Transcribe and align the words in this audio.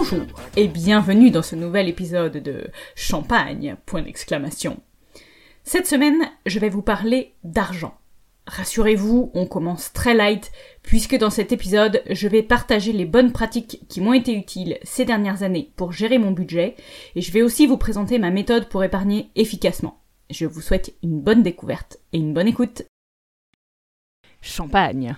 Bonjour 0.00 0.24
et 0.56 0.66
bienvenue 0.66 1.30
dans 1.30 1.42
ce 1.42 1.54
nouvel 1.54 1.86
épisode 1.86 2.38
de 2.38 2.70
Champagne, 2.94 3.76
point 3.84 4.00
d'exclamation. 4.00 4.80
Cette 5.62 5.86
semaine, 5.86 6.22
je 6.46 6.58
vais 6.58 6.70
vous 6.70 6.80
parler 6.80 7.34
d'argent. 7.44 7.98
Rassurez-vous, 8.46 9.30
on 9.34 9.46
commence 9.46 9.92
très 9.92 10.14
light, 10.14 10.52
puisque 10.82 11.18
dans 11.18 11.28
cet 11.28 11.52
épisode, 11.52 12.02
je 12.08 12.28
vais 12.28 12.42
partager 12.42 12.94
les 12.94 13.04
bonnes 13.04 13.30
pratiques 13.30 13.82
qui 13.90 14.00
m'ont 14.00 14.14
été 14.14 14.32
utiles 14.32 14.78
ces 14.84 15.04
dernières 15.04 15.42
années 15.42 15.70
pour 15.76 15.92
gérer 15.92 16.16
mon 16.16 16.30
budget, 16.30 16.76
et 17.14 17.20
je 17.20 17.30
vais 17.30 17.42
aussi 17.42 17.66
vous 17.66 17.76
présenter 17.76 18.18
ma 18.18 18.30
méthode 18.30 18.70
pour 18.70 18.82
épargner 18.82 19.30
efficacement. 19.34 20.00
Je 20.30 20.46
vous 20.46 20.62
souhaite 20.62 20.94
une 21.02 21.20
bonne 21.20 21.42
découverte 21.42 21.98
et 22.14 22.18
une 22.18 22.32
bonne 22.32 22.48
écoute. 22.48 22.84
Champagne. 24.40 25.14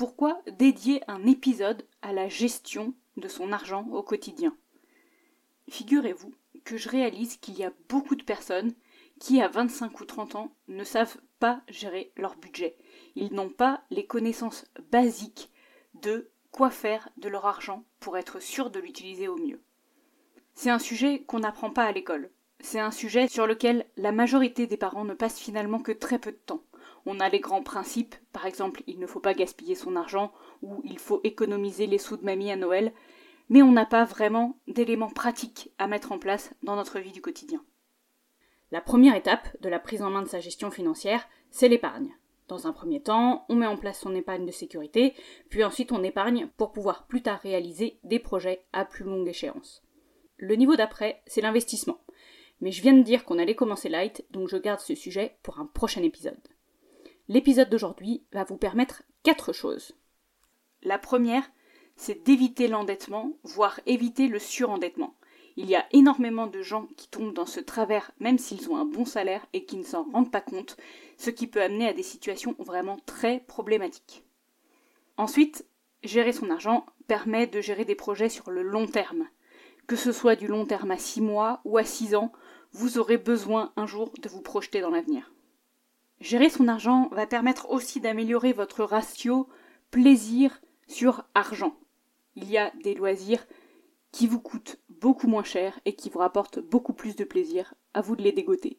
Pourquoi 0.00 0.40
dédier 0.46 1.02
un 1.08 1.26
épisode 1.26 1.86
à 2.00 2.14
la 2.14 2.26
gestion 2.26 2.94
de 3.18 3.28
son 3.28 3.52
argent 3.52 3.86
au 3.92 4.02
quotidien? 4.02 4.56
Figurez-vous 5.68 6.32
que 6.64 6.78
je 6.78 6.88
réalise 6.88 7.36
qu'il 7.36 7.58
y 7.58 7.64
a 7.64 7.72
beaucoup 7.90 8.16
de 8.16 8.22
personnes 8.22 8.72
qui, 9.18 9.42
à 9.42 9.48
25 9.48 10.00
ou 10.00 10.06
30 10.06 10.36
ans, 10.36 10.54
ne 10.68 10.84
savent 10.84 11.18
pas 11.38 11.60
gérer 11.68 12.12
leur 12.16 12.34
budget. 12.36 12.78
Ils 13.14 13.34
n'ont 13.34 13.50
pas 13.50 13.82
les 13.90 14.06
connaissances 14.06 14.64
basiques 14.90 15.50
de 16.00 16.30
quoi 16.50 16.70
faire 16.70 17.10
de 17.18 17.28
leur 17.28 17.44
argent 17.44 17.84
pour 17.98 18.16
être 18.16 18.40
sûr 18.40 18.70
de 18.70 18.80
l'utiliser 18.80 19.28
au 19.28 19.36
mieux. 19.36 19.60
C'est 20.54 20.70
un 20.70 20.78
sujet 20.78 21.24
qu'on 21.24 21.40
n'apprend 21.40 21.68
pas 21.68 21.84
à 21.84 21.92
l'école. 21.92 22.30
C'est 22.60 22.80
un 22.80 22.90
sujet 22.90 23.28
sur 23.28 23.46
lequel 23.46 23.84
la 23.98 24.12
majorité 24.12 24.66
des 24.66 24.78
parents 24.78 25.04
ne 25.04 25.12
passent 25.12 25.40
finalement 25.40 25.80
que 25.80 25.92
très 25.92 26.18
peu 26.18 26.32
de 26.32 26.38
temps. 26.38 26.62
On 27.06 27.20
a 27.20 27.28
les 27.28 27.40
grands 27.40 27.62
principes, 27.62 28.14
par 28.32 28.46
exemple, 28.46 28.82
il 28.86 28.98
ne 28.98 29.06
faut 29.06 29.20
pas 29.20 29.34
gaspiller 29.34 29.74
son 29.74 29.96
argent 29.96 30.32
ou 30.62 30.80
il 30.84 30.98
faut 30.98 31.20
économiser 31.24 31.86
les 31.86 31.98
sous 31.98 32.16
de 32.16 32.24
mamie 32.24 32.50
à 32.50 32.56
Noël, 32.56 32.92
mais 33.48 33.62
on 33.62 33.72
n'a 33.72 33.86
pas 33.86 34.04
vraiment 34.04 34.58
d'éléments 34.68 35.10
pratiques 35.10 35.72
à 35.78 35.86
mettre 35.86 36.12
en 36.12 36.18
place 36.18 36.52
dans 36.62 36.76
notre 36.76 37.00
vie 37.00 37.12
du 37.12 37.20
quotidien. 37.20 37.62
La 38.70 38.80
première 38.80 39.16
étape 39.16 39.48
de 39.60 39.68
la 39.68 39.80
prise 39.80 40.02
en 40.02 40.10
main 40.10 40.22
de 40.22 40.28
sa 40.28 40.38
gestion 40.38 40.70
financière, 40.70 41.28
c'est 41.50 41.68
l'épargne. 41.68 42.14
Dans 42.46 42.66
un 42.66 42.72
premier 42.72 43.00
temps, 43.00 43.44
on 43.48 43.56
met 43.56 43.66
en 43.66 43.76
place 43.76 44.00
son 44.00 44.14
épargne 44.14 44.46
de 44.46 44.52
sécurité, 44.52 45.14
puis 45.48 45.64
ensuite 45.64 45.92
on 45.92 46.02
épargne 46.02 46.48
pour 46.56 46.72
pouvoir 46.72 47.06
plus 47.06 47.22
tard 47.22 47.40
réaliser 47.40 47.98
des 48.04 48.18
projets 48.18 48.64
à 48.72 48.84
plus 48.84 49.04
longue 49.04 49.28
échéance. 49.28 49.82
Le 50.36 50.54
niveau 50.54 50.76
d'après, 50.76 51.22
c'est 51.26 51.40
l'investissement. 51.40 52.00
Mais 52.60 52.72
je 52.72 52.82
viens 52.82 52.92
de 52.92 53.02
dire 53.02 53.24
qu'on 53.24 53.38
allait 53.38 53.54
commencer 53.54 53.88
light, 53.88 54.24
donc 54.30 54.48
je 54.48 54.56
garde 54.56 54.80
ce 54.80 54.94
sujet 54.94 55.36
pour 55.42 55.58
un 55.58 55.66
prochain 55.66 56.02
épisode. 56.02 56.40
L'épisode 57.30 57.70
d'aujourd'hui 57.70 58.24
va 58.32 58.42
vous 58.42 58.56
permettre 58.56 59.04
quatre 59.22 59.52
choses. 59.52 59.92
La 60.82 60.98
première, 60.98 61.48
c'est 61.94 62.26
d'éviter 62.26 62.66
l'endettement, 62.66 63.34
voire 63.44 63.78
éviter 63.86 64.26
le 64.26 64.40
surendettement. 64.40 65.14
Il 65.56 65.70
y 65.70 65.76
a 65.76 65.86
énormément 65.92 66.48
de 66.48 66.60
gens 66.60 66.88
qui 66.96 67.06
tombent 67.06 67.32
dans 67.32 67.46
ce 67.46 67.60
travers 67.60 68.10
même 68.18 68.36
s'ils 68.36 68.68
ont 68.68 68.76
un 68.76 68.84
bon 68.84 69.04
salaire 69.04 69.46
et 69.52 69.64
qui 69.64 69.76
ne 69.76 69.84
s'en 69.84 70.02
rendent 70.10 70.32
pas 70.32 70.40
compte, 70.40 70.76
ce 71.18 71.30
qui 71.30 71.46
peut 71.46 71.62
amener 71.62 71.86
à 71.86 71.92
des 71.92 72.02
situations 72.02 72.56
vraiment 72.58 72.98
très 73.06 73.38
problématiques. 73.46 74.24
Ensuite, 75.16 75.64
gérer 76.02 76.32
son 76.32 76.50
argent 76.50 76.84
permet 77.06 77.46
de 77.46 77.60
gérer 77.60 77.84
des 77.84 77.94
projets 77.94 78.28
sur 78.28 78.50
le 78.50 78.62
long 78.62 78.88
terme. 78.88 79.28
Que 79.86 79.94
ce 79.94 80.10
soit 80.10 80.34
du 80.34 80.48
long 80.48 80.66
terme 80.66 80.90
à 80.90 80.98
6 80.98 81.20
mois 81.20 81.60
ou 81.64 81.78
à 81.78 81.84
6 81.84 82.16
ans, 82.16 82.32
vous 82.72 82.98
aurez 82.98 83.18
besoin 83.18 83.72
un 83.76 83.86
jour 83.86 84.12
de 84.20 84.28
vous 84.28 84.42
projeter 84.42 84.80
dans 84.80 84.90
l'avenir. 84.90 85.30
Gérer 86.20 86.50
son 86.50 86.68
argent 86.68 87.08
va 87.12 87.26
permettre 87.26 87.70
aussi 87.70 88.00
d'améliorer 88.00 88.52
votre 88.52 88.84
ratio 88.84 89.48
plaisir 89.90 90.60
sur 90.86 91.24
argent. 91.34 91.74
Il 92.36 92.50
y 92.50 92.58
a 92.58 92.72
des 92.82 92.94
loisirs 92.94 93.46
qui 94.12 94.26
vous 94.26 94.40
coûtent 94.40 94.78
beaucoup 94.88 95.28
moins 95.28 95.44
cher 95.44 95.80
et 95.84 95.94
qui 95.94 96.10
vous 96.10 96.18
rapportent 96.18 96.58
beaucoup 96.58 96.92
plus 96.92 97.16
de 97.16 97.24
plaisir, 97.24 97.74
à 97.94 98.02
vous 98.02 98.16
de 98.16 98.22
les 98.22 98.32
dégoter. 98.32 98.78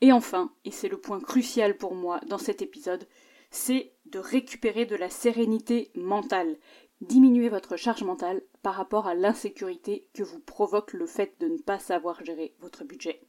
Et 0.00 0.12
enfin, 0.12 0.52
et 0.64 0.70
c'est 0.70 0.88
le 0.88 1.00
point 1.00 1.20
crucial 1.20 1.76
pour 1.76 1.94
moi 1.94 2.20
dans 2.26 2.38
cet 2.38 2.62
épisode, 2.62 3.06
c'est 3.50 3.92
de 4.06 4.18
récupérer 4.18 4.86
de 4.86 4.96
la 4.96 5.10
sérénité 5.10 5.90
mentale, 5.94 6.56
diminuer 7.00 7.48
votre 7.48 7.76
charge 7.76 8.02
mentale 8.02 8.42
par 8.62 8.74
rapport 8.74 9.06
à 9.06 9.14
l'insécurité 9.14 10.06
que 10.14 10.22
vous 10.22 10.40
provoque 10.40 10.92
le 10.92 11.06
fait 11.06 11.34
de 11.40 11.48
ne 11.48 11.58
pas 11.58 11.78
savoir 11.78 12.24
gérer 12.24 12.54
votre 12.60 12.84
budget. 12.84 13.20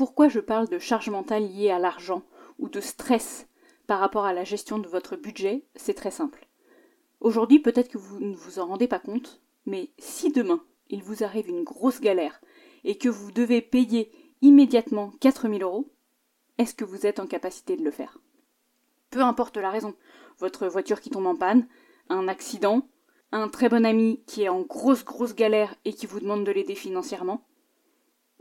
Pourquoi 0.00 0.30
je 0.30 0.40
parle 0.40 0.66
de 0.66 0.78
charge 0.78 1.10
mentale 1.10 1.46
liée 1.46 1.68
à 1.68 1.78
l'argent 1.78 2.22
ou 2.58 2.70
de 2.70 2.80
stress 2.80 3.46
par 3.86 4.00
rapport 4.00 4.24
à 4.24 4.32
la 4.32 4.44
gestion 4.44 4.78
de 4.78 4.88
votre 4.88 5.14
budget 5.14 5.66
C'est 5.74 5.92
très 5.92 6.10
simple. 6.10 6.48
Aujourd'hui, 7.20 7.58
peut-être 7.58 7.90
que 7.90 7.98
vous 7.98 8.18
ne 8.18 8.34
vous 8.34 8.60
en 8.60 8.64
rendez 8.64 8.88
pas 8.88 8.98
compte, 8.98 9.42
mais 9.66 9.90
si 9.98 10.32
demain 10.32 10.64
il 10.88 11.02
vous 11.02 11.22
arrive 11.22 11.50
une 11.50 11.64
grosse 11.64 12.00
galère 12.00 12.40
et 12.82 12.96
que 12.96 13.10
vous 13.10 13.30
devez 13.30 13.60
payer 13.60 14.10
immédiatement 14.40 15.12
4000 15.20 15.62
euros, 15.62 15.92
est-ce 16.56 16.72
que 16.72 16.86
vous 16.86 17.04
êtes 17.04 17.20
en 17.20 17.26
capacité 17.26 17.76
de 17.76 17.84
le 17.84 17.90
faire? 17.90 18.16
Peu 19.10 19.20
importe 19.20 19.58
la 19.58 19.68
raison, 19.68 19.94
votre 20.38 20.66
voiture 20.66 21.02
qui 21.02 21.10
tombe 21.10 21.26
en 21.26 21.36
panne, 21.36 21.68
un 22.08 22.26
accident, 22.26 22.88
un 23.32 23.50
très 23.50 23.68
bon 23.68 23.84
ami 23.84 24.22
qui 24.26 24.44
est 24.44 24.48
en 24.48 24.62
grosse 24.62 25.04
grosse 25.04 25.34
galère 25.34 25.74
et 25.84 25.92
qui 25.92 26.06
vous 26.06 26.20
demande 26.20 26.46
de 26.46 26.52
l'aider 26.52 26.74
financièrement, 26.74 27.44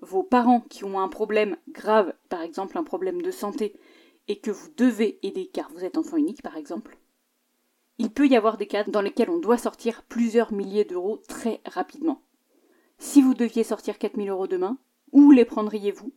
vos 0.02 0.24
parents 0.24 0.62
qui 0.62 0.84
ont 0.84 1.00
un 1.00 1.10
problème 1.10 1.58
grave, 1.70 2.14
par 2.30 2.42
exemple 2.42 2.78
un 2.78 2.84
problème 2.84 3.22
de 3.22 3.32
santé, 3.32 3.76
et 4.28 4.40
que 4.40 4.52
vous 4.52 4.70
devez 4.78 5.20
aider 5.24 5.48
car 5.48 5.70
vous 5.72 5.84
êtes 5.84 5.98
enfant 5.98 6.18
unique 6.18 6.42
par 6.42 6.58
exemple, 6.58 6.98
il 8.00 8.10
peut 8.10 8.28
y 8.28 8.38
avoir 8.38 8.58
des 8.58 8.66
cas 8.66 8.86
dans 8.86 9.02
lesquels 9.02 9.30
on 9.30 9.40
doit 9.40 9.58
sortir 9.58 10.04
plusieurs 10.04 10.54
milliers 10.54 10.86
d'euros 10.86 11.22
très 11.28 11.60
rapidement. 11.66 12.22
Si 12.98 13.22
vous 13.22 13.34
deviez 13.34 13.66
sortir 13.66 13.98
4000 13.98 14.30
euros 14.30 14.48
demain, 14.48 14.78
où 15.12 15.32
les 15.32 15.44
prendriez-vous? 15.44 16.14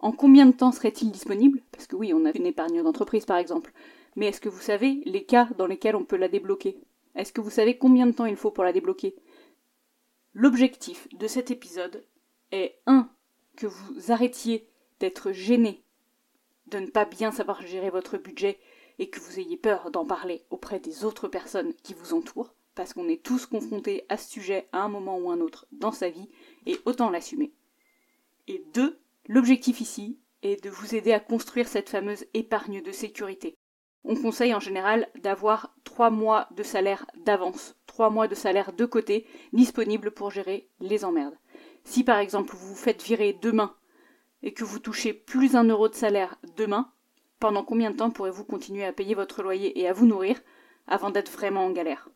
En 0.00 0.10
combien 0.10 0.46
de 0.46 0.52
temps 0.52 0.72
seraient-ils 0.72 1.12
disponibles? 1.12 1.62
Parce 1.70 1.86
que 1.86 1.94
oui, 1.94 2.12
on 2.12 2.24
a 2.24 2.36
une 2.36 2.46
épargne 2.46 2.82
d'entreprise 2.82 3.24
par 3.24 3.36
exemple. 3.36 3.72
Mais 4.16 4.26
est-ce 4.26 4.40
que 4.40 4.48
vous 4.48 4.60
savez 4.60 5.00
les 5.06 5.24
cas 5.24 5.48
dans 5.58 5.66
lesquels 5.66 5.94
on 5.94 6.04
peut 6.04 6.16
la 6.16 6.28
débloquer? 6.28 6.80
Est-ce 7.14 7.32
que 7.32 7.40
vous 7.40 7.50
savez 7.50 7.78
combien 7.78 8.06
de 8.06 8.12
temps 8.12 8.26
il 8.26 8.36
faut 8.36 8.50
pour 8.50 8.64
la 8.64 8.72
débloquer? 8.72 9.14
L'objectif 10.34 11.06
de 11.16 11.28
cet 11.28 11.52
épisode 11.52 12.04
est 12.52 12.78
1. 12.86 13.10
que 13.56 13.66
vous 13.66 14.12
arrêtiez 14.12 14.68
d'être 15.00 15.32
gêné 15.32 15.82
de 16.72 16.78
ne 16.78 16.86
pas 16.86 17.04
bien 17.04 17.30
savoir 17.30 17.62
gérer 17.62 17.90
votre 17.90 18.16
budget 18.16 18.58
et 18.98 19.10
que 19.10 19.20
vous 19.20 19.38
ayez 19.38 19.56
peur 19.56 19.90
d'en 19.90 20.06
parler 20.06 20.44
auprès 20.50 20.80
des 20.80 21.04
autres 21.04 21.28
personnes 21.28 21.74
qui 21.82 21.94
vous 21.94 22.14
entourent, 22.14 22.54
parce 22.74 22.94
qu'on 22.94 23.08
est 23.08 23.22
tous 23.22 23.46
confrontés 23.46 24.04
à 24.08 24.16
ce 24.16 24.30
sujet 24.30 24.68
à 24.72 24.82
un 24.82 24.88
moment 24.88 25.18
ou 25.18 25.30
un 25.30 25.40
autre 25.40 25.66
dans 25.72 25.92
sa 25.92 26.08
vie, 26.08 26.28
et 26.66 26.78
autant 26.84 27.10
l'assumer. 27.10 27.52
Et 28.48 28.64
2. 28.74 28.98
L'objectif 29.28 29.80
ici 29.80 30.18
est 30.42 30.62
de 30.62 30.70
vous 30.70 30.94
aider 30.94 31.12
à 31.12 31.20
construire 31.20 31.68
cette 31.68 31.90
fameuse 31.90 32.24
épargne 32.34 32.82
de 32.82 32.92
sécurité. 32.92 33.54
On 34.04 34.16
conseille 34.16 34.54
en 34.54 34.60
général 34.60 35.08
d'avoir 35.20 35.74
3 35.84 36.10
mois 36.10 36.48
de 36.56 36.62
salaire 36.62 37.06
d'avance, 37.24 37.76
3 37.86 38.10
mois 38.10 38.28
de 38.28 38.34
salaire 38.34 38.72
de 38.72 38.84
côté, 38.84 39.26
disponibles 39.52 40.10
pour 40.10 40.30
gérer 40.30 40.68
les 40.80 41.04
emmerdes. 41.04 41.36
Si 41.84 42.04
par 42.04 42.18
exemple 42.18 42.54
vous 42.54 42.68
vous 42.68 42.74
faites 42.74 43.02
virer 43.02 43.38
demain 43.40 43.74
et 44.42 44.52
que 44.52 44.64
vous 44.64 44.78
touchez 44.78 45.12
plus 45.12 45.56
un 45.56 45.64
euro 45.64 45.88
de 45.88 45.94
salaire 45.94 46.38
demain, 46.56 46.92
pendant 47.38 47.64
combien 47.64 47.90
de 47.90 47.96
temps 47.96 48.10
pourrez-vous 48.10 48.44
continuer 48.44 48.84
à 48.84 48.92
payer 48.92 49.14
votre 49.14 49.42
loyer 49.42 49.78
et 49.80 49.88
à 49.88 49.92
vous 49.92 50.06
nourrir 50.06 50.40
avant 50.86 51.10
d'être 51.10 51.32
vraiment 51.32 51.64
en 51.64 51.70
galère? 51.70 52.08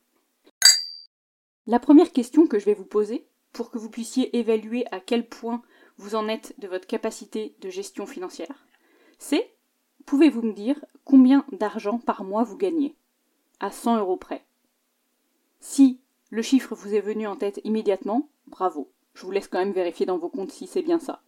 La 1.67 1.81
première 1.81 2.13
question 2.13 2.47
que 2.47 2.59
je 2.61 2.65
vais 2.65 2.75
vous 2.75 2.85
poser, 2.85 3.27
pour 3.53 3.71
que 3.71 3.79
vous 3.79 3.91
puissiez 3.91 4.37
évaluer 4.37 4.85
à 4.93 5.01
quel 5.01 5.29
point 5.29 5.63
vous 5.97 6.15
en 6.15 6.29
êtes 6.29 6.55
de 6.59 6.69
votre 6.69 6.87
capacité 6.87 7.57
de 7.61 7.71
gestion 7.71 8.07
financière, 8.07 8.67
c'est 9.19 9.53
pouvez-vous 10.05 10.43
me 10.43 10.53
dire 10.53 10.85
combien 11.05 11.45
d'argent 11.53 11.99
par 11.99 12.23
mois 12.23 12.45
vous 12.45 12.57
gagnez 12.57 12.95
À 13.59 13.71
100 13.73 13.99
euros 13.99 14.17
près? 14.17 14.45
Si 15.59 16.01
le 16.31 16.43
chiffre 16.43 16.75
vous 16.75 16.95
est 16.95 17.01
venu 17.01 17.27
en 17.27 17.35
tête 17.35 17.61
immédiatement, 17.65 18.29
bravo. 18.47 18.93
Je 19.17 19.23
vous 19.25 19.31
laisse 19.31 19.49
quand 19.49 19.59
même 19.59 19.73
vérifier 19.73 20.05
dans 20.05 20.19
vos 20.19 20.29
comptes 20.29 20.53
si 20.53 20.67
c'est 20.67 20.83
bien 20.83 20.99
ça. 20.99 21.23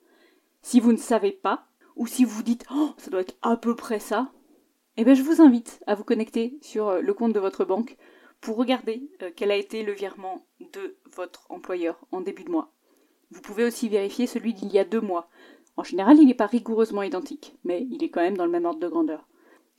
Si 0.61 0.79
vous 0.79 0.93
ne 0.93 0.99
savez 0.99 1.33
pas, 1.33 1.69
ou 1.97 2.07
si 2.07 2.23
vous 2.27 2.43
dites 2.43 2.67
oh, 2.71 2.91
ça 2.99 3.11
doit 3.11 3.23
être 3.23 3.39
à 3.41 3.57
peu 3.57 3.75
près 3.75 3.99
ça, 3.99 4.31
eh 4.99 5.05
bien 5.05 5.15
je 5.15 5.23
vous 5.23 5.41
invite 5.41 5.83
à 5.87 5.95
vous 5.95 6.05
connecter 6.05 6.59
sur 6.61 6.89
euh, 6.89 7.01
le 7.01 7.15
compte 7.15 7.33
de 7.33 7.41
votre 7.41 7.65
banque 7.65 7.97
pour 8.43 8.59
regarder 8.59 9.11
euh, 9.23 9.31
quel 9.35 9.51
a 9.51 9.57
été 9.57 9.83
le 9.85 9.93
virement 9.93 10.45
de 10.75 10.99
votre 11.17 11.51
employeur 11.51 12.05
en 12.13 12.21
début 12.21 12.45
de 12.45 12.51
mois. 12.51 12.75
Vous 13.31 13.41
pouvez 13.41 13.65
aussi 13.65 13.89
vérifier 13.89 14.27
celui 14.27 14.53
d'il 14.53 14.71
y 14.71 14.79
a 14.79 14.85
deux 14.85 15.01
mois. 15.01 15.31
En 15.79 15.83
général, 15.83 16.19
il 16.19 16.27
n'est 16.27 16.35
pas 16.35 16.45
rigoureusement 16.45 17.03
identique, 17.03 17.57
mais 17.65 17.87
il 17.91 18.05
est 18.05 18.11
quand 18.11 18.21
même 18.21 18.37
dans 18.37 18.45
le 18.45 18.53
même 18.53 18.67
ordre 18.67 18.81
de 18.81 18.89
grandeur. 18.89 19.27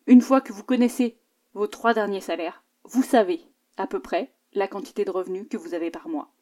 Une 0.07 0.21
fois 0.21 0.41
que 0.41 0.51
vous 0.51 0.63
connaissez 0.63 1.19
vos 1.53 1.67
trois 1.67 1.93
derniers 1.93 2.21
salaires, 2.21 2.63
vous 2.85 3.03
savez 3.03 3.41
à 3.77 3.85
peu 3.85 3.99
près 3.99 4.33
la 4.53 4.67
quantité 4.67 5.05
de 5.05 5.11
revenus 5.11 5.45
que 5.47 5.57
vous 5.57 5.75
avez 5.75 5.91
par 5.91 6.09
mois. 6.09 6.33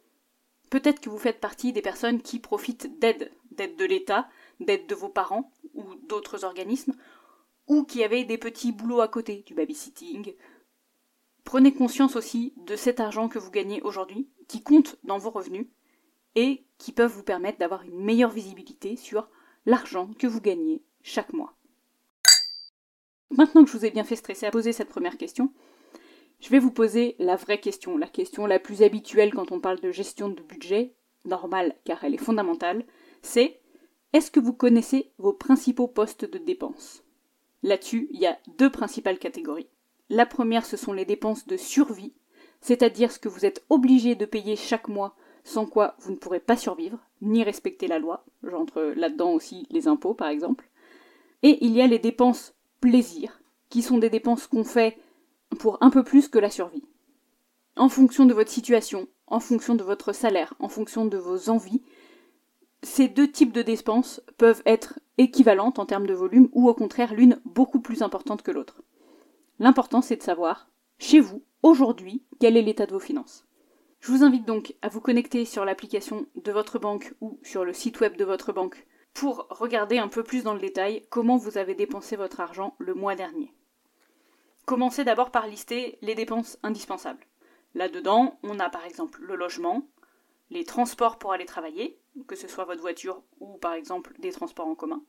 Peut-être 0.70 1.00
que 1.00 1.10
vous 1.10 1.18
faites 1.18 1.40
partie 1.40 1.74
des 1.74 1.82
personnes 1.82 2.22
qui 2.22 2.40
profitent 2.40 3.00
d'aide, 3.00 3.32
d'aide 3.52 3.76
de 3.78 3.86
l'État, 3.86 4.28
d'aide 4.60 4.88
de 4.88 4.96
vos 4.96 5.10
parents 5.10 5.52
ou 5.74 5.96
d'autres 6.08 6.44
organismes, 6.44 6.94
ou 7.68 7.84
qui 7.84 8.04
avaient 8.04 8.24
des 8.24 8.38
petits 8.38 8.72
boulots 8.72 9.02
à 9.02 9.08
côté, 9.08 9.44
du 9.46 9.54
babysitting. 9.54 10.34
Prenez 11.44 11.74
conscience 11.74 12.16
aussi 12.16 12.54
de 12.58 12.76
cet 12.76 13.00
argent 13.00 13.30
que 13.30 13.40
vous 13.40 13.52
gagnez 13.52 13.82
aujourd'hui, 13.82 14.30
qui 14.48 14.62
compte 14.62 14.98
dans 15.04 15.18
vos 15.18 15.30
revenus, 15.30 15.68
et 16.36 16.66
qui 16.78 16.92
peuvent 16.92 17.12
vous 17.12 17.24
permettre 17.24 17.58
d'avoir 17.58 17.84
une 17.84 18.04
meilleure 18.04 18.32
visibilité 18.32 18.96
sur 18.96 19.30
l'argent 19.66 20.12
que 20.20 20.28
vous 20.28 20.42
gagnez 20.42 20.84
chaque 21.02 21.34
mois. 21.34 21.56
Maintenant 23.32 23.64
que 23.64 23.72
je 23.72 23.78
vous 23.78 23.86
ai 23.86 23.92
bien 23.92 24.04
fait 24.04 24.16
stresser 24.16 24.46
à 24.46 24.52
poser 24.52 24.72
cette 24.72 24.90
première 24.90 25.18
question, 25.18 25.52
je 26.40 26.50
vais 26.50 26.60
vous 26.60 26.72
poser 26.72 27.16
la 27.20 27.36
vraie 27.36 27.60
question, 27.60 27.98
la 27.98 28.08
question 28.08 28.46
la 28.46 28.60
plus 28.60 28.84
habituelle 28.84 29.34
quand 29.34 29.52
on 29.52 29.60
parle 29.60 29.80
de 29.80 29.92
gestion 29.92 30.30
de 30.30 30.42
budget, 30.42 30.96
normale 31.26 31.76
car 31.84 32.04
elle 32.04 32.14
est 32.14 32.18
fondamentale, 32.18 32.86
c'est 33.22 33.60
est-ce 34.14 34.32
que 34.32 34.40
vous 34.40 34.54
connaissez 34.54 35.12
vos 35.18 35.34
principaux 35.34 35.88
postes 35.88 36.26
de 36.26 36.38
dépenses? 36.38 37.04
Là-dessus, 37.64 38.08
il 38.12 38.20
y 38.20 38.28
a 38.28 38.38
deux 38.58 38.72
principales 38.72 39.20
catégories. 39.20 39.70
La 40.10 40.26
première, 40.26 40.66
ce 40.66 40.78
sont 40.78 40.94
les 40.94 41.06
dépenses 41.06 41.48
de 41.48 41.58
survie, 41.58 42.14
c'est-à-dire 42.62 43.12
ce 43.12 43.20
que 43.20 43.30
vous 43.30 43.46
êtes 43.46 43.66
obligé 43.70 44.16
de 44.16 44.26
payer 44.26 44.56
chaque 44.56 44.88
mois, 44.88 45.16
sans 45.44 45.66
quoi 45.66 45.96
vous 46.00 46.12
ne 46.12 46.18
pourrez 46.18 46.40
pas 46.40 46.56
survivre, 46.56 47.00
ni 47.22 47.44
respecter 47.44 47.88
la 47.88 48.00
loi. 48.00 48.26
J'entre 48.44 48.82
là-dedans 48.96 49.32
aussi 49.32 49.68
les 49.70 49.88
impôts, 49.88 50.14
par 50.14 50.30
exemple. 50.30 50.70
Et 51.44 51.64
il 51.66 51.74
y 51.74 51.82
a 51.82 51.88
les 51.88 52.00
dépenses 52.00 52.54
plaisir, 52.80 53.42
qui 53.70 53.82
sont 53.82 53.98
des 53.98 54.10
dépenses 54.10 54.48
qu'on 54.48 54.64
fait 54.64 54.98
pour 55.58 55.78
un 55.82 55.90
peu 55.90 56.04
plus 56.04 56.28
que 56.28 56.40
la 56.40 56.50
survie. 56.50 56.84
En 57.76 57.90
fonction 57.90 58.26
de 58.26 58.34
votre 58.34 58.52
situation, 58.52 59.08
en 59.28 59.40
fonction 59.40 59.76
de 59.76 59.84
votre 59.84 60.14
salaire, 60.14 60.54
en 60.60 60.70
fonction 60.70 61.06
de 61.06 61.18
vos 61.18 61.50
envies, 61.50 61.82
ces 62.84 63.08
deux 63.08 63.30
types 63.30 63.52
de 63.52 63.62
dépenses 63.62 64.22
peuvent 64.38 64.62
être 64.66 65.00
équivalentes 65.18 65.80
en 65.80 65.86
termes 65.86 66.08
de 66.08 66.14
volume 66.14 66.50
ou 66.54 66.70
au 66.70 66.74
contraire 66.74 67.14
l'une 67.14 67.40
beaucoup 67.46 67.80
plus 67.80 68.02
importante 68.02 68.44
que 68.44 68.52
l'autre. 68.52 68.82
L'important 69.60 70.02
c'est 70.02 70.16
de 70.16 70.24
savoir, 70.24 70.70
chez 71.00 71.20
vous, 71.20 71.44
aujourd'hui, 71.64 72.24
quel 72.40 72.58
est 72.58 72.62
l'état 72.62 72.86
de 72.86 72.94
vos 72.94 73.00
finances. 73.00 73.46
Je 74.00 74.12
vous 74.12 74.24
invite 74.24 74.46
donc 74.46 74.76
à 74.82 74.90
vous 74.90 75.02
connecter 75.02 75.44
sur 75.46 75.66
l'application 75.66 76.28
de 76.36 76.52
votre 76.52 76.80
banque 76.80 77.14
ou 77.20 77.40
sur 77.44 77.66
le 77.66 77.74
site 77.74 78.00
web 78.00 78.16
de 78.16 78.26
votre 78.26 78.54
banque 78.54 78.86
pour 79.14 79.48
regarder 79.50 79.98
un 79.98 80.08
peu 80.08 80.24
plus 80.24 80.44
dans 80.44 80.54
le 80.54 80.60
détail 80.60 81.04
comment 81.10 81.38
vous 81.38 81.58
avez 81.58 81.74
dépensé 81.74 82.16
votre 82.16 82.40
argent 82.40 82.76
le 82.78 82.94
mois 82.94 83.16
dernier. 83.16 83.52
Commencez 84.68 85.06
d'abord 85.06 85.32
par 85.32 85.48
lister 85.48 85.98
les 86.02 86.14
dépenses 86.14 86.60
indispensables. 86.62 87.26
Là-dedans, 87.74 88.38
on 88.44 88.60
a 88.60 88.70
par 88.70 88.84
exemple 88.84 89.22
le 89.22 89.38
logement, 89.38 89.88
les 90.50 90.66
transports 90.66 91.18
pour 91.18 91.32
aller 91.32 91.46
travailler, 91.46 91.98
que 92.28 92.36
ce 92.36 92.50
soit 92.50 92.66
votre 92.66 92.82
voiture 92.82 93.24
ou 93.40 93.56
par 93.60 93.72
exemple 93.72 94.12
des 94.20 94.34
transports 94.34 94.68
en 94.68 94.76
commun, 94.76 95.02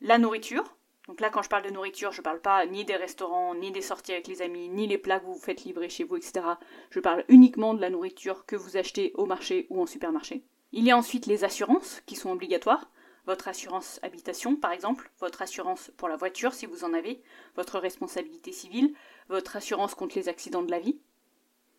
la 0.00 0.18
nourriture. 0.18 0.76
Donc 1.08 1.20
là, 1.20 1.28
quand 1.28 1.42
je 1.42 1.48
parle 1.48 1.64
de 1.64 1.70
nourriture, 1.70 2.12
je 2.12 2.20
ne 2.20 2.22
parle 2.22 2.40
pas 2.40 2.64
ni 2.66 2.84
des 2.84 2.94
restaurants, 2.94 3.56
ni 3.56 3.72
des 3.72 3.82
sorties 3.82 4.12
avec 4.12 4.28
les 4.28 4.42
amis, 4.42 4.68
ni 4.68 4.86
les 4.86 4.96
plats 4.96 5.18
que 5.18 5.26
vous 5.26 5.40
faites 5.40 5.64
livrer 5.64 5.88
chez 5.88 6.04
vous, 6.04 6.14
etc. 6.14 6.46
Je 6.90 7.00
parle 7.00 7.24
uniquement 7.26 7.74
de 7.74 7.80
la 7.80 7.90
nourriture 7.90 8.46
que 8.46 8.54
vous 8.54 8.76
achetez 8.76 9.10
au 9.16 9.26
marché 9.26 9.66
ou 9.70 9.82
en 9.82 9.86
supermarché. 9.86 10.44
Il 10.70 10.84
y 10.84 10.92
a 10.92 10.96
ensuite 10.96 11.26
les 11.26 11.42
assurances 11.42 12.00
qui 12.06 12.14
sont 12.14 12.30
obligatoires 12.30 12.92
votre 13.26 13.48
assurance 13.48 14.00
habitation 14.02 14.56
par 14.56 14.72
exemple, 14.72 15.10
votre 15.18 15.42
assurance 15.42 15.90
pour 15.96 16.08
la 16.08 16.16
voiture 16.16 16.54
si 16.54 16.66
vous 16.66 16.84
en 16.84 16.94
avez, 16.94 17.22
votre 17.56 17.78
responsabilité 17.78 18.52
civile, 18.52 18.94
votre 19.28 19.56
assurance 19.56 19.94
contre 19.94 20.16
les 20.16 20.28
accidents 20.28 20.62
de 20.62 20.70
la 20.70 20.78
vie. 20.78 20.98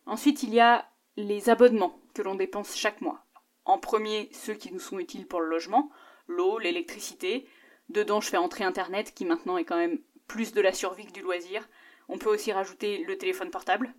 Ensuite, 0.06 0.42
il 0.42 0.54
y 0.54 0.60
a 0.60 0.88
les 1.16 1.50
abonnements 1.50 1.98
que 2.14 2.22
l'on 2.22 2.34
dépense 2.34 2.76
chaque 2.76 3.00
mois. 3.00 3.24
En 3.64 3.78
premier, 3.78 4.30
ceux 4.32 4.54
qui 4.54 4.72
nous 4.72 4.78
sont 4.78 4.98
utiles 4.98 5.26
pour 5.26 5.40
le 5.40 5.48
logement, 5.48 5.90
l'eau, 6.26 6.58
l'électricité. 6.58 7.46
Dedans, 7.88 8.20
je 8.20 8.28
fais 8.28 8.36
entrer 8.36 8.64
Internet 8.64 9.12
qui 9.14 9.24
maintenant 9.24 9.58
est 9.58 9.64
quand 9.64 9.76
même 9.76 9.98
plus 10.26 10.52
de 10.52 10.60
la 10.60 10.72
survie 10.72 11.06
que 11.06 11.12
du 11.12 11.22
loisir. 11.22 11.68
On 12.08 12.18
peut 12.18 12.30
aussi 12.30 12.52
rajouter 12.52 13.04
le 13.04 13.18
téléphone 13.18 13.50
portable. 13.50 13.94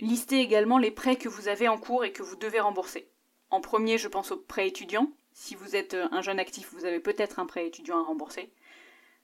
Listez 0.00 0.40
également 0.40 0.78
les 0.78 0.90
prêts 0.90 1.16
que 1.16 1.28
vous 1.28 1.48
avez 1.48 1.68
en 1.68 1.78
cours 1.78 2.04
et 2.04 2.12
que 2.12 2.22
vous 2.22 2.36
devez 2.36 2.60
rembourser. 2.60 3.08
En 3.50 3.60
premier, 3.60 3.98
je 3.98 4.08
pense 4.08 4.32
aux 4.32 4.36
prêts 4.36 4.66
étudiants, 4.66 5.10
si 5.36 5.54
vous 5.54 5.76
êtes 5.76 5.92
euh, 5.92 6.08
un 6.12 6.22
jeune 6.22 6.40
actif, 6.40 6.72
vous 6.72 6.86
avez 6.86 6.98
peut-être 6.98 7.38
un 7.38 7.46
prêt 7.46 7.66
étudiant 7.66 7.98
à 7.98 8.02
rembourser. 8.02 8.50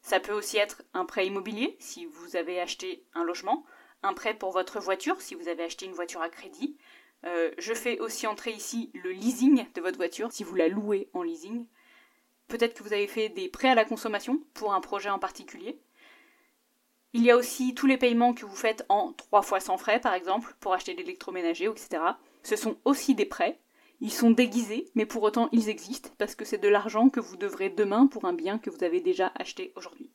Ça 0.03 0.21
peut 0.21 0.33
aussi 0.33 0.59
être 0.59 0.83
un 0.93 1.07
prêt 1.07 1.27
immobilier, 1.27 1.75
si 1.81 2.05
vous 2.05 2.37
avez 2.37 2.61
acheté 2.61 3.03
un 3.15 3.25
logement, 3.25 3.65
un 4.03 4.13
prêt 4.13 4.35
pour 4.35 4.53
votre 4.53 4.79
voiture, 4.79 5.21
si 5.23 5.35
vous 5.35 5.49
avez 5.49 5.65
acheté 5.65 5.87
une 5.87 5.95
voiture 5.95 6.21
à 6.21 6.29
crédit. 6.29 6.77
Euh, 7.25 7.51
je 7.57 7.73
fais 7.73 7.99
aussi 7.99 8.27
entrer 8.27 8.51
ici 8.51 8.91
le 8.93 9.11
leasing 9.11 9.65
de 9.75 9.81
votre 9.81 9.97
voiture, 9.97 10.31
si 10.33 10.45
vous 10.45 10.55
la 10.55 10.69
louez 10.69 11.09
en 11.15 11.23
leasing. 11.23 11.67
Peut-être 12.47 12.75
que 12.75 12.83
vous 12.83 12.93
avez 12.93 13.07
fait 13.07 13.31
des 13.31 13.49
prêts 13.49 13.71
à 13.71 13.75
la 13.75 13.87
consommation 13.87 14.43
pour 14.53 14.75
un 14.75 14.81
projet 14.83 15.09
en 15.09 15.19
particulier. 15.19 15.81
Il 17.15 17.23
y 17.23 17.31
a 17.31 17.37
aussi 17.39 17.75
tous 17.75 17.87
les 17.87 17.97
paiements 17.97 18.35
que 18.35 18.45
vous 18.45 18.57
faites 18.57 18.85
en 18.91 19.15
trois 19.15 19.43
fois 19.43 19.61
sans 19.61 19.79
frais, 19.79 20.01
par 20.01 20.13
exemple, 20.13 20.55
pour 20.61 20.75
acheter 20.75 20.95
l'électroménager, 20.95 21.67
etc. 21.67 22.03
Ce 22.43 22.57
sont 22.57 22.77
aussi 22.85 23.15
des 23.15 23.27
prêts. 23.27 23.59
Ils 24.05 24.13
sont 24.13 24.33
déguisés, 24.33 24.91
mais 24.97 25.07
pour 25.07 25.23
autant 25.23 25.49
ils 25.53 25.69
existent, 25.69 26.11
parce 26.19 26.35
que 26.35 26.45
c'est 26.45 26.59
de 26.59 26.67
l'argent 26.67 27.09
que 27.09 27.21
vous 27.21 27.37
devrez 27.37 27.71
demain 27.71 28.09
pour 28.09 28.25
un 28.25 28.33
bien 28.33 28.59
que 28.59 28.69
vous 28.69 28.83
avez 28.83 29.01
déjà 29.01 29.31
acheté 29.37 29.73
aujourd'hui. 29.77 30.11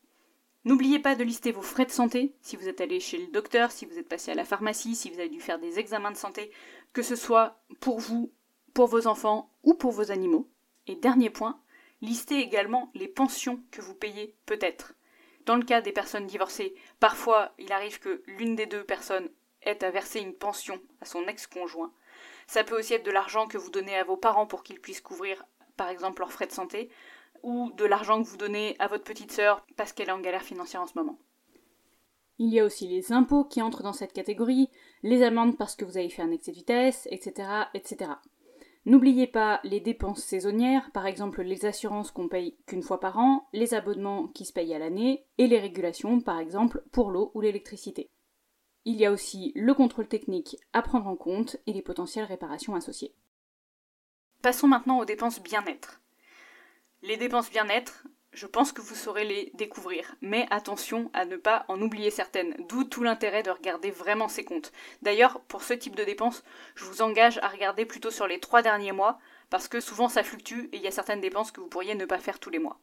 N'oubliez 0.65 0.99
pas 0.99 1.15
de 1.15 1.23
lister 1.23 1.53
vos 1.53 1.61
frais 1.61 1.85
de 1.85 1.91
santé, 1.91 2.35
si 2.41 2.57
vous 2.57 2.67
êtes 2.67 2.81
allé 2.81 2.99
chez 2.99 3.17
le 3.17 3.27
docteur, 3.27 3.71
si 3.71 3.85
vous 3.85 3.97
êtes 3.97 4.09
passé 4.09 4.31
à 4.31 4.35
la 4.35 4.43
pharmacie, 4.43 4.93
si 4.93 5.09
vous 5.09 5.19
avez 5.19 5.29
dû 5.29 5.39
faire 5.39 5.57
des 5.57 5.79
examens 5.79 6.11
de 6.11 6.17
santé, 6.17 6.51
que 6.91 7.01
ce 7.01 7.15
soit 7.15 7.61
pour 7.79 8.01
vous, 8.01 8.33
pour 8.73 8.87
vos 8.87 9.07
enfants 9.07 9.53
ou 9.63 9.73
pour 9.73 9.93
vos 9.93 10.11
animaux. 10.11 10.49
Et 10.87 10.95
dernier 10.95 11.29
point, 11.29 11.57
listez 12.01 12.39
également 12.39 12.91
les 12.93 13.07
pensions 13.07 13.63
que 13.71 13.79
vous 13.79 13.95
payez 13.95 14.35
peut-être. 14.45 14.95
Dans 15.45 15.55
le 15.55 15.63
cas 15.63 15.79
des 15.79 15.93
personnes 15.93 16.27
divorcées, 16.27 16.75
parfois 16.99 17.53
il 17.57 17.71
arrive 17.71 17.99
que 17.99 18.21
l'une 18.27 18.57
des 18.57 18.65
deux 18.65 18.83
personnes 18.83 19.29
ait 19.61 19.81
à 19.81 19.91
verser 19.91 20.19
une 20.19 20.33
pension 20.33 20.77
à 20.99 21.05
son 21.05 21.25
ex-conjoint. 21.25 21.93
Ça 22.47 22.63
peut 22.63 22.79
aussi 22.79 22.93
être 22.93 23.05
de 23.05 23.11
l'argent 23.11 23.47
que 23.47 23.57
vous 23.57 23.69
donnez 23.69 23.95
à 23.95 24.03
vos 24.03 24.17
parents 24.17 24.47
pour 24.47 24.63
qu'ils 24.63 24.79
puissent 24.79 25.01
couvrir, 25.01 25.45
par 25.75 25.89
exemple, 25.89 26.21
leurs 26.21 26.31
frais 26.31 26.47
de 26.47 26.51
santé, 26.51 26.89
ou 27.43 27.71
de 27.73 27.85
l'argent 27.85 28.23
que 28.23 28.27
vous 28.27 28.37
donnez 28.37 28.75
à 28.79 28.87
votre 28.87 29.03
petite 29.03 29.31
sœur 29.31 29.65
parce 29.75 29.93
qu'elle 29.93 30.09
est 30.09 30.13
en 30.13 30.21
galère 30.21 30.43
financière 30.43 30.81
en 30.81 30.87
ce 30.87 30.97
moment. 30.97 31.19
Il 32.39 32.53
y 32.53 32.59
a 32.59 32.65
aussi 32.65 32.87
les 32.87 33.11
impôts 33.11 33.45
qui 33.45 33.61
entrent 33.61 33.83
dans 33.83 33.93
cette 33.93 34.13
catégorie, 34.13 34.69
les 35.03 35.23
amendes 35.23 35.57
parce 35.57 35.75
que 35.75 35.85
vous 35.85 35.97
avez 35.97 36.09
fait 36.09 36.21
un 36.21 36.31
excès 36.31 36.51
de 36.51 36.57
vitesse, 36.57 37.07
etc., 37.11 37.49
etc. 37.73 38.11
N'oubliez 38.85 39.27
pas 39.27 39.59
les 39.63 39.81
dépenses 39.81 40.23
saisonnières, 40.23 40.91
par 40.93 41.07
exemple 41.07 41.41
les 41.41 41.65
assurances 41.65 42.11
qu'on 42.11 42.29
paye 42.29 42.55
qu'une 42.67 42.83
fois 42.83 42.99
par 42.99 43.17
an, 43.17 43.47
les 43.51 43.73
abonnements 43.73 44.27
qui 44.27 44.45
se 44.45 44.53
payent 44.53 44.73
à 44.73 44.79
l'année, 44.79 45.25
et 45.37 45.47
les 45.47 45.59
régulations, 45.59 46.21
par 46.21 46.39
exemple 46.39 46.83
pour 46.91 47.11
l'eau 47.11 47.31
ou 47.33 47.41
l'électricité. 47.41 48.09
Il 48.89 48.95
y 48.95 49.05
a 49.05 49.11
aussi 49.11 49.51
le 49.53 49.73
contrôle 49.73 50.07
technique 50.07 50.55
à 50.71 50.81
prendre 50.81 51.07
en 51.07 51.17
compte 51.17 51.57
et 51.67 51.73
les 51.73 51.81
potentielles 51.81 52.23
réparations 52.23 52.73
associées. 52.73 53.13
Passons 54.41 54.69
maintenant 54.69 54.99
aux 54.99 55.03
dépenses 55.03 55.41
bien-être. 55.41 55.99
Les 57.01 57.17
dépenses 57.17 57.49
bien-être, 57.49 58.05
je 58.31 58.45
pense 58.45 58.71
que 58.71 58.79
vous 58.79 58.95
saurez 58.95 59.25
les 59.25 59.51
découvrir, 59.55 60.15
mais 60.21 60.47
attention 60.51 61.11
à 61.13 61.25
ne 61.25 61.35
pas 61.35 61.65
en 61.67 61.81
oublier 61.81 62.11
certaines, 62.11 62.55
d'où 62.69 62.85
tout 62.85 63.03
l'intérêt 63.03 63.43
de 63.43 63.51
regarder 63.51 63.91
vraiment 63.91 64.29
ces 64.29 64.45
comptes. 64.45 64.71
D'ailleurs, 65.01 65.41
pour 65.49 65.63
ce 65.63 65.73
type 65.73 65.97
de 65.97 66.05
dépenses, 66.05 66.45
je 66.75 66.85
vous 66.85 67.01
engage 67.01 67.39
à 67.39 67.49
regarder 67.49 67.83
plutôt 67.85 68.09
sur 68.09 68.25
les 68.25 68.39
trois 68.39 68.61
derniers 68.61 68.93
mois, 68.93 69.19
parce 69.49 69.67
que 69.67 69.81
souvent 69.81 70.07
ça 70.07 70.23
fluctue 70.23 70.69
et 70.71 70.77
il 70.77 70.81
y 70.81 70.87
a 70.87 70.91
certaines 70.91 71.19
dépenses 71.19 71.51
que 71.51 71.59
vous 71.59 71.67
pourriez 71.67 71.95
ne 71.95 72.05
pas 72.05 72.19
faire 72.19 72.39
tous 72.39 72.51
les 72.51 72.59
mois. 72.59 72.79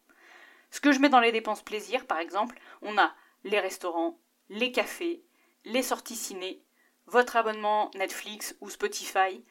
Ce 0.70 0.82
que 0.82 0.92
je 0.92 0.99
mets 0.99 1.08
dans 1.08 1.20
les 1.20 1.32
dépenses 1.32 1.62
plaisir, 1.62 2.04
par 2.06 2.18
exemple, 2.18 2.61
on 2.82 2.99
a 2.99 3.14
les 3.44 3.58
restaurants, 3.58 4.18
les 4.50 4.70
cafés, 4.70 5.25
les 5.64 5.83
sorties 5.83 6.16
ciné, 6.16 6.62
votre 7.06 7.37
abonnement 7.37 7.90
Netflix 7.94 8.56
ou 8.61 8.71
Spotify, 8.71 9.44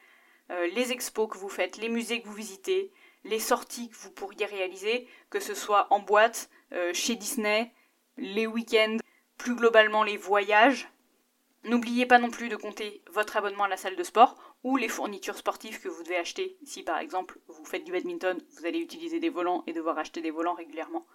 euh, 0.52 0.68
les 0.68 0.92
expos 0.92 1.30
que 1.30 1.38
vous 1.38 1.50
faites, 1.50 1.78
les 1.78 1.90
musées 1.90 2.22
que 2.22 2.28
vous 2.28 2.34
visitez, 2.34 2.92
les 3.24 3.40
sorties 3.40 3.90
que 3.90 3.96
vous 3.98 4.12
pourriez 4.12 4.46
réaliser, 4.46 5.08
que 5.30 5.40
ce 5.40 5.54
soit 5.54 5.88
en 5.92 6.00
boîte, 6.00 6.50
euh, 6.74 6.94
chez 6.94 7.16
Disney, 7.16 7.72
les 8.18 8.48
week-ends, 8.48 8.98
plus 9.38 9.56
globalement 9.56 10.04
les 10.04 10.18
voyages. 10.18 10.90
N'oubliez 11.64 12.06
pas 12.06 12.20
non 12.20 12.30
plus 12.30 12.50
de 12.50 12.58
compter 12.58 13.02
votre 13.12 13.38
abonnement 13.38 13.64
à 13.64 13.70
la 13.70 13.78
salle 13.78 13.96
de 13.96 14.04
sport 14.04 14.36
ou 14.64 14.76
les 14.76 14.90
fournitures 14.90 15.38
sportives 15.38 15.80
que 15.80 15.88
vous 15.88 16.04
devez 16.04 16.18
acheter. 16.18 16.58
Si 16.66 16.84
par 16.84 17.00
exemple 17.00 17.40
vous 17.48 17.66
faites 17.66 17.86
du 17.86 17.92
badminton, 17.94 18.42
vous 18.58 18.66
allez 18.66 18.80
utiliser 18.80 19.20
des 19.20 19.30
volants 19.30 19.64
et 19.68 19.74
devoir 19.74 19.98
acheter 19.98 20.22
des 20.22 20.32
volants 20.32 20.54
régulièrement. 20.54 21.06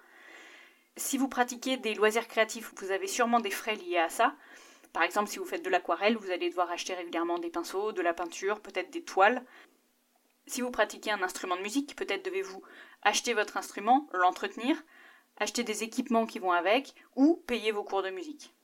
Si 0.97 1.19
vous 1.19 1.29
pratiquez 1.29 1.77
des 1.77 1.95
loisirs 1.95 2.29
créatifs, 2.29 2.73
vous 2.77 2.91
avez 2.91 3.07
sûrement 3.07 3.41
des 3.41 3.51
frais 3.51 3.77
liés 3.77 3.99
à 3.99 4.09
ça. 4.09 4.35
Par 4.93 5.03
exemple, 5.03 5.31
si 5.31 5.39
vous 5.39 5.45
faites 5.45 5.65
de 5.65 5.71
l'aquarelle, 5.71 6.17
vous 6.17 6.31
allez 6.31 6.49
devoir 6.49 6.71
acheter 6.71 6.95
régulièrement 6.95 7.39
des 7.39 7.51
pinceaux, 7.51 7.93
de 7.93 8.03
la 8.03 8.15
peinture, 8.15 8.61
peut-être 8.61 8.91
des 8.91 9.03
toiles. 9.03 9.45
Si 10.47 10.61
vous 10.61 10.71
pratiquez 10.71 11.11
un 11.11 11.23
instrument 11.23 11.57
de 11.57 11.63
musique, 11.63 11.95
peut-être 11.95 12.25
devez-vous 12.25 12.63
acheter 13.03 13.35
votre 13.35 13.57
instrument, 13.57 14.09
l'entretenir, 14.13 14.77
acheter 15.37 15.63
des 15.63 15.83
équipements 15.85 16.27
qui 16.27 16.39
vont 16.39 16.53
avec, 16.53 16.95
ou 17.17 17.43
payer 17.47 17.71
vos 17.71 17.85
cours 17.85 18.03
de 18.03 18.11
musique. 18.11 18.55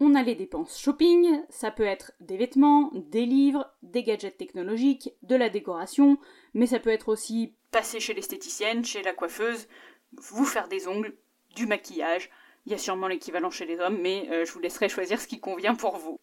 On 0.00 0.14
a 0.14 0.22
les 0.22 0.34
dépenses 0.34 0.78
shopping, 0.78 1.42
ça 1.48 1.70
peut 1.70 1.84
être 1.84 2.12
des 2.20 2.36
vêtements, 2.36 2.90
des 2.94 3.26
livres, 3.26 3.72
des 3.82 4.02
gadgets 4.02 4.36
technologiques, 4.36 5.10
de 5.22 5.36
la 5.36 5.48
décoration, 5.48 6.18
mais 6.52 6.66
ça 6.66 6.80
peut 6.80 6.90
être 6.90 7.08
aussi 7.08 7.54
passer 7.70 8.00
chez 8.00 8.12
l'esthéticienne, 8.12 8.84
chez 8.84 9.02
la 9.02 9.12
coiffeuse, 9.12 9.68
vous 10.12 10.44
faire 10.44 10.68
des 10.68 10.88
ongles, 10.88 11.16
du 11.54 11.66
maquillage. 11.66 12.30
Il 12.66 12.72
y 12.72 12.74
a 12.74 12.78
sûrement 12.78 13.08
l'équivalent 13.08 13.50
chez 13.50 13.66
les 13.66 13.78
hommes, 13.78 13.98
mais 14.00 14.26
euh, 14.30 14.44
je 14.44 14.52
vous 14.52 14.60
laisserai 14.60 14.88
choisir 14.88 15.20
ce 15.20 15.26
qui 15.26 15.40
convient 15.40 15.74
pour 15.74 15.96
vous. 15.96 16.18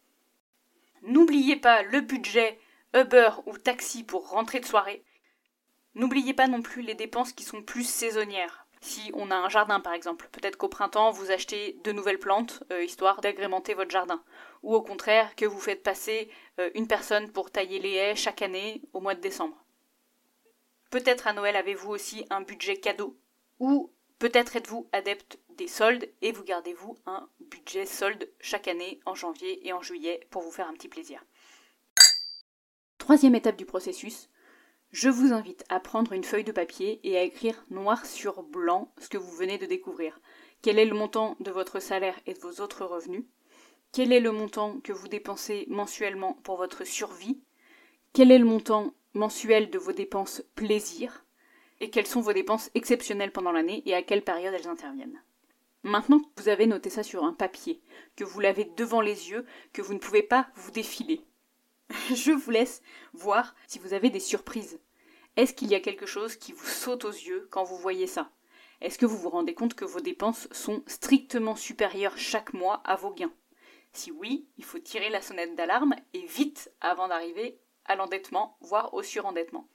N'oubliez 1.03 1.55
pas 1.55 1.83
le 1.83 2.01
budget 2.01 2.59
Uber 2.93 3.29
ou 3.45 3.57
taxi 3.57 4.03
pour 4.03 4.29
rentrer 4.29 4.59
de 4.59 4.65
soirée. 4.65 5.03
N'oubliez 5.95 6.33
pas 6.33 6.47
non 6.47 6.61
plus 6.61 6.81
les 6.81 6.95
dépenses 6.95 7.33
qui 7.33 7.43
sont 7.43 7.61
plus 7.61 7.87
saisonnières. 7.87 8.65
Si 8.81 9.11
on 9.13 9.29
a 9.29 9.35
un 9.35 9.49
jardin 9.49 9.79
par 9.79 9.93
exemple, 9.93 10.27
peut-être 10.31 10.57
qu'au 10.57 10.67
printemps 10.67 11.11
vous 11.11 11.29
achetez 11.29 11.77
de 11.83 11.91
nouvelles 11.91 12.19
plantes 12.19 12.63
euh, 12.71 12.83
histoire 12.83 13.21
d'agrémenter 13.21 13.75
votre 13.75 13.91
jardin. 13.91 14.23
Ou 14.63 14.73
au 14.73 14.81
contraire 14.81 15.35
que 15.35 15.45
vous 15.45 15.59
faites 15.59 15.83
passer 15.83 16.29
euh, 16.59 16.71
une 16.73 16.87
personne 16.87 17.31
pour 17.31 17.51
tailler 17.51 17.79
les 17.79 17.93
haies 17.93 18.15
chaque 18.15 18.41
année 18.41 18.81
au 18.93 18.99
mois 18.99 19.13
de 19.13 19.21
décembre. 19.21 19.63
Peut-être 20.89 21.27
à 21.27 21.33
Noël 21.33 21.55
avez-vous 21.55 21.91
aussi 21.91 22.25
un 22.31 22.41
budget 22.41 22.77
cadeau. 22.77 23.15
Ou 23.59 23.91
peut-être 24.17 24.55
êtes-vous 24.55 24.89
adepte 24.91 25.37
des 25.57 25.67
soldes 25.67 26.09
et 26.21 26.31
vous 26.31 26.43
gardez-vous 26.43 26.97
un 27.05 27.29
budget 27.39 27.85
solde 27.85 28.29
chaque 28.39 28.67
année 28.67 28.99
en 29.05 29.15
janvier 29.15 29.67
et 29.67 29.73
en 29.73 29.81
juillet 29.81 30.27
pour 30.29 30.41
vous 30.41 30.51
faire 30.51 30.67
un 30.67 30.73
petit 30.73 30.87
plaisir. 30.87 31.23
Troisième 32.97 33.35
étape 33.35 33.57
du 33.57 33.65
processus, 33.65 34.29
je 34.91 35.09
vous 35.09 35.33
invite 35.33 35.63
à 35.69 35.79
prendre 35.79 36.13
une 36.13 36.23
feuille 36.23 36.43
de 36.43 36.51
papier 36.51 36.99
et 37.03 37.17
à 37.17 37.23
écrire 37.23 37.63
noir 37.69 38.05
sur 38.05 38.43
blanc 38.43 38.93
ce 38.97 39.09
que 39.09 39.17
vous 39.17 39.31
venez 39.31 39.57
de 39.57 39.65
découvrir. 39.65 40.19
Quel 40.61 40.77
est 40.77 40.85
le 40.85 40.93
montant 40.93 41.37
de 41.39 41.49
votre 41.49 41.79
salaire 41.79 42.19
et 42.25 42.33
de 42.33 42.39
vos 42.39 42.61
autres 42.61 42.85
revenus? 42.85 43.23
Quel 43.93 44.13
est 44.13 44.19
le 44.19 44.31
montant 44.31 44.79
que 44.81 44.93
vous 44.93 45.07
dépensez 45.07 45.65
mensuellement 45.69 46.33
pour 46.43 46.57
votre 46.57 46.83
survie? 46.83 47.41
Quel 48.13 48.31
est 48.31 48.39
le 48.39 48.45
montant 48.45 48.93
mensuel 49.13 49.69
de 49.69 49.79
vos 49.79 49.93
dépenses 49.93 50.43
plaisir? 50.55 51.25
Et 51.79 51.89
quelles 51.89 52.07
sont 52.07 52.21
vos 52.21 52.33
dépenses 52.33 52.69
exceptionnelles 52.75 53.31
pendant 53.31 53.51
l'année 53.51 53.81
et 53.85 53.95
à 53.95 54.03
quelle 54.03 54.23
période 54.23 54.53
elles 54.53 54.67
interviennent? 54.67 55.21
Maintenant 55.83 56.19
que 56.19 56.41
vous 56.41 56.49
avez 56.49 56.67
noté 56.67 56.89
ça 56.89 57.03
sur 57.03 57.23
un 57.23 57.33
papier, 57.33 57.81
que 58.15 58.23
vous 58.23 58.39
l'avez 58.39 58.65
devant 58.65 59.01
les 59.01 59.31
yeux, 59.31 59.45
que 59.73 59.81
vous 59.81 59.93
ne 59.93 59.99
pouvez 59.99 60.21
pas 60.21 60.47
vous 60.55 60.71
défiler, 60.71 61.21
je 62.13 62.31
vous 62.31 62.51
laisse 62.51 62.81
voir 63.13 63.55
si 63.67 63.79
vous 63.79 63.93
avez 63.93 64.09
des 64.09 64.19
surprises. 64.19 64.79
Est-ce 65.37 65.53
qu'il 65.53 65.69
y 65.69 65.75
a 65.75 65.79
quelque 65.79 66.05
chose 66.05 66.35
qui 66.35 66.51
vous 66.51 66.67
saute 66.67 67.05
aux 67.05 67.11
yeux 67.11 67.47
quand 67.51 67.63
vous 67.63 67.77
voyez 67.77 68.07
ça? 68.07 68.29
Est-ce 68.81 68.97
que 68.97 69.05
vous 69.05 69.17
vous 69.17 69.29
rendez 69.29 69.53
compte 69.53 69.75
que 69.75 69.85
vos 69.85 70.01
dépenses 70.01 70.47
sont 70.51 70.83
strictement 70.87 71.55
supérieures 71.55 72.17
chaque 72.17 72.53
mois 72.53 72.81
à 72.83 72.95
vos 72.95 73.11
gains? 73.11 73.33
Si 73.93 74.11
oui, 74.11 74.47
il 74.57 74.63
faut 74.63 74.79
tirer 74.79 75.09
la 75.09 75.21
sonnette 75.21 75.55
d'alarme 75.55 75.95
et 76.13 76.25
vite 76.25 76.71
avant 76.81 77.07
d'arriver 77.07 77.59
à 77.85 77.95
l'endettement, 77.95 78.57
voire 78.61 78.93
au 78.93 79.03
surendettement. 79.03 79.67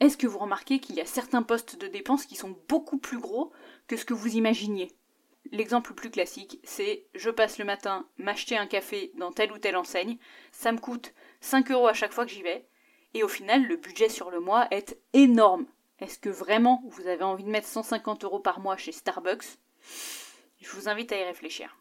Est-ce 0.00 0.16
que 0.16 0.26
vous 0.26 0.38
remarquez 0.38 0.80
qu'il 0.80 0.96
y 0.96 1.00
a 1.00 1.06
certains 1.06 1.42
postes 1.42 1.76
de 1.76 1.86
dépenses 1.86 2.24
qui 2.26 2.36
sont 2.36 2.56
beaucoup 2.68 2.98
plus 2.98 3.18
gros 3.18 3.52
que 3.86 3.96
ce 3.96 4.04
que 4.04 4.14
vous 4.14 4.34
imaginiez? 4.36 4.90
L'exemple 5.52 5.90
le 5.90 5.96
plus 5.96 6.10
classique, 6.10 6.60
c'est 6.62 7.06
je 7.14 7.30
passe 7.30 7.58
le 7.58 7.64
matin 7.64 8.06
m'acheter 8.18 8.56
un 8.56 8.66
café 8.66 9.12
dans 9.16 9.32
telle 9.32 9.52
ou 9.52 9.58
telle 9.58 9.76
enseigne, 9.76 10.18
ça 10.52 10.70
me 10.70 10.78
coûte 10.78 11.12
5 11.40 11.70
euros 11.72 11.88
à 11.88 11.94
chaque 11.94 12.12
fois 12.12 12.24
que 12.24 12.30
j'y 12.30 12.42
vais, 12.42 12.68
et 13.14 13.24
au 13.24 13.28
final, 13.28 13.66
le 13.66 13.76
budget 13.76 14.08
sur 14.08 14.30
le 14.30 14.40
mois 14.40 14.68
est 14.70 14.98
énorme. 15.12 15.66
Est-ce 15.98 16.18
que 16.18 16.30
vraiment 16.30 16.82
vous 16.86 17.08
avez 17.08 17.24
envie 17.24 17.44
de 17.44 17.50
mettre 17.50 17.66
150 17.66 18.24
euros 18.24 18.38
par 18.38 18.60
mois 18.60 18.76
chez 18.76 18.92
Starbucks? 18.92 19.58
Je 20.60 20.70
vous 20.70 20.88
invite 20.88 21.12
à 21.12 21.18
y 21.18 21.24
réfléchir. 21.24 21.76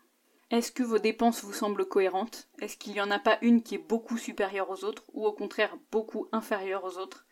Est-ce 0.52 0.72
que 0.72 0.82
vos 0.82 0.98
dépenses 0.98 1.44
vous 1.44 1.54
semblent 1.54 1.86
cohérentes? 1.86 2.50
Est-ce 2.60 2.76
qu'il 2.76 2.94
n'y 2.94 3.02
en 3.02 3.12
a 3.12 3.20
pas 3.20 3.38
une 3.44 3.62
qui 3.62 3.76
est 3.76 3.78
beaucoup 3.88 4.18
supérieure 4.18 4.72
aux 4.72 4.84
autres 4.84 5.04
ou 5.14 5.28
au 5.28 5.32
contraire 5.32 5.78
beaucoup 5.92 6.28
inférieure 6.32 6.84
aux 6.84 6.98
autres? 6.98 7.28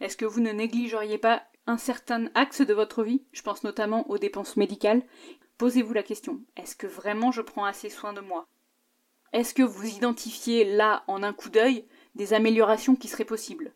Est-ce 0.00 0.16
que 0.16 0.24
vous 0.24 0.40
ne 0.40 0.52
négligeriez 0.52 1.18
pas 1.18 1.42
un 1.66 1.78
certain 1.78 2.30
axe 2.34 2.60
de 2.60 2.72
votre 2.72 3.02
vie? 3.02 3.24
Je 3.32 3.42
pense 3.42 3.64
notamment 3.64 4.08
aux 4.08 4.18
dépenses 4.18 4.56
médicales. 4.56 5.02
Posez-vous 5.60 5.92
la 5.92 6.02
question, 6.02 6.40
est-ce 6.56 6.74
que 6.74 6.86
vraiment 6.86 7.32
je 7.32 7.42
prends 7.42 7.66
assez 7.66 7.90
soin 7.90 8.14
de 8.14 8.22
moi? 8.22 8.48
Est-ce 9.34 9.52
que 9.52 9.62
vous 9.62 9.88
identifiez 9.88 10.64
là, 10.64 11.04
en 11.06 11.22
un 11.22 11.34
coup 11.34 11.50
d'œil, 11.50 11.86
des 12.14 12.32
améliorations 12.32 12.96
qui 12.96 13.08
seraient 13.08 13.26
possibles? 13.26 13.74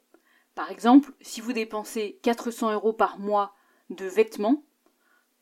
Par 0.55 0.71
exemple, 0.71 1.13
si 1.21 1.43
vous 1.43 1.53
dépensez 1.53 2.19
400 2.23 2.73
euros 2.73 2.95
par 2.95 3.19
mois 3.19 3.55
de 3.91 4.07
vêtements, 4.07 4.65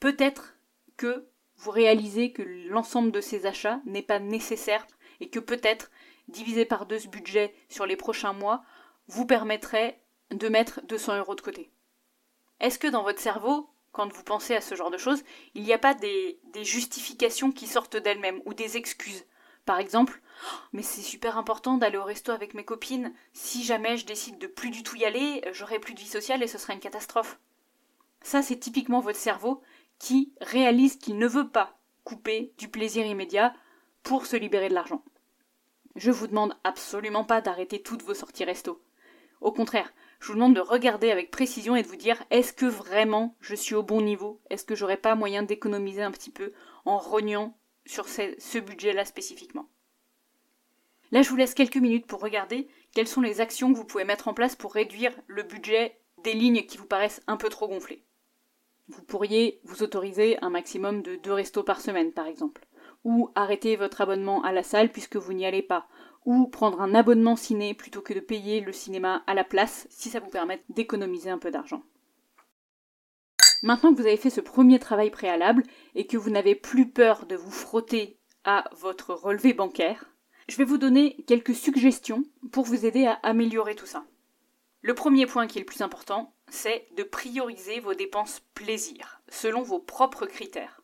peut-être 0.00 0.56
que 0.96 1.28
vous 1.58 1.70
réalisez 1.70 2.32
que 2.32 2.42
l'ensemble 2.42 3.12
de 3.12 3.20
ces 3.20 3.46
achats 3.46 3.80
n'est 3.86 4.02
pas 4.02 4.18
nécessaire 4.18 4.84
et 5.20 5.30
que 5.30 5.38
peut-être 5.38 5.92
diviser 6.26 6.64
par 6.64 6.86
deux 6.86 6.98
ce 6.98 7.06
budget 7.06 7.54
sur 7.68 7.86
les 7.86 7.94
prochains 7.94 8.32
mois 8.32 8.64
vous 9.06 9.26
permettrait 9.26 10.02
de 10.32 10.48
mettre 10.48 10.84
200 10.86 11.18
euros 11.18 11.36
de 11.36 11.40
côté. 11.40 11.70
Est-ce 12.58 12.80
que 12.80 12.88
dans 12.88 13.04
votre 13.04 13.20
cerveau, 13.20 13.71
quand 13.92 14.12
vous 14.12 14.24
pensez 14.24 14.54
à 14.54 14.60
ce 14.60 14.74
genre 14.74 14.90
de 14.90 14.98
choses, 14.98 15.22
il 15.54 15.62
n'y 15.62 15.72
a 15.72 15.78
pas 15.78 15.94
des, 15.94 16.38
justifications 16.62 17.52
qui 17.52 17.66
sortent 17.66 17.96
d'elles-mêmes 17.96 18.40
ou 18.46 18.54
des 18.54 18.76
excuses. 18.76 19.24
Par 19.64 19.78
exemple, 19.78 20.20
mais 20.72 20.82
c'est 20.82 21.02
super 21.02 21.38
important 21.38 21.76
d'aller 21.76 21.98
au 21.98 22.04
resto 22.04 22.32
avec 22.32 22.54
mes 22.54 22.64
copines. 22.64 23.14
Si 23.32 23.62
jamais 23.62 23.96
je 23.96 24.06
décide 24.06 24.38
de 24.38 24.48
plus 24.48 24.70
du 24.70 24.82
tout 24.82 24.96
y 24.96 25.04
aller, 25.04 25.44
j'aurai 25.52 25.78
plus 25.78 25.94
de 25.94 26.00
vie 26.00 26.08
sociale 26.08 26.42
et 26.42 26.48
ce 26.48 26.58
sera 26.58 26.72
une 26.72 26.80
catastrophe. 26.80 27.38
Ça, 28.22 28.42
c'est 28.42 28.58
typiquement 28.58 29.00
votre 29.00 29.18
cerveau 29.18 29.62
qui 29.98 30.32
réalise 30.40 30.96
qu'il 30.96 31.18
ne 31.18 31.28
veut 31.28 31.48
pas 31.48 31.78
couper 32.02 32.52
du 32.58 32.68
plaisir 32.68 33.06
immédiat 33.06 33.54
pour 34.02 34.26
se 34.26 34.36
libérer 34.36 34.68
de 34.68 34.74
l'argent. 34.74 35.04
Je 35.94 36.10
vous 36.10 36.26
demande 36.26 36.56
absolument 36.64 37.24
pas 37.24 37.40
d'arrêter 37.40 37.82
toutes 37.82 38.02
vos 38.02 38.14
sorties 38.14 38.44
resto. 38.44 38.82
Au 39.40 39.52
contraire, 39.52 39.92
je 40.22 40.28
vous 40.28 40.34
demande 40.34 40.54
de 40.54 40.60
regarder 40.60 41.10
avec 41.10 41.32
précision 41.32 41.74
et 41.74 41.82
de 41.82 41.88
vous 41.88 41.96
dire 41.96 42.22
est-ce 42.30 42.52
que 42.52 42.64
vraiment 42.64 43.34
je 43.40 43.56
suis 43.56 43.74
au 43.74 43.82
bon 43.82 44.00
niveau? 44.00 44.40
Est-ce 44.50 44.64
que 44.64 44.76
j'aurais 44.76 44.96
pas 44.96 45.16
moyen 45.16 45.42
d'économiser 45.42 46.00
un 46.00 46.12
petit 46.12 46.30
peu 46.30 46.52
en 46.84 46.96
rognant 46.98 47.58
sur 47.86 48.06
ce, 48.08 48.58
budget-là 48.60 49.04
spécifiquement? 49.04 49.68
Là, 51.10 51.22
je 51.22 51.28
vous 51.28 51.34
laisse 51.34 51.54
quelques 51.54 51.76
minutes 51.76 52.06
pour 52.06 52.20
regarder 52.20 52.68
quelles 52.94 53.08
sont 53.08 53.20
les 53.20 53.40
actions 53.40 53.72
que 53.72 53.76
vous 53.76 53.84
pouvez 53.84 54.04
mettre 54.04 54.28
en 54.28 54.32
place 54.32 54.54
pour 54.54 54.74
réduire 54.74 55.12
le 55.26 55.42
budget 55.42 55.98
des 56.22 56.34
lignes 56.34 56.66
qui 56.66 56.78
vous 56.78 56.86
paraissent 56.86 57.22
un 57.26 57.36
peu 57.36 57.48
trop 57.48 57.66
gonflées. 57.66 58.04
Vous 58.86 59.02
pourriez 59.02 59.60
vous 59.64 59.82
autoriser 59.82 60.38
un 60.40 60.50
maximum 60.50 61.02
de 61.02 61.16
deux 61.16 61.32
restos 61.32 61.64
par 61.64 61.80
semaine, 61.80 62.12
par 62.12 62.28
exemple, 62.28 62.64
ou 63.04 63.30
arrêter 63.34 63.76
votre 63.76 64.00
abonnement 64.00 64.42
à 64.42 64.52
la 64.52 64.62
salle 64.62 64.90
puisque 64.90 65.16
vous 65.16 65.32
n'y 65.32 65.46
allez 65.46 65.62
pas, 65.62 65.88
ou 66.24 66.46
prendre 66.46 66.80
un 66.80 66.94
abonnement 66.94 67.36
ciné 67.36 67.74
plutôt 67.74 68.00
que 68.00 68.14
de 68.14 68.20
payer 68.20 68.60
le 68.60 68.72
cinéma 68.72 69.22
à 69.26 69.34
la 69.34 69.44
place 69.44 69.86
si 69.90 70.08
ça 70.08 70.20
vous 70.20 70.30
permet 70.30 70.62
d'économiser 70.68 71.30
un 71.30 71.38
peu 71.38 71.50
d'argent. 71.50 71.82
Maintenant 73.62 73.92
que 73.92 74.00
vous 74.00 74.06
avez 74.06 74.16
fait 74.16 74.30
ce 74.30 74.40
premier 74.40 74.78
travail 74.78 75.10
préalable 75.10 75.62
et 75.94 76.06
que 76.06 76.16
vous 76.16 76.30
n'avez 76.30 76.54
plus 76.54 76.88
peur 76.88 77.26
de 77.26 77.36
vous 77.36 77.50
frotter 77.50 78.18
à 78.44 78.64
votre 78.72 79.14
relevé 79.14 79.52
bancaire, 79.52 80.04
je 80.48 80.56
vais 80.56 80.64
vous 80.64 80.78
donner 80.78 81.24
quelques 81.28 81.54
suggestions 81.54 82.24
pour 82.50 82.64
vous 82.64 82.84
aider 82.84 83.06
à 83.06 83.20
améliorer 83.22 83.76
tout 83.76 83.86
ça. 83.86 84.04
Le 84.80 84.94
premier 84.94 85.26
point 85.26 85.46
qui 85.46 85.58
est 85.58 85.60
le 85.60 85.66
plus 85.66 85.82
important, 85.82 86.34
c'est 86.50 86.88
de 86.96 87.04
prioriser 87.04 87.78
vos 87.78 87.94
dépenses 87.94 88.40
plaisir, 88.54 89.22
selon 89.28 89.62
vos 89.62 89.78
propres 89.78 90.26
critères. 90.26 90.81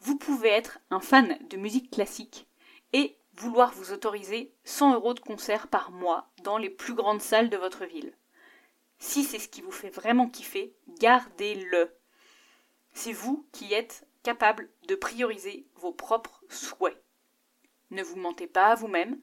Vous 0.00 0.16
pouvez 0.16 0.48
être 0.48 0.78
un 0.90 1.00
fan 1.00 1.38
de 1.48 1.56
musique 1.56 1.90
classique 1.90 2.46
et 2.92 3.18
vouloir 3.34 3.72
vous 3.72 3.92
autoriser 3.92 4.54
100 4.64 4.94
euros 4.94 5.14
de 5.14 5.20
concert 5.20 5.68
par 5.68 5.90
mois 5.90 6.30
dans 6.42 6.58
les 6.58 6.70
plus 6.70 6.94
grandes 6.94 7.20
salles 7.20 7.50
de 7.50 7.56
votre 7.56 7.84
ville. 7.84 8.14
Si 8.98 9.24
c'est 9.24 9.38
ce 9.38 9.48
qui 9.48 9.60
vous 9.60 9.72
fait 9.72 9.90
vraiment 9.90 10.28
kiffer, 10.28 10.74
gardez-le. 11.00 11.90
C'est 12.94 13.12
vous 13.12 13.46
qui 13.52 13.74
êtes 13.74 14.06
capable 14.22 14.70
de 14.88 14.94
prioriser 14.94 15.66
vos 15.74 15.92
propres 15.92 16.42
souhaits. 16.48 17.02
Ne 17.90 18.02
vous 18.02 18.16
mentez 18.16 18.46
pas 18.46 18.68
à 18.68 18.74
vous-même, 18.74 19.20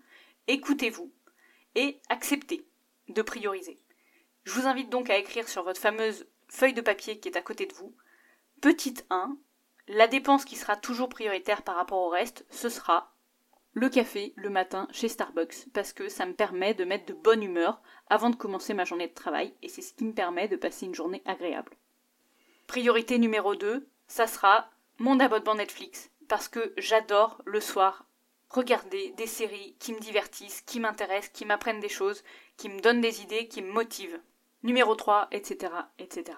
écoutez-vous 0.48 1.12
et 1.76 2.00
acceptez 2.10 2.68
de 3.10 3.22
prioriser. 3.22 3.80
Je 4.44 4.52
vous 4.52 4.68
invite 4.68 4.90
donc 4.90 5.10
à 5.10 5.18
écrire 5.18 5.50
sur 5.50 5.64
votre 5.64 5.82
fameuse 5.82 6.28
feuille 6.48 6.74
de 6.74 6.82
papier 6.82 7.20
qui 7.20 7.30
est 7.30 7.38
à 7.38 7.42
côté 7.42 7.66
de 7.66 7.74
vous. 7.74 7.96
Petite 8.62 9.06
1, 9.10 9.38
la 9.88 10.08
dépense 10.08 10.46
qui 10.46 10.56
sera 10.56 10.76
toujours 10.76 11.10
prioritaire 11.10 11.64
par 11.64 11.76
rapport 11.76 12.00
au 12.00 12.10
reste, 12.10 12.46
ce 12.50 12.70
sera 12.70 13.14
le 13.74 13.90
café 13.90 14.34
le 14.36 14.50
matin 14.50 14.88
chez 14.92 15.10
Starbucks 15.10 15.68
parce 15.74 15.94
que 15.94 16.08
ça 16.08 16.26
me 16.26 16.34
permet 16.34 16.74
de 16.74 16.86
mettre 16.86 17.08
de 17.08 17.14
bonne 17.14 17.44
humeur 17.44 17.82
avant 18.08 18.30
de 18.30 18.36
commencer 18.36 18.74
ma 18.74 18.86
journée 18.86 19.08
de 19.08 19.14
travail 19.14 19.54
et 19.62 19.70
c'est 19.70 19.82
ce 19.82 19.94
qui 19.94 20.06
me 20.06 20.14
permet 20.14 20.48
de 20.48 20.56
passer 20.56 20.86
une 20.86 20.96
journée 20.96 21.24
agréable. 21.26 21.74
Priorité 22.68 23.18
numéro 23.18 23.56
2, 23.56 23.88
ça 24.08 24.28
sera 24.28 24.70
mon 25.00 25.20
abonnement 25.20 25.56
Netflix 25.56 26.12
parce 26.28 26.48
que 26.48 26.74
j'adore 26.78 27.42
le 27.46 27.60
soir 27.60 28.06
regarder 28.50 29.14
des 29.18 29.28
séries 29.28 29.76
qui 29.80 29.94
me 29.94 30.00
divertissent, 30.00 30.62
qui 30.62 30.80
m'intéressent, 30.80 31.32
qui 31.34 31.46
m'apprennent 31.46 31.80
des 31.80 31.90
choses, 31.90 32.24
qui 32.56 32.70
me 32.70 32.80
donnent 32.80 33.02
des 33.02 33.22
idées, 33.22 33.48
qui 33.48 33.62
me 33.62 33.72
motivent. 33.72 34.20
Numéro 34.62 34.96
3, 34.96 35.28
etc., 35.32 35.74
etc. 35.98 36.38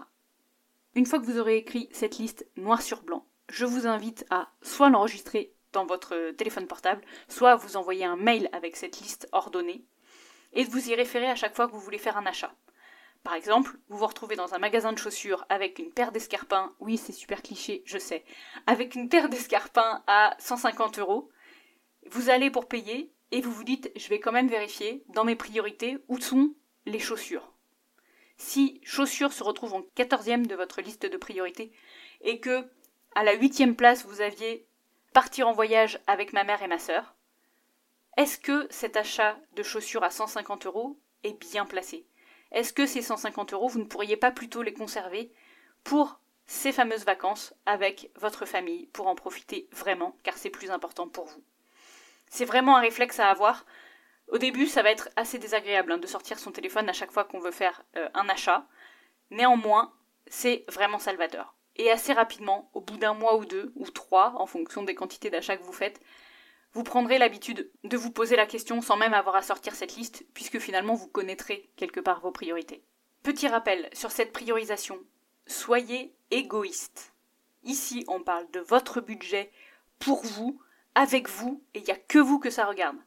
Une 0.95 1.05
fois 1.05 1.19
que 1.19 1.25
vous 1.25 1.37
aurez 1.39 1.57
écrit 1.57 1.89
cette 1.91 2.17
liste 2.17 2.47
noir 2.55 2.81
sur 2.81 3.03
blanc, 3.03 3.25
je 3.49 3.65
vous 3.65 3.87
invite 3.87 4.25
à 4.29 4.49
soit 4.61 4.89
l'enregistrer 4.89 5.53
dans 5.71 5.85
votre 5.85 6.31
téléphone 6.31 6.67
portable, 6.67 7.01
soit 7.27 7.55
vous 7.55 7.77
envoyer 7.77 8.05
un 8.05 8.15
mail 8.15 8.49
avec 8.53 8.75
cette 8.75 8.99
liste 8.99 9.27
ordonnée, 9.31 9.85
et 10.53 10.63
de 10.63 10.69
vous 10.69 10.89
y 10.89 10.95
référer 10.95 11.29
à 11.29 11.35
chaque 11.35 11.55
fois 11.55 11.67
que 11.67 11.73
vous 11.73 11.79
voulez 11.79 11.97
faire 11.97 12.17
un 12.17 12.25
achat. 12.25 12.53
Par 13.23 13.33
exemple, 13.33 13.77
vous 13.89 13.97
vous 13.97 14.07
retrouvez 14.07 14.35
dans 14.35 14.53
un 14.53 14.59
magasin 14.59 14.93
de 14.93 14.99
chaussures 14.99 15.45
avec 15.49 15.79
une 15.79 15.91
paire 15.91 16.11
d'escarpins, 16.11 16.73
oui 16.79 16.97
c'est 16.97 17.11
super 17.11 17.41
cliché, 17.41 17.81
je 17.85 17.97
sais, 17.97 18.23
avec 18.67 18.95
une 18.95 19.09
paire 19.09 19.29
d'escarpins 19.29 20.03
à 20.07 20.35
150 20.39 20.99
euros, 20.99 21.29
vous 22.11 22.29
allez 22.29 22.51
pour 22.51 22.67
payer 22.67 23.11
et 23.31 23.41
vous 23.41 23.51
vous 23.51 23.63
dites 23.63 23.91
je 23.95 24.07
vais 24.09 24.19
quand 24.19 24.31
même 24.31 24.47
vérifier 24.47 25.03
dans 25.09 25.23
mes 25.23 25.35
priorités 25.35 25.97
où 26.07 26.19
sont 26.19 26.53
les 26.85 26.99
chaussures. 26.99 27.51
Si 28.37 28.79
chaussures 28.83 29.33
se 29.33 29.43
retrouve 29.43 29.73
en 29.73 29.81
quatorzième 29.95 30.45
de 30.45 30.55
votre 30.55 30.81
liste 30.81 31.05
de 31.05 31.17
priorités 31.17 31.71
et 32.21 32.39
que 32.39 32.69
à 33.15 33.23
la 33.23 33.33
huitième 33.33 33.75
place 33.75 34.05
vous 34.05 34.21
aviez 34.21 34.67
partir 35.13 35.47
en 35.47 35.53
voyage 35.53 35.99
avec 36.07 36.33
ma 36.33 36.43
mère 36.43 36.61
et 36.61 36.67
ma 36.67 36.77
sœur, 36.77 37.15
est-ce 38.17 38.37
que 38.37 38.67
cet 38.69 38.97
achat 38.97 39.37
de 39.55 39.63
chaussures 39.63 40.03
à 40.03 40.09
150 40.09 40.65
euros 40.65 40.99
est 41.23 41.39
bien 41.39 41.65
placé? 41.65 42.05
Est-ce 42.51 42.73
que 42.73 42.85
ces 42.85 43.01
150 43.01 43.53
euros, 43.53 43.67
vous 43.67 43.79
ne 43.79 43.85
pourriez 43.85 44.17
pas 44.17 44.31
plutôt 44.31 44.61
les 44.61 44.73
conserver 44.73 45.31
pour 45.83 46.19
ces 46.45 46.71
fameuses 46.71 47.05
vacances 47.05 47.53
avec 47.65 48.11
votre 48.15 48.45
famille, 48.45 48.87
pour 48.87 49.07
en 49.07 49.15
profiter 49.15 49.67
vraiment, 49.71 50.17
car 50.23 50.37
c'est 50.37 50.49
plus 50.49 50.71
important 50.71 51.07
pour 51.07 51.25
vous? 51.25 51.43
C'est 52.29 52.45
vraiment 52.45 52.77
un 52.77 52.81
réflexe 52.81 53.19
à 53.19 53.29
avoir. 53.29 53.65
Au 54.27 54.37
début, 54.37 54.67
ça 54.67 54.81
va 54.81 54.91
être 54.91 55.09
assez 55.15 55.39
désagréable 55.39 55.91
hein, 55.91 55.97
de 55.97 56.07
sortir 56.07 56.39
son 56.39 56.51
téléphone 56.51 56.89
à 56.89 56.93
chaque 56.93 57.11
fois 57.11 57.23
qu'on 57.23 57.39
veut 57.39 57.51
faire 57.51 57.83
euh, 57.95 58.09
un 58.13 58.27
achat. 58.29 58.65
Néanmoins, 59.31 59.93
c'est 60.27 60.65
vraiment 60.69 60.99
salvateur. 60.99 61.55
Et 61.75 61.91
assez 61.91 62.13
rapidement, 62.13 62.69
au 62.73 62.81
bout 62.81 62.97
d'un 62.97 63.13
mois 63.13 63.35
ou 63.37 63.45
deux, 63.45 63.71
ou 63.75 63.89
trois, 63.89 64.33
en 64.37 64.45
fonction 64.45 64.83
des 64.83 64.95
quantités 64.95 65.29
d'achats 65.29 65.57
que 65.57 65.63
vous 65.63 65.73
faites, 65.73 65.99
vous 66.73 66.83
prendrez 66.83 67.17
l'habitude 67.17 67.71
de 67.83 67.97
vous 67.97 68.11
poser 68.11 68.35
la 68.35 68.45
question 68.45 68.81
sans 68.81 68.97
même 68.97 69.13
avoir 69.13 69.35
à 69.35 69.41
sortir 69.41 69.75
cette 69.75 69.95
liste, 69.95 70.25
puisque 70.33 70.59
finalement 70.59 70.93
vous 70.93 71.07
connaîtrez 71.07 71.69
quelque 71.75 71.99
part 71.99 72.21
vos 72.21 72.31
priorités. 72.31 72.83
Petit 73.23 73.47
rappel 73.47 73.89
sur 73.93 74.11
cette 74.11 74.33
priorisation. 74.33 74.99
Soyez 75.47 76.15
égoïste. 76.31 77.13
Ici, 77.63 78.03
on 78.07 78.21
parle 78.21 78.49
de 78.51 78.59
votre 78.59 79.01
budget 79.01 79.51
pour 79.99 80.23
vous, 80.23 80.61
avec 80.95 81.29
vous, 81.29 81.63
et 81.73 81.79
il 81.79 81.85
n'y 81.85 81.91
a 81.91 81.97
que 81.97 82.19
vous 82.19 82.39
que 82.39 82.49
ça 82.49 82.65
regarde. 82.65 82.97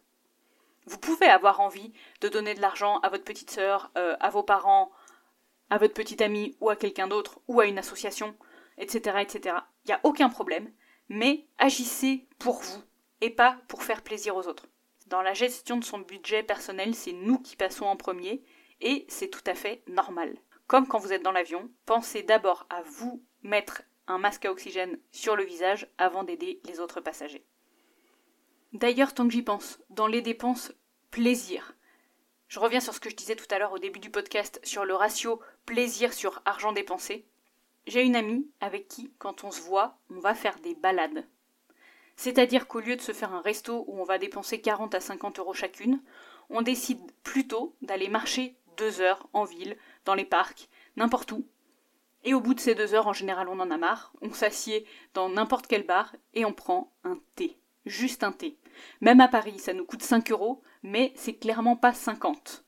Vous 0.86 0.98
pouvez 0.98 1.26
avoir 1.26 1.60
envie 1.60 1.92
de 2.22 2.28
donner 2.28 2.54
de 2.54 2.60
l'argent 2.60 2.98
à 3.00 3.10
votre 3.10 3.24
petite 3.24 3.50
sœur, 3.50 3.90
euh, 3.96 4.16
à 4.20 4.30
vos 4.30 4.42
parents, 4.42 4.90
à 5.70 5.78
votre 5.78 5.94
petite 5.94 6.22
amie 6.22 6.56
ou 6.60 6.70
à 6.70 6.76
quelqu'un 6.76 7.06
d'autre 7.06 7.40
ou 7.46 7.60
à 7.60 7.66
une 7.66 7.78
association 7.78 8.34
etc., 8.78 9.18
etc. 9.20 9.56
Il 9.84 9.88
n'y 9.88 9.94
a 9.94 10.00
aucun 10.04 10.28
problème, 10.28 10.72
mais 11.08 11.46
agissez 11.58 12.26
pour 12.38 12.60
vous 12.60 12.82
et 13.20 13.30
pas 13.30 13.58
pour 13.68 13.82
faire 13.82 14.02
plaisir 14.02 14.36
aux 14.36 14.46
autres. 14.46 14.66
Dans 15.06 15.22
la 15.22 15.34
gestion 15.34 15.76
de 15.76 15.84
son 15.84 15.98
budget 15.98 16.42
personnel, 16.42 16.94
c'est 16.94 17.12
nous 17.12 17.38
qui 17.38 17.56
passons 17.56 17.86
en 17.86 17.96
premier 17.96 18.42
et 18.80 19.06
c'est 19.08 19.28
tout 19.28 19.44
à 19.46 19.54
fait 19.54 19.82
normal. 19.86 20.36
Comme 20.66 20.86
quand 20.86 20.98
vous 20.98 21.12
êtes 21.12 21.22
dans 21.22 21.32
l'avion, 21.32 21.70
pensez 21.86 22.22
d'abord 22.22 22.66
à 22.68 22.82
vous 22.82 23.24
mettre 23.42 23.82
un 24.06 24.18
masque 24.18 24.44
à 24.44 24.50
oxygène 24.50 24.98
sur 25.10 25.36
le 25.36 25.44
visage 25.44 25.88
avant 25.98 26.24
d'aider 26.24 26.60
les 26.64 26.80
autres 26.80 27.00
passagers. 27.00 27.46
D'ailleurs, 28.72 29.14
tant 29.14 29.26
que 29.26 29.32
j'y 29.32 29.42
pense, 29.42 29.80
dans 29.88 30.06
les 30.06 30.20
dépenses 30.20 30.72
plaisir, 31.10 31.74
je 32.48 32.60
reviens 32.60 32.80
sur 32.80 32.94
ce 32.94 33.00
que 33.00 33.10
je 33.10 33.16
disais 33.16 33.36
tout 33.36 33.46
à 33.50 33.58
l'heure 33.58 33.72
au 33.72 33.78
début 33.78 33.98
du 33.98 34.10
podcast 34.10 34.60
sur 34.62 34.84
le 34.84 34.94
ratio 34.94 35.40
plaisir 35.66 36.12
sur 36.12 36.42
argent 36.44 36.72
dépensé. 36.72 37.26
J'ai 37.88 38.02
une 38.02 38.16
amie 38.16 38.46
avec 38.60 38.86
qui, 38.86 39.10
quand 39.18 39.44
on 39.44 39.50
se 39.50 39.62
voit, 39.62 39.96
on 40.10 40.20
va 40.20 40.34
faire 40.34 40.60
des 40.60 40.74
balades. 40.74 41.26
C'est-à-dire 42.16 42.68
qu'au 42.68 42.80
lieu 42.80 42.96
de 42.96 43.00
se 43.00 43.12
faire 43.12 43.32
un 43.32 43.40
resto 43.40 43.84
où 43.86 43.98
on 43.98 44.04
va 44.04 44.18
dépenser 44.18 44.60
40 44.60 44.94
à 44.94 45.00
50 45.00 45.38
euros 45.38 45.54
chacune, 45.54 46.02
on 46.50 46.60
décide 46.60 47.00
plutôt 47.22 47.74
d'aller 47.80 48.10
marcher 48.10 48.56
deux 48.76 49.00
heures 49.00 49.26
en 49.32 49.44
ville, 49.44 49.78
dans 50.04 50.14
les 50.14 50.26
parcs, 50.26 50.68
n'importe 50.96 51.32
où. 51.32 51.46
Et 52.24 52.34
au 52.34 52.42
bout 52.42 52.52
de 52.52 52.60
ces 52.60 52.74
deux 52.74 52.92
heures, 52.92 53.06
en 53.06 53.14
général, 53.14 53.48
on 53.48 53.58
en 53.58 53.70
a 53.70 53.78
marre, 53.78 54.12
on 54.20 54.34
s'assied 54.34 54.84
dans 55.14 55.30
n'importe 55.30 55.66
quel 55.66 55.86
bar 55.86 56.14
et 56.34 56.44
on 56.44 56.52
prend 56.52 56.92
un 57.04 57.18
thé. 57.36 57.56
Juste 57.86 58.22
un 58.22 58.32
thé. 58.32 58.58
Même 59.00 59.22
à 59.22 59.28
Paris, 59.28 59.58
ça 59.58 59.72
nous 59.72 59.86
coûte 59.86 60.02
5 60.02 60.30
euros, 60.30 60.62
mais 60.82 61.14
c'est 61.16 61.38
clairement 61.38 61.76
pas 61.76 61.94
50. 61.94 62.64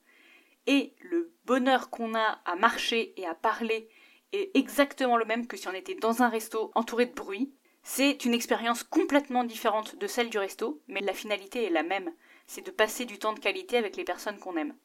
Et 0.67 0.95
le 1.03 1.31
bonheur 1.45 1.91
qu'on 1.91 2.15
a 2.15 2.41
à 2.47 2.57
marcher 2.57 3.13
et 3.21 3.27
à 3.27 3.35
parler 3.35 3.91
est 4.33 4.51
exactement 4.55 5.17
le 5.17 5.25
même 5.25 5.47
que 5.47 5.57
si 5.57 5.69
on 5.69 5.73
était 5.73 5.95
dans 5.95 6.23
un 6.23 6.29
resto 6.29 6.71
entouré 6.75 7.07
de 7.07 7.15
bruit. 7.15 7.53
C'est 7.83 8.25
une 8.25 8.35
expérience 8.35 8.83
complètement 8.83 9.45
différente 9.45 9.97
de 9.97 10.07
celle 10.07 10.29
du 10.29 10.39
resto, 10.39 10.83
mais 10.87 11.01
la 11.01 11.15
finalité 11.15 11.65
est 11.65 11.71
la 11.71 11.83
même, 11.83 12.13
c'est 12.47 12.65
de 12.65 12.71
passer 12.71 13.07
du 13.07 13.19
temps 13.19 13.33
de 13.33 13.41
qualité 13.41 13.79
avec 13.79 13.97
les 13.97 14.05
personnes 14.05 14.39
qu'on 14.39 14.57
aime. 14.57 14.77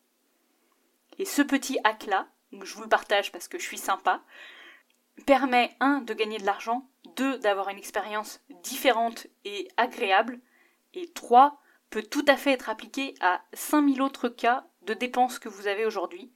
Et 1.20 1.26
ce 1.26 1.42
petit 1.42 1.78
hack-là, 1.84 2.30
je 2.54 2.74
vous 2.74 2.84
le 2.84 2.90
partage 2.90 3.32
parce 3.32 3.48
que 3.48 3.60
je 3.60 3.66
suis 3.66 3.78
sympa, 3.78 4.24
permet, 5.26 5.76
un, 5.80 6.02
de 6.02 6.14
gagner 6.14 6.38
de 6.38 6.46
l'argent, 6.46 6.90
deux, 7.16 7.38
d'avoir 7.40 7.70
une 7.70 7.78
expérience 7.78 8.42
différente 8.64 9.28
et 9.44 9.68
agréable, 9.78 10.40
et 10.94 11.12
trois, 11.12 11.62
peut 11.90 12.04
tout 12.04 12.26
à 12.28 12.38
fait 12.38 12.52
être 12.52 12.70
appliqué 12.70 13.14
à 13.20 13.44
5000 13.54 14.02
autres 14.02 14.30
cas 14.30 14.66
de 14.84 14.94
dépenses 14.94 15.40
que 15.40 15.50
vous 15.50 15.68
avez 15.68 15.86
aujourd'hui, 15.86 16.32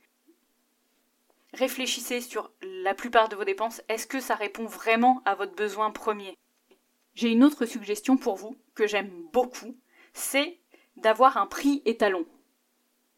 Réfléchissez 1.53 2.21
sur 2.21 2.51
la 2.61 2.93
plupart 2.93 3.27
de 3.29 3.35
vos 3.35 3.43
dépenses. 3.43 3.81
Est-ce 3.89 4.07
que 4.07 4.19
ça 4.19 4.35
répond 4.35 4.65
vraiment 4.65 5.21
à 5.25 5.35
votre 5.35 5.55
besoin 5.55 5.91
premier? 5.91 6.37
J'ai 7.15 7.29
une 7.29 7.43
autre 7.43 7.65
suggestion 7.65 8.17
pour 8.17 8.35
vous 8.35 8.55
que 8.75 8.87
j'aime 8.87 9.11
beaucoup, 9.33 9.75
c'est 10.13 10.59
d'avoir 10.95 11.37
un 11.37 11.47
prix 11.47 11.81
étalon. 11.85 12.25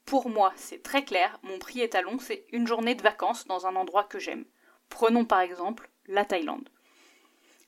Pour 0.06 0.30
moi, 0.30 0.54
c'est 0.56 0.82
très 0.82 1.04
clair, 1.04 1.39
mon 1.44 1.60
prix 1.60 1.82
étalon, 1.82 2.17
c'est 2.20 2.46
une 2.52 2.67
journée 2.67 2.96
de 2.96 3.04
vacances 3.04 3.46
dans 3.46 3.67
un 3.67 3.76
endroit 3.76 4.06
que 4.06 4.20
j'aime. 4.20 4.46
Prenons 4.89 5.26
par 5.26 5.41
exemple 5.41 5.89
la 6.08 6.26
Thaïlande. 6.26 6.70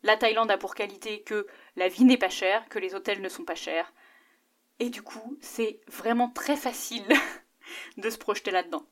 La 0.01 0.17
Thaïlande 0.17 0.51
a 0.51 0.57
pour 0.57 0.75
qualité 0.75 1.21
que 1.21 1.47
la 1.75 1.87
vie 1.87 2.03
n'est 2.03 2.17
pas 2.17 2.29
chère, 2.29 2.67
que 2.67 2.79
les 2.79 2.95
hôtels 2.95 3.21
ne 3.21 3.29
sont 3.29 3.45
pas 3.45 3.55
chers. 3.55 3.93
Et 4.79 4.89
du 4.89 5.01
coup, 5.01 5.37
c'est 5.39 5.79
vraiment 5.87 6.29
très 6.29 6.57
facile 6.57 7.05
de 7.97 8.09
se 8.09 8.17
projeter 8.17 8.51
là-dedans. 8.51 8.85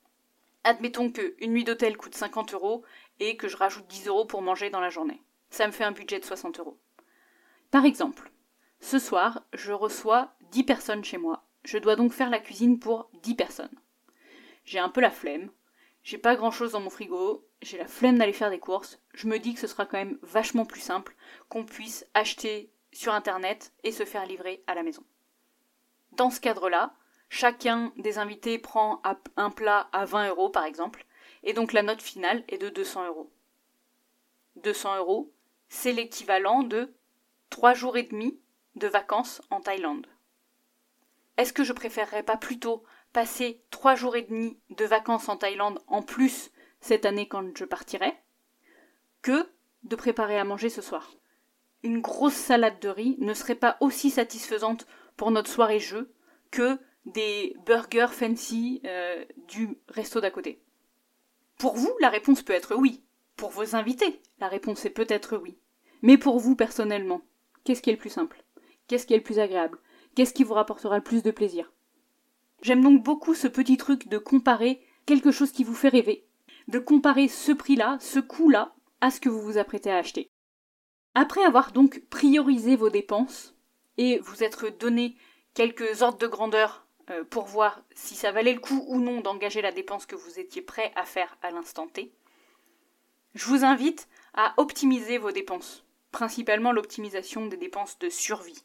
Admettons 0.64 1.12
qu'une 1.12 1.52
nuit 1.52 1.64
d'hôtel 1.64 1.98
coûte 1.98 2.16
50 2.16 2.54
euros 2.54 2.84
et 3.20 3.36
que 3.36 3.48
je 3.48 3.58
rajoute 3.58 3.88
10 3.88 4.08
euros 4.08 4.26
pour 4.26 4.42
manger 4.42 4.70
dans 4.70 4.80
la 4.80 4.90
journée. 4.90 5.24
Ça 5.50 5.66
me 5.68 5.72
fait 5.72 5.84
un 5.84 5.92
budget 5.92 6.20
de 6.20 6.26
60 6.26 6.60
euros. 6.60 6.80
Par 7.72 7.86
exemple, 7.86 8.32
ce 8.80 9.00
soir, 9.00 9.44
je 9.54 9.72
reçois 9.72 10.34
10 10.52 10.64
personnes 10.64 11.04
chez 11.04 11.18
moi. 11.18 11.46
Je 11.64 11.78
dois 11.78 11.96
donc 11.96 12.14
faire 12.14 12.30
la 12.30 12.40
cuisine 12.40 12.80
pour 12.80 13.10
10 13.24 13.36
personnes. 13.36 13.80
J'ai 14.66 14.80
un 14.80 14.90
peu 14.90 15.02
la 15.02 15.12
flemme. 15.12 15.52
J'ai 16.04 16.18
pas 16.18 16.36
grand 16.36 16.52
chose 16.52 16.72
dans 16.72 16.80
mon 16.80 16.90
frigo. 16.90 17.48
J'ai 17.62 17.78
la 17.78 17.88
flemme 17.88 18.18
d'aller 18.18 18.34
faire 18.34 18.50
des 18.50 18.60
courses. 18.60 19.00
Je 19.14 19.28
me 19.28 19.40
dis 19.40 19.54
que 19.54 19.60
ce 19.60 19.68
sera 19.68 19.86
quand 19.86 19.98
même 19.98 20.18
vachement 20.22 20.66
plus 20.66 20.82
simple 20.82 21.16
qu'on 21.50 21.66
puisse 21.66 22.06
acheter 22.14 22.72
sur 22.92 23.14
internet 23.14 23.74
et 23.84 23.92
se 23.92 24.06
faire 24.06 24.26
livrer 24.26 24.64
à 24.68 24.76
la 24.76 24.84
maison. 24.84 25.04
Dans 26.14 26.30
ce 26.30 26.42
cadre-là, 26.42 26.94
Chacun 27.34 27.94
des 27.96 28.18
invités 28.18 28.60
prend 28.60 29.02
un 29.38 29.50
plat 29.52 29.88
à 29.94 30.04
20 30.04 30.28
euros 30.28 30.50
par 30.50 30.66
exemple, 30.66 31.06
et 31.44 31.54
donc 31.54 31.72
la 31.72 31.82
note 31.82 32.02
finale 32.02 32.44
est 32.50 32.58
de 32.58 32.68
200 32.68 33.08
euros. 33.08 33.32
200 34.58 34.98
euros, 34.98 35.32
c'est 35.70 35.94
l'équivalent 35.94 36.62
de 36.62 36.94
3 37.50 37.74
jours 37.74 37.96
et 37.96 38.04
demi 38.04 38.38
de 38.76 38.90
vacances 38.90 39.42
en 39.50 39.62
Thaïlande. 39.62 40.08
Est-ce 41.38 41.54
que 41.54 41.64
je 41.64 41.72
préférerais 41.72 42.24
pas 42.24 42.36
plutôt 42.36 42.84
passer 43.14 43.64
3 43.70 43.96
jours 43.96 44.18
et 44.18 44.24
demi 44.24 44.60
de 44.70 44.84
vacances 44.84 45.30
en 45.30 45.38
Thaïlande 45.38 45.80
en 45.88 46.02
plus 46.02 46.52
cette 46.82 47.06
année 47.06 47.30
quand 47.30 47.58
je 47.58 47.64
partirai 47.64 48.14
que 49.22 49.50
de 49.84 49.96
préparer 49.96 50.38
à 50.38 50.44
manger 50.44 50.70
ce 50.70 50.82
soir? 50.82 51.14
Une 51.82 52.02
grosse 52.02 52.36
salade 52.36 52.82
de 52.82 52.90
riz 52.90 53.16
ne 53.20 53.34
serait 53.34 53.56
pas 53.56 53.78
aussi 53.80 54.10
satisfaisante 54.10 54.86
pour 55.16 55.32
notre 55.32 55.50
soirée 55.50 55.80
jeu 55.80 56.14
que 56.52 56.78
des 57.06 57.56
burgers 57.66 58.12
fancy 58.12 58.82
euh, 58.86 59.26
du 59.48 59.78
resto 59.88 60.22
d'à 60.22 60.32
côté 60.32 60.62
Pour 61.58 61.76
vous, 61.76 61.92
la 62.00 62.10
réponse 62.10 62.42
peut 62.42 62.54
être 62.54 62.76
oui. 62.76 63.04
Pour 63.36 63.50
vos 63.50 63.76
invités, 63.76 64.22
la 64.40 64.48
réponse 64.48 64.86
est 64.86 64.92
peut-être 64.92 65.38
oui. 65.38 65.58
Mais 66.02 66.18
pour 66.18 66.40
vous 66.40 66.56
personnellement, 66.56 67.22
qu'est-ce 67.64 67.82
qui 67.82 67.90
est 67.90 67.94
le 67.94 68.00
plus 68.00 68.10
simple? 68.10 68.44
Qu'est-ce 68.88 69.06
qui 69.06 69.14
est 69.14 69.18
le 69.18 69.24
plus 69.24 69.40
agréable? 69.40 69.80
Qu'est-ce 70.16 70.34
qui 70.34 70.44
vous 70.44 70.54
rapportera 70.54 70.98
le 70.98 71.04
plus 71.04 71.24
de 71.24 71.32
plaisir? 71.32 71.72
J'aime 72.62 72.84
donc 72.84 73.04
beaucoup 73.04 73.34
ce 73.34 73.48
petit 73.48 73.78
truc 73.78 74.08
de 74.08 74.18
comparer 74.18 74.86
quelque 75.06 75.32
chose 75.32 75.52
qui 75.52 75.64
vous 75.64 75.74
fait 75.74 75.90
rêver, 75.90 76.28
de 76.68 76.80
comparer 76.80 77.28
ce 77.28 77.52
prix-là, 77.52 77.98
ce 78.00 78.20
coût-là, 78.20 78.76
à 79.00 79.10
ce 79.10 79.20
que 79.20 79.30
vous 79.30 79.42
vous 79.42 79.58
apprêtez 79.58 79.90
à 79.90 79.98
acheter. 79.98 80.30
Après 81.16 81.44
avoir 81.44 81.72
donc 81.72 82.04
priorisé 82.10 82.76
vos 82.76 82.90
dépenses 82.90 83.56
et 83.98 84.20
vous 84.20 84.44
être 84.44 84.70
donné 84.70 85.16
quelques 85.54 86.02
ordres 86.02 86.20
de 86.20 86.28
grandeur 86.28 86.88
euh, 87.12 87.24
pour 87.24 87.46
voir 87.46 87.84
si 87.94 88.16
ça 88.16 88.32
valait 88.32 88.54
le 88.54 88.60
coup 88.60 88.86
ou 88.88 89.00
non 89.00 89.22
d'engager 89.22 89.62
la 89.62 89.72
dépense 89.72 90.06
que 90.06 90.16
vous 90.16 90.40
étiez 90.40 90.62
prêt 90.62 90.92
à 90.96 91.06
faire 91.06 91.38
à 91.42 91.52
l'instant 91.52 91.88
T. 91.88 92.12
Je 93.36 93.46
vous 93.46 93.64
invite 93.64 94.08
à 94.34 94.54
optimiser 94.58 95.18
vos 95.18 95.32
dépenses, 95.32 95.86
principalement 96.12 96.72
l'optimisation 96.72 97.46
des 97.46 97.58
dépenses 97.58 98.00
de 98.00 98.10
survie. 98.10 98.64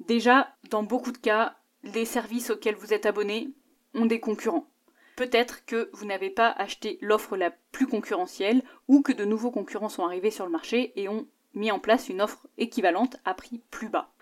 Déjà, 0.00 0.54
dans 0.70 0.82
beaucoup 0.82 1.12
de 1.12 1.18
cas, 1.18 1.56
les 1.82 2.04
services 2.04 2.50
auxquels 2.50 2.76
vous 2.76 2.92
êtes 2.92 3.06
abonné 3.06 3.50
ont 3.94 4.06
des 4.06 4.20
concurrents. 4.20 4.68
peut-être 5.16 5.64
que 5.64 5.88
vous 5.94 6.04
n'avez 6.04 6.28
pas 6.28 6.50
acheté 6.50 6.98
l'offre 7.00 7.38
la 7.38 7.50
plus 7.50 7.86
concurrentielle 7.86 8.62
ou 8.86 9.00
que 9.00 9.12
de 9.12 9.24
nouveaux 9.24 9.50
concurrents 9.50 9.88
sont 9.88 10.04
arrivés 10.04 10.30
sur 10.30 10.44
le 10.44 10.50
marché 10.52 10.92
et 11.00 11.08
ont 11.08 11.26
mis 11.54 11.70
en 11.70 11.78
place 11.78 12.10
une 12.10 12.20
offre 12.20 12.46
équivalente 12.58 13.16
à 13.24 13.32
prix 13.32 13.62
plus 13.70 13.88
bas. 13.88 14.12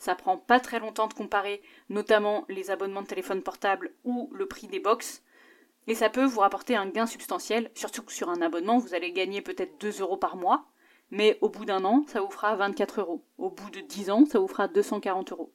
Ça 0.00 0.14
prend 0.14 0.38
pas 0.38 0.60
très 0.60 0.80
longtemps 0.80 1.08
de 1.08 1.14
comparer 1.14 1.60
notamment 1.90 2.46
les 2.48 2.70
abonnements 2.70 3.02
de 3.02 3.06
téléphone 3.06 3.42
portable 3.42 3.92
ou 4.02 4.30
le 4.32 4.46
prix 4.46 4.66
des 4.66 4.80
box. 4.80 5.22
Et 5.86 5.94
ça 5.94 6.08
peut 6.08 6.24
vous 6.24 6.40
rapporter 6.40 6.74
un 6.74 6.88
gain 6.88 7.06
substantiel, 7.06 7.70
surtout 7.74 8.02
que 8.02 8.12
sur 8.12 8.30
un 8.30 8.40
abonnement, 8.40 8.78
vous 8.78 8.94
allez 8.94 9.12
gagner 9.12 9.42
peut-être 9.42 9.78
2 9.78 10.00
euros 10.00 10.16
par 10.16 10.36
mois, 10.36 10.64
mais 11.10 11.36
au 11.42 11.50
bout 11.50 11.66
d'un 11.66 11.84
an, 11.84 12.04
ça 12.08 12.22
vous 12.22 12.30
fera 12.30 12.56
24 12.56 13.00
euros. 13.00 13.22
Au 13.36 13.50
bout 13.50 13.68
de 13.68 13.80
10 13.80 14.10
ans, 14.10 14.24
ça 14.24 14.38
vous 14.38 14.48
fera 14.48 14.68
240 14.68 15.32
euros. 15.32 15.52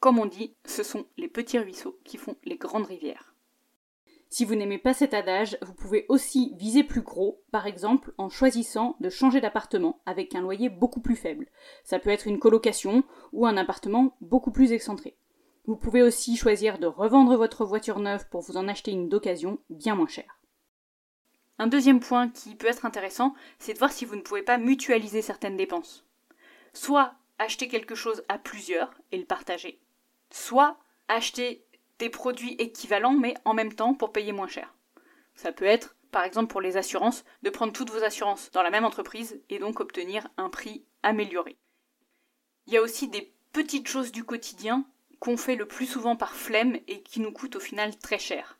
Comme 0.00 0.18
on 0.18 0.26
dit, 0.26 0.56
ce 0.64 0.82
sont 0.82 1.04
les 1.18 1.28
petits 1.28 1.58
ruisseaux 1.58 1.98
qui 2.04 2.16
font 2.16 2.36
les 2.44 2.56
grandes 2.56 2.86
rivières. 2.86 3.35
Si 4.28 4.44
vous 4.44 4.56
n'aimez 4.56 4.78
pas 4.78 4.92
cet 4.92 5.14
adage, 5.14 5.56
vous 5.62 5.74
pouvez 5.74 6.04
aussi 6.08 6.52
viser 6.56 6.82
plus 6.82 7.02
gros, 7.02 7.42
par 7.52 7.66
exemple 7.66 8.12
en 8.18 8.28
choisissant 8.28 8.96
de 9.00 9.08
changer 9.08 9.40
d'appartement 9.40 10.00
avec 10.04 10.34
un 10.34 10.40
loyer 10.40 10.68
beaucoup 10.68 11.00
plus 11.00 11.16
faible. 11.16 11.46
Ça 11.84 11.98
peut 11.98 12.10
être 12.10 12.26
une 12.26 12.40
colocation 12.40 13.04
ou 13.32 13.46
un 13.46 13.56
appartement 13.56 14.16
beaucoup 14.20 14.50
plus 14.50 14.72
excentré. 14.72 15.16
Vous 15.66 15.76
pouvez 15.76 16.02
aussi 16.02 16.36
choisir 16.36 16.78
de 16.78 16.86
revendre 16.86 17.36
votre 17.36 17.64
voiture 17.64 18.00
neuve 18.00 18.28
pour 18.28 18.40
vous 18.40 18.56
en 18.56 18.68
acheter 18.68 18.90
une 18.90 19.08
d'occasion 19.08 19.58
bien 19.70 19.94
moins 19.94 20.06
chère. 20.06 20.40
Un 21.58 21.66
deuxième 21.68 22.00
point 22.00 22.28
qui 22.28 22.54
peut 22.54 22.66
être 22.66 22.84
intéressant, 22.84 23.34
c'est 23.58 23.72
de 23.72 23.78
voir 23.78 23.92
si 23.92 24.04
vous 24.04 24.16
ne 24.16 24.20
pouvez 24.20 24.42
pas 24.42 24.58
mutualiser 24.58 25.22
certaines 25.22 25.56
dépenses. 25.56 26.04
Soit 26.72 27.14
acheter 27.38 27.68
quelque 27.68 27.94
chose 27.94 28.24
à 28.28 28.38
plusieurs 28.38 28.94
et 29.12 29.18
le 29.18 29.24
partager, 29.24 29.80
soit 30.30 30.78
acheter 31.08 31.65
des 31.98 32.10
produits 32.10 32.54
équivalents 32.58 33.14
mais 33.14 33.34
en 33.44 33.54
même 33.54 33.74
temps 33.74 33.94
pour 33.94 34.12
payer 34.12 34.32
moins 34.32 34.48
cher. 34.48 34.74
Ça 35.34 35.52
peut 35.52 35.64
être, 35.64 35.96
par 36.10 36.24
exemple 36.24 36.50
pour 36.50 36.60
les 36.60 36.76
assurances, 36.76 37.24
de 37.42 37.50
prendre 37.50 37.72
toutes 37.72 37.90
vos 37.90 38.02
assurances 38.02 38.50
dans 38.52 38.62
la 38.62 38.70
même 38.70 38.84
entreprise 38.84 39.40
et 39.50 39.58
donc 39.58 39.80
obtenir 39.80 40.28
un 40.36 40.48
prix 40.48 40.84
amélioré. 41.02 41.56
Il 42.66 42.72
y 42.72 42.76
a 42.76 42.82
aussi 42.82 43.08
des 43.08 43.32
petites 43.52 43.88
choses 43.88 44.12
du 44.12 44.24
quotidien 44.24 44.84
qu'on 45.18 45.36
fait 45.36 45.56
le 45.56 45.66
plus 45.66 45.86
souvent 45.86 46.16
par 46.16 46.34
flemme 46.34 46.78
et 46.88 47.02
qui 47.02 47.20
nous 47.20 47.32
coûtent 47.32 47.56
au 47.56 47.60
final 47.60 47.96
très 47.98 48.18
cher. 48.18 48.58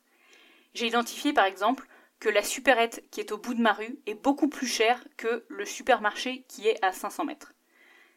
J'ai 0.75 0.87
identifié 0.87 1.33
par 1.33 1.45
exemple 1.45 1.87
que 2.19 2.29
la 2.29 2.43
supérette 2.43 3.05
qui 3.11 3.21
est 3.21 3.33
au 3.33 3.39
bout 3.39 3.55
de 3.55 3.61
ma 3.61 3.73
rue 3.73 3.99
est 4.07 4.15
beaucoup 4.15 4.49
plus 4.49 4.67
chère 4.67 5.05
que 5.17 5.45
le 5.49 5.65
supermarché 5.65 6.45
qui 6.49 6.67
est 6.67 6.83
à 6.83 6.93
500 6.93 7.25
mètres. 7.25 7.53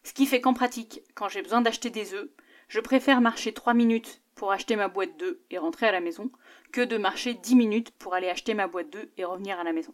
Ce 0.04 0.14
qui 0.14 0.26
fait 0.26 0.42
qu'en 0.42 0.54
pratique, 0.54 1.02
quand 1.16 1.28
j'ai 1.28 1.42
besoin 1.42 1.62
d'acheter 1.62 1.90
des 1.90 2.14
œufs, 2.14 2.30
je 2.68 2.80
préfère 2.80 3.20
marcher 3.20 3.54
3 3.54 3.74
minutes 3.74 4.22
pour 4.39 4.54
acheter 4.54 4.78
ma 4.78 4.88
boîte 4.88 5.17
d'œufs 5.17 5.38
et 5.52 5.58
rentrer 5.58 5.86
à 5.86 5.91
la 5.91 5.99
maison 5.99 6.32
que 6.71 6.80
de 6.80 6.97
marcher 6.97 7.34
10 7.34 7.56
minutes 7.58 7.91
pour 7.99 8.13
aller 8.13 8.30
acheter 8.30 8.54
ma 8.54 8.67
boîte 8.67 8.89
d'œufs 8.89 9.10
et 9.17 9.25
revenir 9.25 9.60
à 9.60 9.65
la 9.65 9.73
maison. 9.73 9.93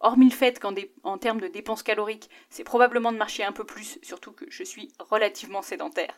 Hormis 0.00 0.28
le 0.28 0.34
fait 0.34 0.58
qu'en 0.58 1.18
termes 1.18 1.40
de 1.40 1.46
dépenses 1.46 1.84
caloriques, 1.84 2.28
c'est 2.50 2.64
probablement 2.64 3.12
de 3.12 3.16
marcher 3.16 3.44
un 3.44 3.52
peu 3.52 3.62
plus, 3.62 4.00
surtout 4.02 4.32
que 4.32 4.44
je 4.48 4.64
suis 4.64 4.90
relativement 4.98 5.62
sédentaire. 5.62 6.16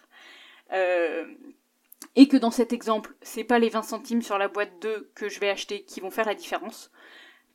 Euh, 0.73 1.27
et 2.15 2.27
que 2.27 2.39
dans 2.39 2.51
cet 2.51 2.73
exemple, 2.73 3.15
c'est 3.21 3.45
pas 3.45 3.59
les 3.59 3.69
20 3.69 3.83
centimes 3.83 4.23
sur 4.23 4.39
la 4.39 4.49
boîte 4.49 4.81
d'œufs 4.81 5.07
que 5.15 5.29
je 5.29 5.39
vais 5.39 5.51
acheter 5.51 5.83
qui 5.83 6.01
vont 6.01 6.11
faire 6.11 6.25
la 6.25 6.35
différence. 6.35 6.91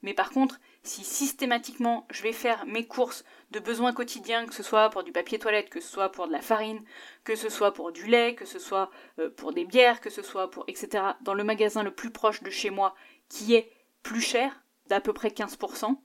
Mais 0.03 0.13
par 0.13 0.29
contre, 0.29 0.59
si 0.83 1.03
systématiquement 1.03 2.07
je 2.09 2.23
vais 2.23 2.33
faire 2.33 2.65
mes 2.65 2.85
courses 2.85 3.23
de 3.51 3.59
besoins 3.59 3.93
quotidiens, 3.93 4.47
que 4.47 4.53
ce 4.53 4.63
soit 4.63 4.89
pour 4.89 5.03
du 5.03 5.11
papier 5.11 5.37
toilette, 5.37 5.69
que 5.69 5.79
ce 5.79 5.89
soit 5.89 6.11
pour 6.11 6.27
de 6.27 6.31
la 6.31 6.41
farine, 6.41 6.83
que 7.23 7.35
ce 7.35 7.49
soit 7.49 7.73
pour 7.73 7.91
du 7.91 8.05
lait, 8.07 8.35
que 8.35 8.45
ce 8.45 8.59
soit 8.59 8.89
euh, 9.19 9.29
pour 9.29 9.53
des 9.53 9.65
bières, 9.65 10.01
que 10.01 10.09
ce 10.09 10.21
soit 10.21 10.49
pour 10.49 10.63
etc., 10.67 11.03
dans 11.21 11.33
le 11.33 11.43
magasin 11.43 11.83
le 11.83 11.93
plus 11.93 12.11
proche 12.11 12.41
de 12.41 12.49
chez 12.49 12.69
moi, 12.69 12.95
qui 13.29 13.53
est 13.53 13.71
plus 14.01 14.21
cher, 14.21 14.63
d'à 14.87 15.01
peu 15.01 15.13
près 15.13 15.29
15%, 15.29 15.97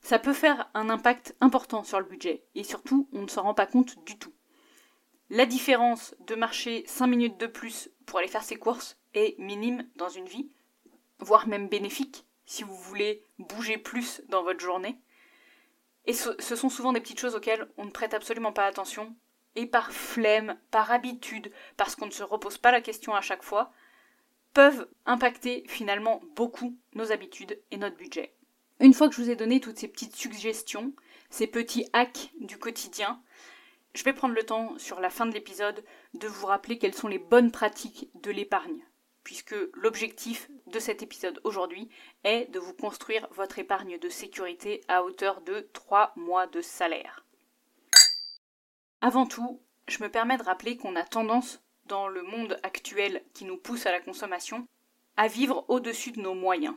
ça 0.00 0.18
peut 0.18 0.32
faire 0.32 0.70
un 0.74 0.88
impact 0.88 1.34
important 1.40 1.84
sur 1.84 1.98
le 1.98 2.06
budget, 2.06 2.44
et 2.54 2.64
surtout, 2.64 3.08
on 3.12 3.22
ne 3.22 3.28
s'en 3.28 3.42
rend 3.42 3.54
pas 3.54 3.66
compte 3.66 4.02
du 4.04 4.18
tout. 4.18 4.32
La 5.28 5.46
différence 5.46 6.14
de 6.20 6.36
marcher 6.36 6.84
5 6.86 7.08
minutes 7.08 7.38
de 7.38 7.46
plus 7.46 7.90
pour 8.06 8.20
aller 8.20 8.28
faire 8.28 8.44
ses 8.44 8.56
courses 8.56 8.96
est 9.14 9.38
minime 9.38 9.88
dans 9.96 10.08
une 10.08 10.26
vie, 10.26 10.48
voire 11.18 11.48
même 11.48 11.68
bénéfique, 11.68 12.25
si 12.46 12.62
vous 12.62 12.76
voulez 12.76 13.22
bouger 13.38 13.76
plus 13.76 14.22
dans 14.28 14.42
votre 14.42 14.60
journée. 14.60 14.98
Et 16.06 16.12
ce, 16.12 16.32
sont 16.38 16.68
souvent 16.68 16.92
des 16.92 17.00
petites 17.00 17.20
choses 17.20 17.34
auxquelles 17.34 17.68
on 17.76 17.84
ne 17.84 17.90
prête 17.90 18.14
absolument 18.14 18.52
pas 18.52 18.66
attention, 18.66 19.14
et 19.56 19.66
par 19.66 19.90
flemme, 19.90 20.56
par 20.70 20.92
habitude, 20.92 21.50
parce 21.76 21.96
qu'on 21.96 22.06
ne 22.06 22.12
se 22.12 22.22
repose 22.22 22.58
pas 22.58 22.70
la 22.70 22.80
question 22.80 23.14
à 23.14 23.20
chaque 23.20 23.42
fois, 23.42 23.72
peuvent 24.52 24.88
impacter 25.04 25.64
finalement 25.66 26.22
beaucoup 26.34 26.76
nos 26.94 27.10
habitudes 27.10 27.60
et 27.70 27.76
notre 27.76 27.96
budget. 27.96 28.34
Une 28.78 28.94
fois 28.94 29.08
que 29.08 29.14
je 29.14 29.22
vous 29.22 29.30
ai 29.30 29.36
donné 29.36 29.60
toutes 29.60 29.78
ces 29.78 29.88
petites 29.88 30.14
suggestions, 30.14 30.92
ces 31.30 31.46
petits 31.46 31.88
hacks 31.92 32.30
du 32.40 32.58
quotidien, 32.58 33.20
je 33.94 34.04
vais 34.04 34.12
prendre 34.12 34.34
le 34.34 34.44
temps 34.44 34.78
sur 34.78 35.00
la 35.00 35.10
fin 35.10 35.26
de 35.26 35.32
l'épisode 35.32 35.82
de 36.14 36.28
vous 36.28 36.46
rappeler 36.46 36.78
quelles 36.78 36.94
sont 36.94 37.08
les 37.08 37.18
bonnes 37.18 37.50
pratiques 37.50 38.10
de 38.22 38.30
l'épargne 38.30 38.84
puisque 39.26 39.56
l'objectif 39.72 40.48
de 40.68 40.78
cet 40.78 41.02
épisode 41.02 41.40
aujourd'hui 41.42 41.88
est 42.22 42.48
de 42.52 42.60
vous 42.60 42.74
construire 42.74 43.26
votre 43.32 43.58
épargne 43.58 43.98
de 43.98 44.08
sécurité 44.08 44.82
à 44.86 45.02
hauteur 45.02 45.40
de 45.40 45.68
3 45.72 46.12
mois 46.14 46.46
de 46.46 46.60
salaire. 46.60 47.26
Avant 49.00 49.26
tout, 49.26 49.60
je 49.88 50.00
me 50.04 50.08
permets 50.08 50.36
de 50.36 50.44
rappeler 50.44 50.76
qu'on 50.76 50.94
a 50.94 51.02
tendance, 51.02 51.60
dans 51.86 52.06
le 52.06 52.22
monde 52.22 52.60
actuel 52.62 53.24
qui 53.34 53.44
nous 53.44 53.56
pousse 53.56 53.86
à 53.86 53.90
la 53.90 53.98
consommation, 53.98 54.64
à 55.16 55.26
vivre 55.26 55.64
au-dessus 55.66 56.12
de 56.12 56.20
nos 56.20 56.34
moyens. 56.34 56.76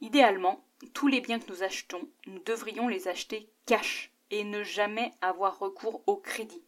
Idéalement, 0.00 0.64
tous 0.92 1.06
les 1.06 1.20
biens 1.20 1.38
que 1.38 1.52
nous 1.52 1.62
achetons, 1.62 2.10
nous 2.26 2.40
devrions 2.40 2.88
les 2.88 3.06
acheter 3.06 3.48
cash 3.64 4.10
et 4.32 4.42
ne 4.42 4.64
jamais 4.64 5.12
avoir 5.20 5.60
recours 5.60 6.02
au 6.08 6.16
crédit 6.16 6.64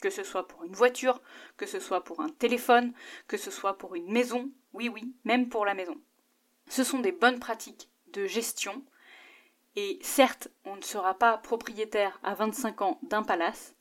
que 0.00 0.10
ce 0.10 0.22
soit 0.22 0.46
pour 0.46 0.64
une 0.64 0.74
voiture, 0.74 1.20
que 1.56 1.66
ce 1.66 1.80
soit 1.80 2.04
pour 2.04 2.20
un 2.20 2.28
téléphone, 2.28 2.92
que 3.26 3.36
ce 3.36 3.50
soit 3.50 3.78
pour 3.78 3.94
une 3.94 4.10
maison, 4.10 4.50
oui 4.72 4.88
oui, 4.88 5.14
même 5.24 5.48
pour 5.48 5.64
la 5.64 5.74
maison. 5.74 5.96
Ce 6.68 6.84
sont 6.84 7.00
des 7.00 7.12
bonnes 7.12 7.40
pratiques 7.40 7.90
de 8.12 8.26
gestion, 8.26 8.84
et 9.76 9.98
certes, 10.02 10.48
on 10.64 10.76
ne 10.76 10.82
sera 10.82 11.14
pas 11.14 11.38
propriétaire 11.38 12.18
à 12.22 12.34
25 12.34 12.82
ans 12.82 12.98
d'un 13.02 13.22
palace, 13.22 13.76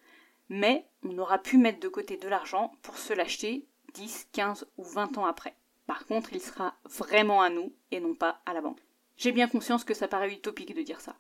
mais 0.50 0.88
on 1.04 1.18
aura 1.18 1.40
pu 1.40 1.58
mettre 1.58 1.80
de 1.80 1.88
côté 1.88 2.18
de 2.18 2.28
l'argent 2.28 2.72
pour 2.82 2.98
se 2.98 3.14
l'acheter 3.14 3.66
10, 3.94 4.28
15 4.32 4.68
ou 4.78 4.84
20 4.84 5.18
ans 5.18 5.26
après. 5.26 5.56
Par 5.88 6.06
contre, 6.06 6.34
il 6.34 6.42
sera 6.42 6.76
vraiment 6.86 7.42
à 7.42 7.50
nous 7.50 7.74
et 7.92 8.00
non 8.00 8.14
pas 8.14 8.42
à 8.46 8.54
la 8.54 8.62
banque. 8.62 8.82
J'ai 9.18 9.32
bien 9.32 9.48
conscience 9.48 9.84
que 9.84 9.96
ça 9.96 10.08
paraît 10.08 10.32
utopique 10.32 10.76
de 10.76 10.84
dire 10.84 11.02
ça. 11.02 11.16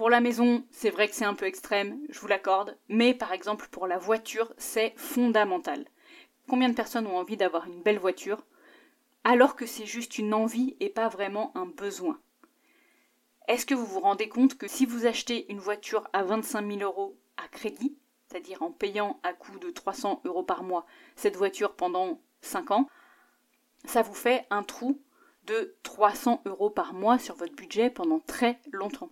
Pour 0.00 0.08
la 0.08 0.22
maison, 0.22 0.64
c'est 0.70 0.88
vrai 0.88 1.08
que 1.08 1.14
c'est 1.14 1.26
un 1.26 1.34
peu 1.34 1.44
extrême, 1.44 2.00
je 2.08 2.18
vous 2.20 2.26
l'accorde, 2.26 2.74
mais 2.88 3.12
par 3.12 3.34
exemple 3.34 3.68
pour 3.70 3.86
la 3.86 3.98
voiture, 3.98 4.50
c'est 4.56 4.94
fondamental. 4.96 5.84
Combien 6.48 6.70
de 6.70 6.74
personnes 6.74 7.06
ont 7.06 7.18
envie 7.18 7.36
d'avoir 7.36 7.66
une 7.66 7.82
belle 7.82 7.98
voiture 7.98 8.46
alors 9.24 9.56
que 9.56 9.66
c'est 9.66 9.84
juste 9.84 10.16
une 10.16 10.32
envie 10.32 10.74
et 10.80 10.88
pas 10.88 11.08
vraiment 11.08 11.54
un 11.54 11.66
besoin? 11.66 12.18
Est-ce 13.46 13.66
que 13.66 13.74
vous 13.74 13.84
vous 13.84 14.00
rendez 14.00 14.30
compte 14.30 14.56
que 14.56 14.68
si 14.68 14.86
vous 14.86 15.04
achetez 15.04 15.52
une 15.52 15.58
voiture 15.58 16.08
à 16.14 16.22
25 16.22 16.66
000 16.66 16.80
euros 16.80 17.18
à 17.36 17.46
crédit, 17.48 17.94
c'est-à-dire 18.26 18.62
en 18.62 18.70
payant 18.70 19.20
à 19.22 19.34
coût 19.34 19.58
de 19.58 19.68
300 19.68 20.22
euros 20.24 20.42
par 20.42 20.62
mois 20.62 20.86
cette 21.14 21.36
voiture 21.36 21.76
pendant 21.76 22.22
5 22.40 22.70
ans, 22.70 22.88
ça 23.84 24.00
vous 24.00 24.14
fait 24.14 24.46
un 24.48 24.62
trou 24.62 24.98
de 25.44 25.76
300 25.82 26.40
euros 26.46 26.70
par 26.70 26.94
mois 26.94 27.18
sur 27.18 27.34
votre 27.34 27.54
budget 27.54 27.90
pendant 27.90 28.20
très 28.20 28.62
longtemps? 28.72 29.10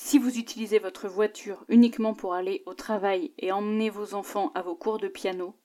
Si 0.00 0.20
vous 0.20 0.38
utilisez 0.38 0.78
votre 0.78 1.08
voiture 1.08 1.64
uniquement 1.66 2.14
pour 2.14 2.32
aller 2.32 2.62
au 2.66 2.74
travail 2.74 3.32
et 3.36 3.50
emmener 3.50 3.90
vos 3.90 4.14
enfants 4.14 4.52
à 4.54 4.62
vos 4.62 4.76
cours 4.76 4.98
de 4.98 5.08
piano, 5.08 5.56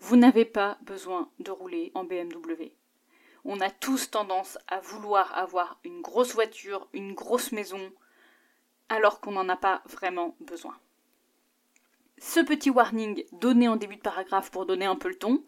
vous 0.00 0.16
n'avez 0.16 0.46
pas 0.46 0.78
besoin 0.80 1.30
de 1.38 1.50
rouler 1.50 1.92
en 1.94 2.02
BMW. 2.02 2.72
On 3.44 3.60
a 3.60 3.70
tous 3.70 4.10
tendance 4.10 4.56
à 4.68 4.80
vouloir 4.80 5.36
avoir 5.36 5.80
une 5.84 6.00
grosse 6.00 6.32
voiture, 6.32 6.88
une 6.94 7.12
grosse 7.12 7.52
maison, 7.52 7.92
alors 8.88 9.20
qu'on 9.20 9.32
n'en 9.32 9.50
a 9.50 9.56
pas 9.56 9.82
vraiment 9.84 10.34
besoin. 10.40 10.74
Ce 12.16 12.40
petit 12.40 12.70
warning 12.70 13.22
donné 13.32 13.68
en 13.68 13.76
début 13.76 13.96
de 13.96 14.00
paragraphe 14.00 14.50
pour 14.50 14.64
donner 14.64 14.86
un 14.86 14.96
peu 14.96 15.08
le 15.08 15.18
ton, 15.18 15.44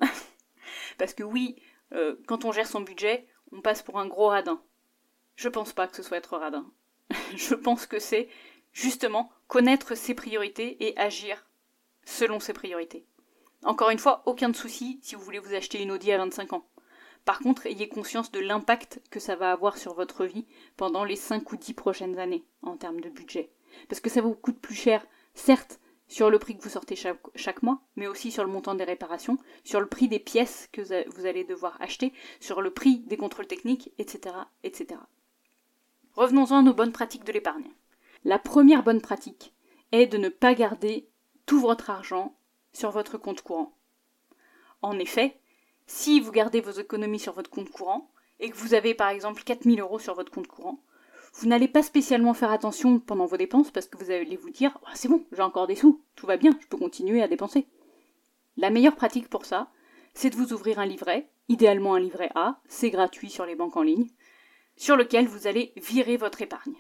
parce 0.99 1.15
que 1.15 1.23
oui, 1.23 1.57
euh, 1.93 2.17
quand 2.27 2.45
on 2.45 2.53
gère 2.53 2.69
son 2.69 2.83
budget, 2.83 3.27
on 3.51 3.63
passe 3.63 3.83
pour 3.83 3.99
un 3.99 4.07
gros 4.07 4.29
radin. 4.29 4.61
Je 5.37 5.49
pense 5.49 5.73
pas 5.73 5.89
que 5.89 5.97
ce 5.97 6.03
soit 6.03 6.19
être 6.19 6.37
radin. 6.37 6.71
je 7.49 7.55
pense 7.55 7.87
que 7.87 7.99
c'est 7.99 8.29
justement 8.73 9.31
connaître 9.47 9.95
ses 9.95 10.15
priorités 10.15 10.87
et 10.87 10.97
agir 10.99 11.47
selon 12.05 12.41
ses 12.41 12.53
priorités. 12.53 13.05
Encore 13.63 13.91
une 13.91 13.99
fois, 13.99 14.23
aucun 14.27 14.53
souci 14.53 14.99
si 15.03 15.15
vous 15.15 15.23
voulez 15.23 15.39
vous 15.39 15.55
acheter 15.55 15.83
une 15.83 15.93
Audi 15.93 16.13
à 16.13 16.19
25 16.19 16.53
ans. 16.55 16.67
Par 17.25 17.41
contre, 17.41 17.67
ayez 17.67 17.89
conscience 17.89 18.31
de 18.31 18.39
l'impact 18.39 19.01
que 19.11 19.19
ça 19.19 19.35
va 19.35 19.51
avoir 19.51 19.77
sur 19.77 19.95
votre 19.95 20.25
vie 20.25 20.47
pendant 20.77 21.05
les 21.05 21.17
5 21.17 21.51
ou 21.53 21.57
10 21.57 21.75
prochaines 21.75 22.19
années 22.19 22.45
en 22.63 22.77
termes 22.77 23.01
de 23.01 23.09
budget. 23.09 23.51
Parce 23.89 24.01
que 24.01 24.11
ça 24.11 24.21
vous 24.21 24.35
coûte 24.35 24.61
plus 24.61 24.77
cher, 24.77 25.05
certes, 25.35 25.81
sur 26.09 26.31
le 26.31 26.39
prix 26.39 26.57
que 26.57 26.63
vous 26.63 26.71
sortez 26.71 26.95
chaque, 26.95 27.63
mois, 27.65 27.83
mais 27.97 28.07
aussi 28.07 28.31
sur 28.31 28.45
le 28.45 28.51
montant 28.51 28.77
des 28.77 28.85
réparations, 28.85 29.39
sur 29.65 29.81
le 29.81 29.89
prix 29.89 30.07
des 30.07 30.21
pièces 30.21 30.69
que 30.71 30.83
vous 31.11 31.27
allez 31.27 31.43
devoir 31.43 31.77
acheter, 31.81 32.13
sur 32.39 32.63
le 32.63 32.71
prix 32.71 33.01
des 33.01 33.17
contrôles 33.17 33.49
techniques, 33.49 33.91
etc. 33.99 34.37
Revenons-en 36.17 36.63
nos 36.63 36.73
bonnes 36.73 36.93
pratiques 36.93 37.25
de 37.25 37.33
l'épargne. 37.33 37.71
La 38.25 38.39
première 38.39 38.83
bonne 38.83 39.03
pratique 39.03 39.53
est 39.93 40.07
de 40.07 40.17
ne 40.17 40.31
pas 40.31 40.55
garder 40.55 41.11
tout 41.45 41.61
votre 41.61 41.91
argent 41.91 42.35
sur 42.73 42.91
votre 42.91 43.19
compte 43.19 43.43
courant. 43.43 43.77
En 44.81 44.99
effet, 44.99 45.39
si 45.87 46.19
vous 46.21 46.33
gardez 46.33 46.63
vos 46.63 46.71
économies 46.71 47.19
sur 47.19 47.35
votre 47.35 47.51
compte 47.51 47.71
courant 47.71 48.11
et 48.41 48.49
que 48.49 48.57
vous 48.57 48.73
avez 48.73 48.95
par 48.95 49.11
exemple 49.11 49.43
4000 49.45 49.79
euros 49.79 49.99
sur 49.99 50.15
votre 50.15 50.33
compte 50.33 50.47
courant, 50.47 50.81
vous 51.35 51.49
n'allez 51.49 51.69
pas 51.69 51.83
spécialement 51.83 52.33
faire 52.33 52.51
attention 52.51 52.99
pendant 52.99 53.27
vos 53.27 53.37
dépenses 53.37 53.71
parce 53.71 53.87
que 53.87 53.99
vous 54.03 54.11
allez 54.11 54.37
vous 54.37 54.51
dire 54.51 54.79
ah, 54.87 54.93
c'est 54.95 55.09
bon, 55.09 55.23
j'ai 55.33 55.43
encore 55.43 55.67
des 55.67 55.77
sous, 55.77 56.03
tout 56.15 56.27
va 56.27 56.39
bien, 56.39 56.57
je 56.63 56.67
peux 56.67 56.79
continuer 56.79 57.23
à 57.23 57.29
dépenser. 57.29 57.67
La 58.57 58.71
meilleure 58.71 58.97
pratique 58.97 59.29
pour 59.29 59.45
ça, 59.45 59.71
c'est 60.15 60.31
de 60.31 60.37
vous 60.37 60.55
ouvrir 60.55 60.79
un 60.79 60.87
livret, 60.87 61.29
idéalement 61.51 61.95
un 61.95 62.01
livret 62.01 62.31
A, 62.35 62.59
c'est 62.69 62.89
gratuit 62.89 63.29
sur 63.29 63.45
les 63.45 63.55
banques 63.55 63.77
en 63.77 63.83
ligne, 63.83 64.09
sur 64.77 64.97
lequel 64.97 65.27
vous 65.27 65.47
allez 65.47 65.73
virer 65.77 66.17
votre 66.17 66.43
épargne. 66.43 66.77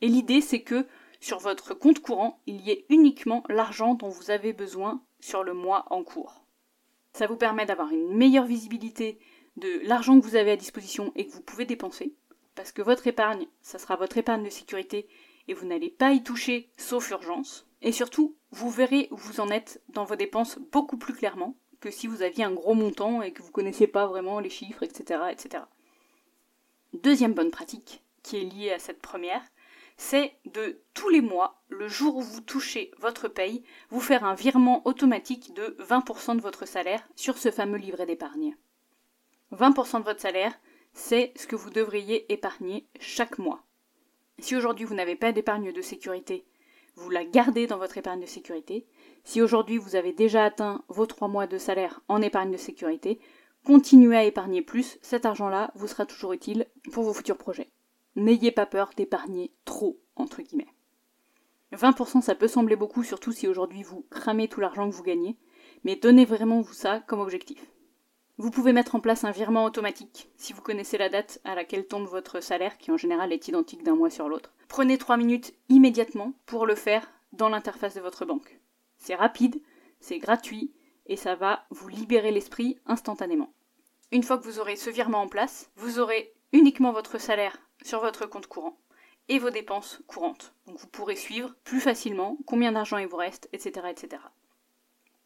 Et 0.00 0.08
l'idée 0.08 0.40
c'est 0.40 0.62
que 0.62 0.86
sur 1.20 1.38
votre 1.38 1.74
compte 1.74 2.00
courant, 2.00 2.40
il 2.46 2.60
y 2.60 2.70
ait 2.70 2.86
uniquement 2.88 3.42
l'argent 3.48 3.94
dont 3.94 4.08
vous 4.08 4.30
avez 4.30 4.52
besoin 4.52 5.02
sur 5.20 5.42
le 5.42 5.52
mois 5.52 5.86
en 5.90 6.04
cours. 6.04 6.44
Ça 7.12 7.26
vous 7.26 7.36
permet 7.36 7.66
d'avoir 7.66 7.90
une 7.90 8.14
meilleure 8.14 8.46
visibilité 8.46 9.18
de 9.56 9.80
l'argent 9.82 10.18
que 10.18 10.24
vous 10.24 10.36
avez 10.36 10.52
à 10.52 10.56
disposition 10.56 11.12
et 11.16 11.26
que 11.26 11.32
vous 11.32 11.42
pouvez 11.42 11.64
dépenser, 11.64 12.14
parce 12.54 12.70
que 12.70 12.82
votre 12.82 13.08
épargne, 13.08 13.46
ça 13.62 13.78
sera 13.78 13.96
votre 13.96 14.18
épargne 14.18 14.44
de 14.44 14.50
sécurité 14.50 15.08
et 15.48 15.54
vous 15.54 15.66
n'allez 15.66 15.90
pas 15.90 16.12
y 16.12 16.22
toucher 16.22 16.70
sauf 16.76 17.10
urgence. 17.10 17.66
Et 17.82 17.92
surtout, 17.92 18.36
vous 18.52 18.70
verrez 18.70 19.08
où 19.10 19.16
vous 19.16 19.40
en 19.40 19.48
êtes 19.48 19.82
dans 19.88 20.04
vos 20.04 20.16
dépenses 20.16 20.58
beaucoup 20.72 20.98
plus 20.98 21.14
clairement 21.14 21.56
que 21.80 21.90
si 21.90 22.06
vous 22.06 22.22
aviez 22.22 22.44
un 22.44 22.52
gros 22.52 22.74
montant 22.74 23.22
et 23.22 23.32
que 23.32 23.42
vous 23.42 23.48
ne 23.48 23.52
connaissiez 23.52 23.86
pas 23.86 24.06
vraiment 24.06 24.40
les 24.40 24.50
chiffres, 24.50 24.82
etc., 24.82 25.20
etc. 25.30 25.64
Deuxième 26.94 27.34
bonne 27.34 27.50
pratique, 27.50 28.02
qui 28.22 28.38
est 28.38 28.44
liée 28.44 28.72
à 28.72 28.78
cette 28.78 29.02
première, 29.02 29.42
c'est 29.98 30.32
de 30.46 30.80
tous 30.94 31.10
les 31.10 31.20
mois, 31.20 31.60
le 31.68 31.86
jour 31.86 32.16
où 32.16 32.22
vous 32.22 32.40
touchez 32.40 32.92
votre 32.98 33.28
paye, 33.28 33.62
vous 33.90 34.00
faire 34.00 34.24
un 34.24 34.34
virement 34.34 34.86
automatique 34.86 35.52
de 35.54 35.76
20% 35.80 36.36
de 36.36 36.40
votre 36.40 36.66
salaire 36.66 37.06
sur 37.14 37.36
ce 37.36 37.50
fameux 37.50 37.76
livret 37.76 38.06
d'épargne. 38.06 38.56
20% 39.52 39.98
de 39.98 40.04
votre 40.04 40.20
salaire, 40.20 40.58
c'est 40.94 41.32
ce 41.36 41.46
que 41.46 41.56
vous 41.56 41.70
devriez 41.70 42.32
épargner 42.32 42.86
chaque 43.00 43.38
mois. 43.38 43.64
Si 44.38 44.56
aujourd'hui 44.56 44.86
vous 44.86 44.94
n'avez 44.94 45.16
pas 45.16 45.32
d'épargne 45.32 45.72
de 45.72 45.82
sécurité, 45.82 46.46
vous 46.94 47.10
la 47.10 47.24
gardez 47.24 47.66
dans 47.66 47.78
votre 47.78 47.98
épargne 47.98 48.20
de 48.20 48.26
sécurité. 48.26 48.86
Si 49.24 49.42
aujourd'hui 49.42 49.78
vous 49.78 49.94
avez 49.94 50.12
déjà 50.12 50.44
atteint 50.44 50.82
vos 50.88 51.06
3 51.06 51.28
mois 51.28 51.46
de 51.46 51.58
salaire 51.58 52.00
en 52.08 52.22
épargne 52.22 52.50
de 52.50 52.56
sécurité, 52.56 53.20
continuez 53.64 54.16
à 54.16 54.24
épargner 54.24 54.62
plus, 54.62 54.98
cet 55.02 55.26
argent-là 55.26 55.70
vous 55.74 55.86
sera 55.86 56.06
toujours 56.06 56.32
utile 56.32 56.66
pour 56.92 57.04
vos 57.04 57.14
futurs 57.14 57.38
projets 57.38 57.70
n'ayez 58.18 58.50
pas 58.50 58.66
peur 58.66 58.90
d'épargner 58.96 59.52
trop, 59.64 60.00
entre 60.16 60.42
guillemets. 60.42 60.74
20% 61.72 62.22
ça 62.22 62.34
peut 62.34 62.48
sembler 62.48 62.76
beaucoup, 62.76 63.02
surtout 63.02 63.32
si 63.32 63.46
aujourd'hui 63.46 63.82
vous 63.82 64.06
cramez 64.10 64.48
tout 64.48 64.60
l'argent 64.60 64.88
que 64.88 64.94
vous 64.94 65.02
gagnez, 65.02 65.36
mais 65.84 65.96
donnez 65.96 66.24
vraiment 66.24 66.60
vous 66.60 66.72
ça 66.72 67.00
comme 67.00 67.20
objectif. 67.20 67.64
Vous 68.38 68.50
pouvez 68.50 68.72
mettre 68.72 68.94
en 68.94 69.00
place 69.00 69.24
un 69.24 69.32
virement 69.32 69.64
automatique 69.64 70.30
si 70.36 70.52
vous 70.52 70.62
connaissez 70.62 70.96
la 70.96 71.08
date 71.08 71.40
à 71.44 71.54
laquelle 71.54 71.86
tombe 71.86 72.06
votre 72.06 72.40
salaire, 72.40 72.78
qui 72.78 72.90
en 72.90 72.96
général 72.96 73.32
est 73.32 73.48
identique 73.48 73.82
d'un 73.82 73.96
mois 73.96 74.10
sur 74.10 74.28
l'autre. 74.28 74.54
Prenez 74.68 74.96
3 74.96 75.16
minutes 75.16 75.54
immédiatement 75.68 76.34
pour 76.46 76.66
le 76.66 76.74
faire 76.74 77.10
dans 77.32 77.48
l'interface 77.48 77.94
de 77.94 78.00
votre 78.00 78.24
banque. 78.24 78.60
C'est 78.96 79.16
rapide, 79.16 79.60
c'est 80.00 80.18
gratuit 80.18 80.72
et 81.08 81.16
ça 81.16 81.34
va 81.34 81.64
vous 81.70 81.88
libérer 81.88 82.30
l'esprit 82.30 82.78
instantanément. 82.86 83.52
Une 84.12 84.22
fois 84.22 84.38
que 84.38 84.44
vous 84.44 84.58
aurez 84.58 84.76
ce 84.76 84.90
virement 84.90 85.22
en 85.22 85.28
place, 85.28 85.70
vous 85.76 85.98
aurez 85.98 86.32
uniquement 86.52 86.92
votre 86.92 87.18
salaire 87.18 87.58
sur 87.82 88.00
votre 88.00 88.26
compte 88.26 88.46
courant 88.46 88.78
et 89.28 89.38
vos 89.38 89.50
dépenses 89.50 90.00
courantes. 90.06 90.54
Donc 90.66 90.78
vous 90.78 90.86
pourrez 90.86 91.16
suivre 91.16 91.54
plus 91.64 91.80
facilement 91.80 92.38
combien 92.46 92.72
d'argent 92.72 92.98
il 92.98 93.06
vous 93.06 93.16
reste, 93.16 93.48
etc., 93.52 93.86
etc. 93.90 94.22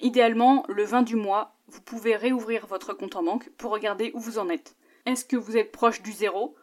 Idéalement, 0.01 0.65
le 0.69 0.83
20 0.85 1.03
du 1.03 1.15
mois, 1.15 1.55
vous 1.69 1.81
pouvez 1.81 2.17
réouvrir 2.17 2.67
votre 2.67 2.93
compte 2.93 3.15
en 3.15 3.23
banque 3.23 3.51
pour 3.51 3.71
regarder 3.71 4.11
où 4.15 4.21
vous 4.21 4.39
en 4.39 4.49
êtes. 4.49 4.77
Est-ce 5.07 5.25
que 5.25 5.37
vous 5.37 5.57
êtes 5.57 5.71
proche 5.71 6.03
du 6.03 6.13
zéro? 6.13 6.57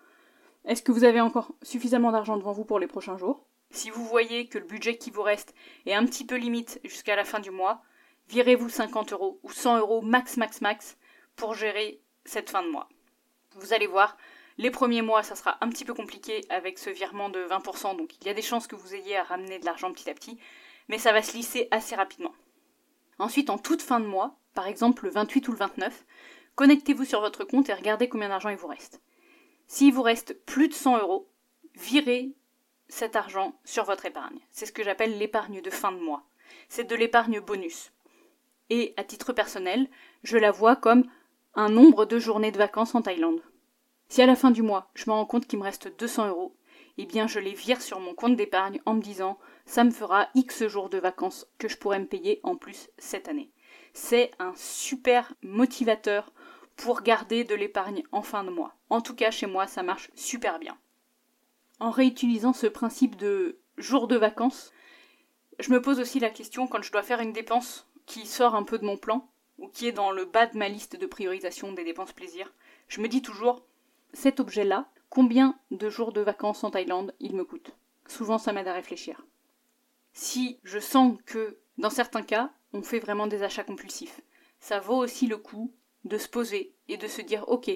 Est-ce 0.66 0.84
que 0.84 0.92
vous 0.92 1.06
avez 1.06 1.22
encore 1.22 1.54
suffisamment 1.62 2.12
d'argent 2.12 2.36
devant 2.36 2.52
vous 2.52 2.66
pour 2.66 2.80
les 2.80 2.88
prochains 2.88 3.18
jours? 3.18 3.46
Si 3.72 3.90
vous 3.90 4.04
voyez 4.04 4.48
que 4.48 4.58
le 4.58 4.66
budget 4.66 4.98
qui 4.98 5.10
vous 5.10 5.22
reste 5.22 5.54
est 5.86 5.94
un 5.94 6.06
petit 6.06 6.26
peu 6.26 6.36
limite 6.36 6.82
jusqu'à 6.84 7.16
la 7.16 7.24
fin 7.24 7.40
du 7.40 7.52
mois, 7.52 7.82
virez-vous 8.30 8.70
50 8.70 9.12
euros 9.14 9.40
ou 9.44 9.52
100 9.52 9.80
euros 9.80 10.02
max 10.02 10.38
max 10.38 10.62
max 10.62 10.98
pour 11.36 11.56
gérer 11.56 12.02
cette 12.26 12.50
fin 12.50 12.64
de 12.64 12.70
mois. 12.70 12.88
Vous 13.56 13.74
allez 13.74 13.88
voir, 13.88 14.18
les 14.58 14.72
premiers 14.72 15.02
mois, 15.02 15.24
ça 15.24 15.36
sera 15.36 15.58
un 15.62 15.70
petit 15.70 15.84
peu 15.84 15.94
compliqué 15.94 16.46
avec 16.50 16.78
ce 16.78 16.90
virement 16.90 17.30
de 17.30 17.44
20%, 17.46 17.98
donc 17.98 18.16
il 18.22 18.28
y 18.28 18.30
a 18.30 18.34
des 18.34 18.42
chances 18.42 18.68
que 18.68 18.76
vous 18.76 18.94
ayez 18.94 19.18
à 19.18 19.24
ramener 19.24 19.58
de 19.58 19.66
l'argent 19.66 19.92
petit 19.92 20.10
à 20.10 20.14
petit, 20.14 20.38
mais 20.88 21.00
ça 21.00 21.12
va 21.12 21.24
se 21.24 21.36
lisser 21.36 21.68
assez 21.72 21.96
rapidement. 21.96 22.34
Ensuite, 23.18 23.50
en 23.50 23.58
toute 23.58 23.82
fin 23.82 24.00
de 24.00 24.06
mois, 24.06 24.38
par 24.54 24.68
exemple 24.68 25.06
le 25.06 25.12
28 25.12 25.48
ou 25.48 25.52
le 25.52 25.58
29, 25.58 26.06
connectez-vous 26.56 27.06
sur 27.06 27.22
votre 27.22 27.44
compte 27.44 27.70
et 27.70 27.74
regardez 27.74 28.10
combien 28.10 28.30
d'argent 28.30 28.50
il 28.50 28.58
vous 28.58 28.68
reste. 28.68 29.02
S'il 29.68 29.94
vous 29.94 30.04
reste 30.04 30.34
plus 30.46 30.68
de 30.68 30.74
100 30.74 31.00
euros, 31.00 31.30
virez 31.76 32.34
cet 32.88 33.16
argent 33.16 33.60
sur 33.66 33.86
votre 33.86 34.06
épargne. 34.06 34.40
C'est 34.52 34.66
ce 34.66 34.72
que 34.72 34.84
j'appelle 34.84 35.18
l'épargne 35.18 35.62
de 35.62 35.70
fin 35.70 35.92
de 35.92 36.00
mois. 36.00 36.24
C'est 36.68 36.86
de 36.90 36.96
l'épargne 36.96 37.40
bonus. 37.40 37.92
Et 38.70 38.94
à 38.98 39.04
titre 39.04 39.34
personnel, 39.34 39.88
je 40.24 40.38
la 40.38 40.52
vois 40.52 40.76
comme 40.76 41.06
un 41.56 41.70
nombre 41.70 42.06
de 42.06 42.20
journées 42.20 42.52
de 42.52 42.58
vacances 42.58 42.96
en 42.96 43.02
Thaïlande. 43.02 43.42
Si 44.08 44.22
à 44.22 44.26
la 44.26 44.36
fin 44.36 44.52
du 44.52 44.62
mois, 44.62 44.90
je 44.96 45.10
me 45.10 45.14
rends 45.14 45.26
compte 45.26 45.48
qu'il 45.48 45.60
me 45.60 45.64
reste 45.64 45.92
200 46.00 46.30
euros, 46.30 46.56
eh 46.98 47.06
bien 47.06 47.28
je 47.28 47.40
les 47.40 47.54
vire 47.54 47.82
sur 47.82 48.00
mon 48.00 48.14
compte 48.14 48.36
d'épargne 48.36 48.82
en 48.86 48.94
me 48.94 49.02
disant 49.02 49.40
ça 49.66 49.84
me 49.84 49.92
fera 49.92 50.28
X 50.36 50.68
jours 50.68 50.90
de 50.90 50.98
vacances 50.98 51.48
que 51.58 51.68
je 51.68 51.78
pourrais 51.78 52.00
me 52.00 52.08
payer 52.08 52.40
en 52.44 52.56
plus 52.56 52.90
cette 52.98 53.28
année. 53.28 53.52
C'est 53.94 54.32
un 54.40 54.54
super 54.56 55.34
motivateur 55.44 56.32
pour 56.76 57.02
garder 57.02 57.44
de 57.44 57.56
l'épargne 57.56 58.04
en 58.12 58.22
fin 58.22 58.44
de 58.44 58.50
mois. 58.50 58.76
En 58.90 59.02
tout 59.02 59.16
cas, 59.16 59.32
chez 59.32 59.48
moi, 59.48 59.68
ça 59.68 59.84
marche 59.84 60.10
super 60.16 60.60
bien. 60.60 60.78
En 61.80 61.92
réutilisant 61.92 62.54
ce 62.54 62.68
principe 62.68 63.16
de 63.16 63.60
jours 63.78 64.08
de 64.08 64.16
vacances, 64.16 64.72
je 65.60 65.72
me 65.72 65.82
pose 65.82 66.00
aussi 66.00 66.20
la 66.20 66.30
question 66.30 66.68
quand 66.68 66.82
je 66.82 66.92
dois 66.92 67.04
faire 67.04 67.20
une 67.20 67.34
dépense 67.34 67.89
qui 68.10 68.26
sort 68.26 68.56
un 68.56 68.64
peu 68.64 68.80
de 68.80 68.86
mon 68.86 68.98
plan 68.98 69.30
ou 69.60 69.68
qui 69.68 69.88
est 69.88 69.92
dans 69.92 70.10
le 70.10 70.26
bas 70.26 70.48
de 70.48 70.58
ma 70.58 70.68
liste 70.68 70.96
de 70.96 71.06
priorisation 71.06 71.72
des 71.74 71.84
dépenses 71.84 72.12
plaisir. 72.12 72.52
Je 72.88 73.02
me 73.02 73.08
dis 73.08 73.22
toujours 73.22 73.64
cet 74.14 74.40
objet-là, 74.40 74.90
combien 75.10 75.60
de 75.70 75.90
jours 75.90 76.12
de 76.12 76.22
vacances 76.22 76.64
en 76.64 76.72
Thaïlande 76.72 77.14
il 77.20 77.36
me 77.36 77.46
coûte? 77.46 77.76
Souvent, 78.08 78.40
ça 78.40 78.52
m'aide 78.52 78.68
à 78.68 78.74
réfléchir. 78.74 79.28
Si 80.12 80.60
je 80.64 80.80
sens 80.80 81.18
que, 81.28 81.60
dans 81.78 81.92
certains 81.92 82.24
cas, 82.24 82.50
on 82.74 82.82
fait 82.82 82.98
vraiment 82.98 83.28
des 83.28 83.44
achats 83.44 83.64
compulsifs, 83.64 84.22
ça 84.60 84.80
vaut 84.80 84.98
aussi 84.98 85.28
le 85.28 85.38
coup 85.38 85.72
de 86.04 86.18
se 86.18 86.28
poser 86.28 86.74
et 86.88 86.98
de 86.98 87.08
se 87.08 87.22
dire 87.22 87.48
ok, 87.48 87.70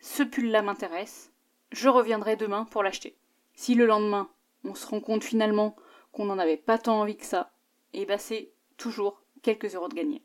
ce 0.00 0.24
pull-là 0.24 0.60
m'intéresse, 0.60 1.30
je 1.70 1.88
reviendrai 1.88 2.34
demain 2.34 2.64
pour 2.64 2.82
l'acheter. 2.82 3.16
Si 3.54 3.76
le 3.76 3.86
lendemain, 3.86 4.28
on 4.64 4.74
se 4.74 4.88
rend 4.88 5.00
compte 5.00 5.22
finalement 5.22 5.76
qu'on 6.10 6.24
n'en 6.24 6.38
avait 6.38 6.56
pas 6.56 6.78
tant 6.78 7.00
envie 7.00 7.16
que 7.16 7.26
ça, 7.26 7.52
et 7.92 8.02
eh 8.02 8.06
ben 8.06 8.18
c'est 8.18 8.50
toujours 8.76 9.22
quelques 9.42 9.74
euros 9.74 9.88
de 9.88 9.94
gagné. 9.94 10.22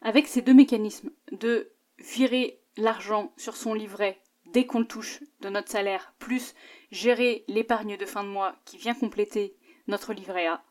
Avec 0.00 0.26
ces 0.26 0.42
deux 0.42 0.54
mécanismes 0.54 1.10
de 1.30 1.70
virer 1.98 2.60
l'argent 2.76 3.32
sur 3.36 3.56
son 3.56 3.74
livret 3.74 4.20
dès 4.46 4.66
qu'on 4.66 4.80
le 4.80 4.86
touche 4.86 5.20
de 5.40 5.48
notre 5.48 5.70
salaire, 5.70 6.14
plus 6.18 6.54
gérer 6.90 7.44
l'épargne 7.48 7.96
de 7.96 8.06
fin 8.06 8.24
de 8.24 8.28
mois 8.28 8.56
qui 8.64 8.76
vient 8.76 8.94
compléter 8.94 9.56
notre 9.86 10.12
livret 10.12 10.46
A, 10.46 10.62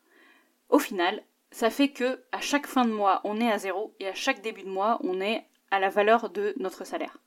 au 0.70 0.80
final, 0.80 1.24
ça 1.52 1.70
fait 1.70 1.90
que 1.90 2.24
à 2.32 2.42
chaque 2.42 2.68
fin 2.68 2.86
de 2.86 2.92
mois, 2.92 3.22
on 3.24 3.42
est 3.42 3.52
à 3.52 3.58
zéro 3.58 3.94
et 4.00 4.08
à 4.08 4.14
chaque 4.14 4.42
début 4.42 4.64
de 4.64 4.70
mois, 4.70 5.00
on 5.04 5.20
est 5.20 5.46
à 5.70 5.80
la 5.80 5.90
valeur 5.90 6.30
de 6.30 6.54
notre 6.58 6.86
salaire. 6.86 7.18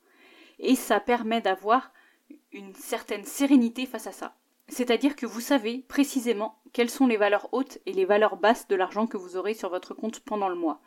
Et 0.58 0.76
ça 0.76 1.00
permet 1.00 1.40
d'avoir 1.40 1.92
une 2.52 2.74
certaine 2.74 3.24
sérénité 3.24 3.86
face 3.86 4.06
à 4.06 4.12
ça. 4.12 4.34
C'est-à-dire 4.68 5.14
que 5.16 5.26
vous 5.26 5.40
savez 5.40 5.84
précisément 5.88 6.60
quelles 6.72 6.90
sont 6.90 7.06
les 7.06 7.16
valeurs 7.16 7.48
hautes 7.52 7.78
et 7.86 7.92
les 7.92 8.04
valeurs 8.04 8.36
basses 8.36 8.66
de 8.66 8.76
l'argent 8.76 9.06
que 9.06 9.16
vous 9.16 9.36
aurez 9.36 9.54
sur 9.54 9.70
votre 9.70 9.94
compte 9.94 10.20
pendant 10.20 10.48
le 10.48 10.54
mois. 10.54 10.80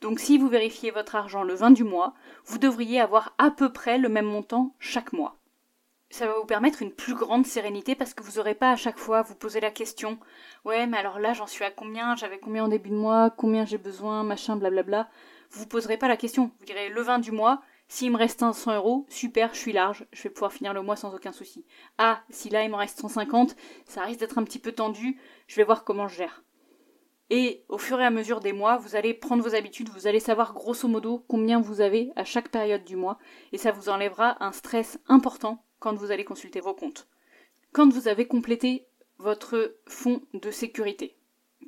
Donc 0.00 0.18
si 0.18 0.38
vous 0.38 0.48
vérifiez 0.48 0.90
votre 0.90 1.14
argent 1.14 1.42
le 1.42 1.54
20 1.54 1.70
du 1.70 1.84
mois, 1.84 2.14
vous 2.44 2.58
devriez 2.58 3.00
avoir 3.00 3.34
à 3.38 3.50
peu 3.50 3.72
près 3.72 3.98
le 3.98 4.08
même 4.08 4.26
montant 4.26 4.74
chaque 4.78 5.12
mois. 5.12 5.36
Ça 6.12 6.26
va 6.26 6.34
vous 6.34 6.44
permettre 6.44 6.82
une 6.82 6.90
plus 6.92 7.14
grande 7.14 7.46
sérénité 7.46 7.94
parce 7.94 8.14
que 8.14 8.24
vous 8.24 8.38
n'aurez 8.38 8.56
pas 8.56 8.72
à 8.72 8.76
chaque 8.76 8.98
fois 8.98 9.22
vous 9.22 9.36
poser 9.36 9.60
la 9.60 9.70
question 9.70 10.18
Ouais, 10.64 10.88
mais 10.88 10.96
alors 10.96 11.20
là 11.20 11.34
j'en 11.34 11.46
suis 11.46 11.64
à 11.64 11.70
combien? 11.70 12.16
J'avais 12.16 12.40
combien 12.40 12.64
en 12.64 12.68
début 12.68 12.90
de 12.90 12.96
mois? 12.96 13.30
Combien 13.30 13.64
j'ai 13.64 13.78
besoin? 13.78 14.24
Machin, 14.24 14.56
blablabla. 14.56 15.08
Vous 15.50 15.60
vous 15.60 15.68
poserez 15.68 15.98
pas 15.98 16.08
la 16.08 16.16
question. 16.16 16.50
Vous 16.58 16.66
direz 16.66 16.88
le 16.88 17.00
20 17.00 17.20
du 17.20 17.30
mois, 17.30 17.62
s'il 17.90 18.12
me 18.12 18.16
reste 18.16 18.38
100 18.38 18.76
euros, 18.76 19.04
super, 19.08 19.52
je 19.52 19.58
suis 19.58 19.72
large, 19.72 20.06
je 20.12 20.22
vais 20.22 20.30
pouvoir 20.30 20.52
finir 20.52 20.72
le 20.72 20.80
mois 20.80 20.94
sans 20.94 21.12
aucun 21.12 21.32
souci. 21.32 21.66
Ah, 21.98 22.22
si 22.30 22.48
là 22.48 22.62
il 22.62 22.70
me 22.70 22.76
reste 22.76 23.00
150, 23.00 23.56
ça 23.84 24.04
risque 24.04 24.20
d'être 24.20 24.38
un 24.38 24.44
petit 24.44 24.60
peu 24.60 24.70
tendu, 24.70 25.20
je 25.48 25.56
vais 25.56 25.64
voir 25.64 25.82
comment 25.82 26.06
je 26.06 26.18
gère. 26.18 26.44
Et 27.30 27.64
au 27.68 27.78
fur 27.78 28.00
et 28.00 28.06
à 28.06 28.10
mesure 28.10 28.38
des 28.38 28.52
mois, 28.52 28.76
vous 28.76 28.94
allez 28.94 29.12
prendre 29.12 29.42
vos 29.42 29.56
habitudes, 29.56 29.88
vous 29.88 30.06
allez 30.06 30.20
savoir 30.20 30.54
grosso 30.54 30.86
modo 30.86 31.24
combien 31.26 31.60
vous 31.60 31.80
avez 31.80 32.12
à 32.14 32.22
chaque 32.22 32.50
période 32.50 32.84
du 32.84 32.94
mois, 32.94 33.18
et 33.50 33.58
ça 33.58 33.72
vous 33.72 33.88
enlèvera 33.88 34.36
un 34.42 34.52
stress 34.52 35.00
important 35.08 35.64
quand 35.80 35.96
vous 35.96 36.12
allez 36.12 36.24
consulter 36.24 36.60
vos 36.60 36.74
comptes. 36.74 37.08
Quand 37.72 37.92
vous 37.92 38.06
avez 38.06 38.28
complété 38.28 38.86
votre 39.18 39.76
fonds 39.88 40.22
de 40.32 40.52
sécurité, 40.52 41.16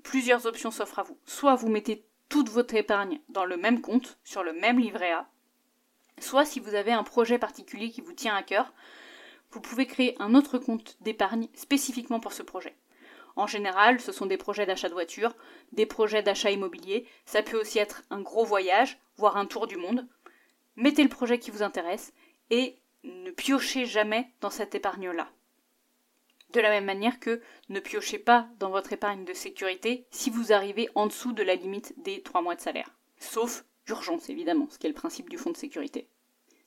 plusieurs 0.05 0.47
options 0.47 0.71
s'offrent 0.71 1.01
à 1.01 1.03
vous. 1.03 1.19
Soit 1.27 1.57
vous 1.57 1.69
mettez 1.69 2.07
toute 2.29 2.49
votre 2.49 2.77
épargne 2.77 3.21
dans 3.29 3.45
le 3.45 3.57
même 3.57 3.81
compte, 3.81 4.21
sur 4.23 4.45
le 4.45 4.53
même 4.53 4.79
livret 4.79 5.11
A, 5.11 5.29
soit 6.23 6.45
si 6.45 6.61
vous 6.61 6.75
avez 6.75 6.93
un 6.93 7.03
projet 7.03 7.39
particulier 7.39 7.91
qui 7.91 8.01
vous 8.01 8.13
tient 8.13 8.35
à 8.35 8.43
cœur, 8.43 8.73
vous 9.51 9.61
pouvez 9.61 9.87
créer 9.87 10.17
un 10.21 10.35
autre 10.35 10.59
compte 10.59 10.97
d'épargne 11.01 11.49
spécifiquement 11.55 12.21
pour 12.21 12.33
ce 12.33 12.43
projet. 12.43 12.75
En 13.37 13.47
général, 13.47 14.01
ce 14.01 14.13
sont 14.13 14.27
des 14.27 14.37
projets 14.37 14.67
d'achat 14.67 14.89
de 14.89 14.95
voiture, 14.95 15.35
des 15.73 15.87
projets 15.87 16.23
d'achat 16.23 16.51
immobilier, 16.51 17.07
ça 17.25 17.43
peut 17.43 17.61
aussi 17.61 17.79
être 17.79 18.03
un 18.11 18.21
gros 18.21 18.45
voyage, 18.45 18.99
voire 19.17 19.37
un 19.37 19.47
tour 19.47 19.67
du 19.67 19.77
monde. 19.77 20.07
Mettez 20.77 21.03
le 21.03 21.09
projet 21.09 21.39
qui 21.39 21.51
vous 21.51 21.63
intéresse 21.63 22.13
et 22.51 22.79
ne 23.05 23.31
piochez 23.31 23.87
jamais 23.87 24.31
dans 24.41 24.51
cette 24.51 24.75
épargne-là. 24.75 25.29
De 26.53 26.61
la 26.61 26.69
même 26.69 26.85
manière 26.85 27.19
que 27.19 27.41
ne 27.71 27.81
piochez 27.81 28.19
pas 28.19 28.49
dans 28.59 28.69
votre 28.69 28.93
épargne 28.93 29.25
de 29.25 29.33
sécurité 29.33 30.07
si 30.11 30.29
vous 30.29 30.53
arrivez 30.53 30.89
en 30.95 31.07
dessous 31.07 31.33
de 31.33 31.43
la 31.43 31.55
limite 31.55 31.95
des 32.03 32.23
3 32.23 32.43
mois 32.43 32.55
de 32.55 32.61
salaire. 32.61 32.91
Sauf 33.19 33.65
urgence, 33.89 34.29
évidemment, 34.29 34.69
ce 34.71 34.79
qui 34.79 34.87
est 34.87 34.91
le 34.91 34.95
principe 34.95 35.29
du 35.29 35.39
fonds 35.39 35.51
de 35.51 35.57
sécurité. 35.57 36.09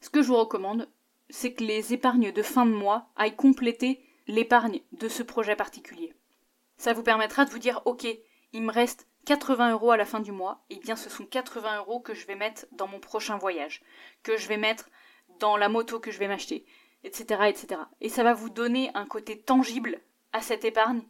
Ce 0.01 0.09
que 0.09 0.21
je 0.21 0.27
vous 0.27 0.37
recommande, 0.37 0.89
c'est 1.29 1.53
que 1.53 1.63
les 1.63 1.93
épargnes 1.93 2.31
de 2.31 2.41
fin 2.41 2.65
de 2.65 2.71
mois 2.71 3.09
aillent 3.15 3.35
compléter 3.35 4.03
l'épargne 4.27 4.81
de 4.91 5.07
ce 5.07 5.23
projet 5.23 5.55
particulier. 5.55 6.13
Ça 6.77 6.93
vous 6.93 7.03
permettra 7.03 7.45
de 7.45 7.49
vous 7.49 7.59
dire, 7.59 7.81
ok, 7.85 8.07
il 8.53 8.61
me 8.61 8.71
reste 8.71 9.07
80 9.25 9.71
euros 9.71 9.91
à 9.91 9.97
la 9.97 10.05
fin 10.05 10.19
du 10.19 10.31
mois, 10.31 10.63
et 10.69 10.77
bien 10.77 10.95
ce 10.95 11.09
sont 11.09 11.25
80 11.25 11.79
euros 11.79 11.99
que 11.99 12.13
je 12.13 12.27
vais 12.27 12.35
mettre 12.35 12.65
dans 12.71 12.87
mon 12.87 12.99
prochain 12.99 13.37
voyage, 13.37 13.81
que 14.23 14.37
je 14.37 14.47
vais 14.47 14.57
mettre 14.57 14.89
dans 15.39 15.57
la 15.57 15.69
moto 15.69 15.99
que 15.99 16.11
je 16.11 16.19
vais 16.19 16.27
m'acheter, 16.27 16.65
etc., 17.03 17.45
etc. 17.47 17.81
Et 18.01 18.09
ça 18.09 18.23
va 18.23 18.33
vous 18.33 18.49
donner 18.49 18.91
un 18.93 19.05
côté 19.05 19.41
tangible 19.41 19.99
à 20.31 20.41
cette 20.41 20.65
épargne, 20.65 21.01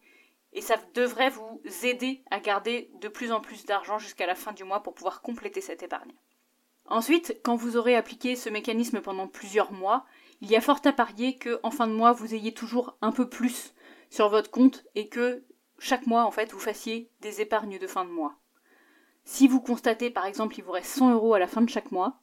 et 0.55 0.61
ça 0.61 0.77
devrait 0.95 1.29
vous 1.29 1.61
aider 1.83 2.23
à 2.31 2.39
garder 2.39 2.89
de 3.01 3.07
plus 3.07 3.31
en 3.31 3.41
plus 3.41 3.65
d'argent 3.65 3.99
jusqu'à 3.99 4.25
la 4.25 4.35
fin 4.35 4.53
du 4.53 4.63
mois 4.63 4.81
pour 4.81 4.95
pouvoir 4.95 5.21
compléter 5.21 5.61
cette 5.61 5.83
épargne. 5.83 6.13
Ensuite, 6.87 7.39
quand 7.43 7.55
vous 7.55 7.77
aurez 7.77 7.95
appliqué 7.95 8.35
ce 8.35 8.49
mécanisme 8.49 9.01
pendant 9.01 9.27
plusieurs 9.27 9.71
mois, 9.71 10.05
il 10.41 10.49
y 10.49 10.55
a 10.55 10.61
fort 10.61 10.79
à 10.85 10.93
parier 10.93 11.37
que 11.37 11.59
en 11.63 11.71
fin 11.71 11.87
de 11.87 11.93
mois 11.93 12.13
vous 12.13 12.33
ayez 12.33 12.53
toujours 12.53 12.97
un 13.01 13.11
peu 13.11 13.29
plus 13.29 13.73
sur 14.09 14.29
votre 14.29 14.49
compte 14.49 14.85
et 14.95 15.09
que 15.09 15.43
chaque 15.77 16.07
mois, 16.07 16.23
en 16.23 16.31
fait, 16.31 16.53
vous 16.53 16.59
fassiez 16.59 17.11
des 17.19 17.41
épargnes 17.41 17.79
de 17.79 17.87
fin 17.87 18.05
de 18.05 18.09
mois. 18.09 18.35
Si 19.25 19.47
vous 19.47 19.59
constatez, 19.59 20.09
par 20.09 20.25
exemple, 20.25 20.57
il 20.57 20.63
vous 20.63 20.71
reste 20.71 20.91
100 20.91 21.13
euros 21.13 21.33
à 21.33 21.39
la 21.39 21.47
fin 21.47 21.61
de 21.61 21.69
chaque 21.69 21.91
mois, 21.91 22.21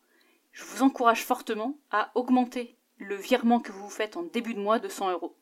je 0.53 0.64
vous 0.64 0.83
encourage 0.83 1.25
fortement 1.25 1.79
à 1.90 2.12
augmenter 2.14 2.79
le 2.97 3.16
virement 3.16 3.61
que 3.61 3.73
vous 3.73 3.90
faites 3.90 4.16
en 4.16 4.23
début 4.23 4.55
de 4.55 4.61
mois 4.61 4.79
de 4.79 4.88
100 4.88 5.11
euros 5.11 5.37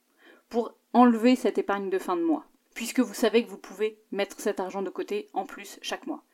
pour 0.49 0.75
enlever 0.93 1.37
cette 1.37 1.59
épargne 1.59 1.91
de 1.91 1.99
fin 1.99 2.17
de 2.17 2.23
mois, 2.23 2.47
puisque 2.75 3.01
vous 3.01 3.15
savez 3.15 3.45
que 3.45 3.51
vous 3.51 3.59
pouvez 3.59 3.99
mettre 4.13 4.41
cet 4.41 4.61
argent 4.61 4.83
de 4.83 4.91
côté 4.91 5.29
en 5.33 5.45
plus 5.47 5.79
chaque 5.83 6.07
mois. 6.07 6.25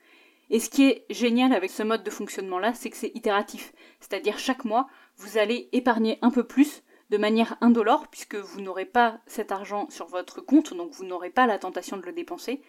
Et 0.50 0.60
ce 0.60 0.70
qui 0.70 0.84
est 0.84 1.06
génial 1.10 1.52
avec 1.52 1.70
ce 1.70 1.82
mode 1.82 2.04
de 2.04 2.10
fonctionnement-là, 2.10 2.74
c'est 2.74 2.90
que 2.90 2.96
c'est 2.96 3.12
itératif, 3.14 3.72
c'est-à-dire 4.00 4.38
chaque 4.38 4.64
mois, 4.64 4.86
vous 5.16 5.38
allez 5.38 5.68
épargner 5.72 6.18
un 6.22 6.30
peu 6.30 6.44
plus 6.44 6.82
de 7.10 7.18
manière 7.18 7.56
indolore, 7.60 8.08
puisque 8.08 8.36
vous 8.36 8.60
n'aurez 8.60 8.84
pas 8.84 9.20
cet 9.26 9.52
argent 9.52 9.88
sur 9.90 10.06
votre 10.06 10.40
compte, 10.40 10.74
donc 10.74 10.92
vous 10.92 11.04
n'aurez 11.04 11.30
pas 11.30 11.46
la 11.46 11.58
tentation 11.58 11.96
de 11.96 12.02
le 12.02 12.12
dépenser. 12.12 12.62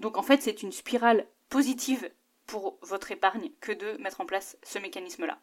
Donc 0.00 0.16
en 0.16 0.22
fait, 0.22 0.42
c'est 0.42 0.62
une 0.62 0.72
spirale 0.72 1.26
positive 1.48 2.10
pour 2.46 2.78
votre 2.82 3.10
épargne 3.10 3.50
que 3.60 3.72
de 3.72 3.96
mettre 4.02 4.20
en 4.20 4.26
place 4.26 4.58
ce 4.62 4.78
mécanisme-là. 4.78 5.38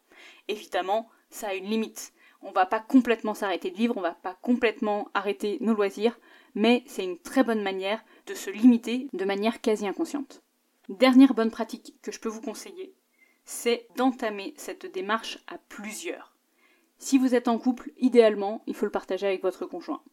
Évidemment, 0.48 1.10
ça 1.30 1.50
a 1.50 1.54
une 1.54 1.70
limite. 1.70 2.14
On 2.42 2.50
ne 2.50 2.56
va 2.56 2.66
pas 2.66 2.80
complètement 2.80 3.34
s'arrêter 3.34 3.72
de 3.72 3.78
vivre, 3.78 3.96
on 3.98 4.02
ne 4.02 4.08
va 4.08 4.14
pas 4.14 4.38
complètement 4.42 5.10
arrêter 5.14 5.58
nos 5.62 5.74
loisirs, 5.74 6.20
mais 6.56 6.84
c'est 6.88 7.04
une 7.04 7.20
très 7.20 7.44
bonne 7.44 7.62
manière 7.62 8.04
de 8.28 8.34
se 8.34 8.50
limiter 8.50 9.08
de 9.14 9.26
manière 9.26 9.62
quasi 9.62 9.88
inconsciente. 9.88 10.42
Dernière 10.90 11.34
bonne 11.34 11.52
pratique 11.52 11.96
que 12.02 12.12
je 12.12 12.20
peux 12.20 12.30
vous 12.30 12.42
conseiller, 12.42 12.94
c'est 13.46 13.88
d'entamer 13.96 14.54
cette 14.58 14.92
démarche 14.92 15.40
à 15.48 15.58
plusieurs. 15.58 16.36
Si 16.98 17.18
vous 17.18 17.34
êtes 17.34 17.48
en 17.48 17.58
couple, 17.58 17.92
idéalement, 17.98 18.62
il 18.68 18.76
faut 18.76 18.86
le 18.86 18.92
partager 18.92 19.26
avec 19.26 19.42
votre 19.42 19.66
conjoint. 19.66 20.04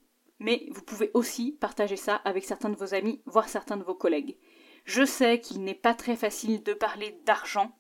Mais 0.41 0.67
vous 0.71 0.83
pouvez 0.83 1.11
aussi 1.15 1.53
partager 1.53 1.97
ça 1.97 2.17
avec 2.17 2.45
certains 2.45 2.71
de 2.71 2.77
vos 2.77 2.95
amis, 2.95 3.21
voire 3.27 3.49
certains 3.49 3.77
de 3.77 3.83
vos 3.83 3.95
collègues. 3.95 4.37
Je 4.85 5.05
sais 5.05 5.41
qu'il 5.41 5.65
n'est 5.65 5.75
pas 5.75 5.95
très 5.95 6.17
facile 6.17 6.63
de 6.63 6.73
parler 6.73 7.21
d'argent, 7.27 7.77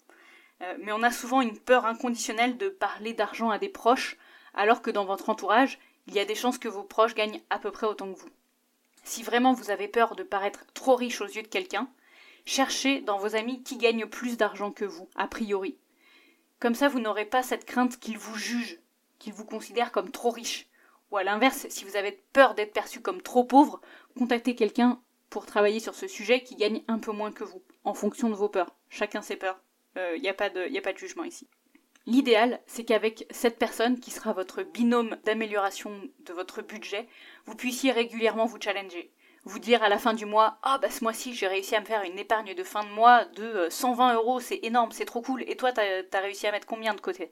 euh, 0.62 0.77
mais 0.83 0.92
on 0.92 1.03
a 1.03 1.11
souvent 1.11 1.40
une 1.40 1.59
peur 1.59 1.87
inconditionnelle 1.87 2.59
de 2.59 2.68
parler 2.68 3.14
d'argent 3.14 3.51
à 3.51 3.59
des 3.59 3.68
proches, 3.68 4.18
alors 4.55 4.83
que 4.83 4.90
dans 4.90 5.05
votre 5.05 5.31
entourage, 5.31 5.79
il 6.07 6.14
y 6.14 6.18
a 6.18 6.25
des 6.25 6.35
chances 6.35 6.59
que 6.59 6.68
vos 6.68 6.83
proches 6.83 7.14
gagnent 7.14 7.40
à 7.49 7.59
peu 7.59 7.71
près 7.71 7.87
autant 7.87 8.12
que 8.12 8.18
vous. 8.18 8.29
Si 9.05 9.23
vraiment 9.23 9.53
vous 9.53 9.71
avez 9.71 9.89
peur 9.89 10.17
de 10.17 10.23
paraître 10.23 10.65
trop 10.75 10.97
riche 10.97 11.21
aux 11.21 11.27
yeux 11.27 11.43
de 11.43 11.49
quelqu'un, 11.49 11.89
cherchez 12.45 13.01
dans 13.01 13.19
vos 13.19 13.37
amis 13.37 13.63
qui 13.63 13.77
gagnent 13.77 14.07
plus 14.07 14.37
d'argent 14.37 14.71
que 14.71 14.85
vous, 14.85 15.09
a 15.17 15.29
priori. 15.29 15.79
Comme 16.61 16.75
ça, 16.75 16.89
vous 16.89 17.01
n'aurez 17.01 17.25
pas 17.25 17.43
cette 17.43 17.65
crainte 17.65 17.99
qu'ils 17.99 18.19
vous 18.19 18.37
jugent 18.37 18.81
qu'ils 19.19 19.33
vous 19.33 19.45
considèrent 19.45 19.93
comme 19.93 20.11
trop 20.11 20.31
riche. 20.31 20.67
Ou 21.11 21.17
à 21.17 21.25
l'inverse, 21.25 21.67
si 21.71 21.85
vous 21.85 21.97
avez 21.97 22.13
peur 22.33 22.55
d'être 22.55 22.73
perçu 22.73 23.01
comme 23.01 23.23
trop 23.23 23.45
pauvre, 23.45 23.81
contactez 24.17 24.55
quelqu'un 24.55 25.01
pour 25.31 25.47
travailler 25.47 25.81
sur 25.81 25.95
ce 25.95 26.07
sujet 26.07 26.43
qui 26.43 26.57
gagne 26.57 26.83
un 26.89 26.99
peu 26.99 27.13
moins 27.13 27.33
que 27.33 27.45
vous, 27.45 27.63
en 27.85 27.95
fonction 27.95 28.29
de 28.29 28.35
vos 28.35 28.49
peurs. 28.49 28.75
Chacun 28.89 29.23
ses 29.23 29.37
peurs. 29.37 29.61
Il 29.97 30.01
euh, 30.01 30.19
n'y 30.19 30.29
a, 30.29 30.35
pas 30.35 30.51
de, 30.51 30.77
a 30.77 30.81
pas 30.81 30.93
de 30.93 30.99
jugement 30.99 31.25
ici. 31.25 31.49
L'idéal, 32.09 32.59
c'est 32.66 32.85
qu'avec 32.85 33.27
cette 33.29 33.59
personne, 33.59 34.01
qui 34.01 34.11
sera 34.11 34.33
votre 34.33 34.62
binôme 34.62 35.18
d'amélioration 35.27 35.92
de 36.21 36.33
votre 36.33 36.62
budget, 36.62 37.07
vous 37.44 37.55
puissiez 37.55 37.92
régulièrement 37.92 38.47
vous 38.47 38.57
challenger. 38.59 39.12
Vous 39.44 39.59
dire 39.59 39.83
à 39.83 39.90
la 39.90 39.99
fin 39.99 40.14
du 40.14 40.25
mois, 40.25 40.57
ah 40.62 40.79
bah 40.79 40.88
ce 40.88 41.05
mois-ci 41.05 41.35
j'ai 41.35 41.47
réussi 41.47 41.77
à 41.77 41.81
me 41.81 41.85
faire 41.85 42.05
une 42.05 42.18
épargne 42.18 42.55
de 42.55 42.64
fin 42.64 42.83
de 42.83 42.88
mois 42.88 43.27
de 43.27 43.66
120 43.68 44.09
euh, 44.09 44.14
euros, 44.14 44.40
c'est 44.40 44.61
énorme, 44.62 44.90
c'est 44.90 45.05
trop 45.05 45.21
cool, 45.21 45.44
et 45.47 45.57
toi 45.59 45.71
t'as 45.71 45.83
as 46.11 46.21
réussi 46.21 46.47
à 46.47 46.51
mettre 46.51 46.66
combien 46.66 46.94
de 46.94 47.01
côté? 47.03 47.31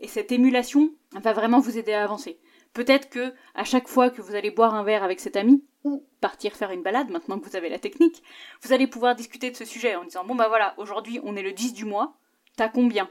Et 0.00 0.08
cette 0.08 0.32
émulation 0.32 0.90
va 1.12 1.32
vraiment 1.32 1.60
vous 1.60 1.78
aider 1.78 1.92
à 1.92 2.02
avancer. 2.02 2.40
Peut-être 2.72 3.08
que 3.08 3.32
à 3.54 3.62
chaque 3.62 3.86
fois 3.86 4.10
que 4.10 4.20
vous 4.20 4.34
allez 4.34 4.50
boire 4.50 4.74
un 4.74 4.82
verre 4.82 5.04
avec 5.04 5.20
cet 5.20 5.36
ami 5.36 5.64
ou 5.84 6.04
partir 6.20 6.54
faire 6.54 6.72
une 6.72 6.82
balade, 6.82 7.10
maintenant 7.10 7.38
que 7.38 7.48
vous 7.48 7.54
avez 7.54 7.68
la 7.68 7.78
technique, 7.78 8.24
vous 8.62 8.72
allez 8.72 8.88
pouvoir 8.88 9.14
discuter 9.14 9.52
de 9.52 9.56
ce 9.56 9.64
sujet 9.64 9.94
en 9.94 10.02
disant 10.02 10.24
bon 10.24 10.34
bah 10.34 10.48
voilà, 10.48 10.74
aujourd'hui 10.76 11.20
on 11.22 11.36
est 11.36 11.42
le 11.42 11.52
10 11.52 11.72
du 11.72 11.84
mois, 11.84 12.16
t'as 12.56 12.68
combien? 12.68 13.08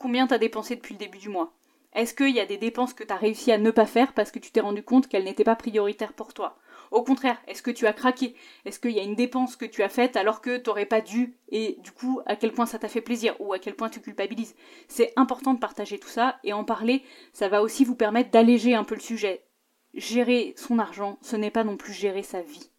Combien 0.00 0.26
t'as 0.26 0.38
dépensé 0.38 0.76
depuis 0.76 0.94
le 0.94 0.98
début 0.98 1.18
du 1.18 1.28
mois. 1.28 1.52
Est-ce 1.92 2.14
qu'il 2.14 2.34
y 2.34 2.40
a 2.40 2.46
des 2.46 2.56
dépenses 2.56 2.94
que 2.94 3.04
t'as 3.04 3.16
réussi 3.16 3.52
à 3.52 3.58
ne 3.58 3.70
pas 3.70 3.84
faire 3.84 4.14
parce 4.14 4.30
que 4.30 4.38
tu 4.38 4.50
t'es 4.50 4.60
rendu 4.60 4.82
compte 4.82 5.08
qu'elles 5.08 5.24
n'étaient 5.24 5.44
pas 5.44 5.56
prioritaires 5.56 6.14
pour 6.14 6.32
toi? 6.32 6.56
Au 6.90 7.02
contraire, 7.02 7.36
est-ce 7.46 7.60
que 7.60 7.70
tu 7.70 7.86
as 7.86 7.92
craqué? 7.92 8.34
Est-ce 8.64 8.80
qu'il 8.80 8.92
y 8.92 8.98
a 8.98 9.02
une 9.02 9.14
dépense 9.14 9.56
que 9.56 9.66
tu 9.66 9.82
as 9.82 9.90
faite 9.90 10.16
alors 10.16 10.40
que 10.40 10.56
tu 10.56 10.62
t'aurais 10.62 10.86
pas 10.86 11.02
dû? 11.02 11.36
Et 11.50 11.76
du 11.80 11.92
coup 11.92 12.22
à 12.24 12.34
quel 12.34 12.52
point 12.52 12.64
ça 12.64 12.78
t'a 12.78 12.88
fait 12.88 13.02
plaisir 13.02 13.38
ou 13.40 13.52
à 13.52 13.58
quel 13.58 13.76
point 13.76 13.90
tu 13.90 14.00
culpabilises? 14.00 14.54
C'est 14.88 15.12
important 15.16 15.52
de 15.52 15.58
partager 15.58 15.98
tout 15.98 16.08
ça 16.08 16.38
et 16.44 16.54
en 16.54 16.64
parler, 16.64 17.02
ça 17.34 17.48
va 17.50 17.60
aussi 17.60 17.84
vous 17.84 17.94
permettre 17.94 18.30
d'alléger 18.30 18.74
un 18.74 18.84
peu 18.84 18.94
le 18.94 19.02
sujet. 19.02 19.44
Gérer 19.92 20.54
son 20.56 20.78
argent, 20.78 21.18
ce 21.20 21.36
n'est 21.36 21.50
pas 21.50 21.64
non 21.64 21.76
plus 21.76 21.92
gérer 21.92 22.22
sa 22.22 22.40
vie. 22.40 22.70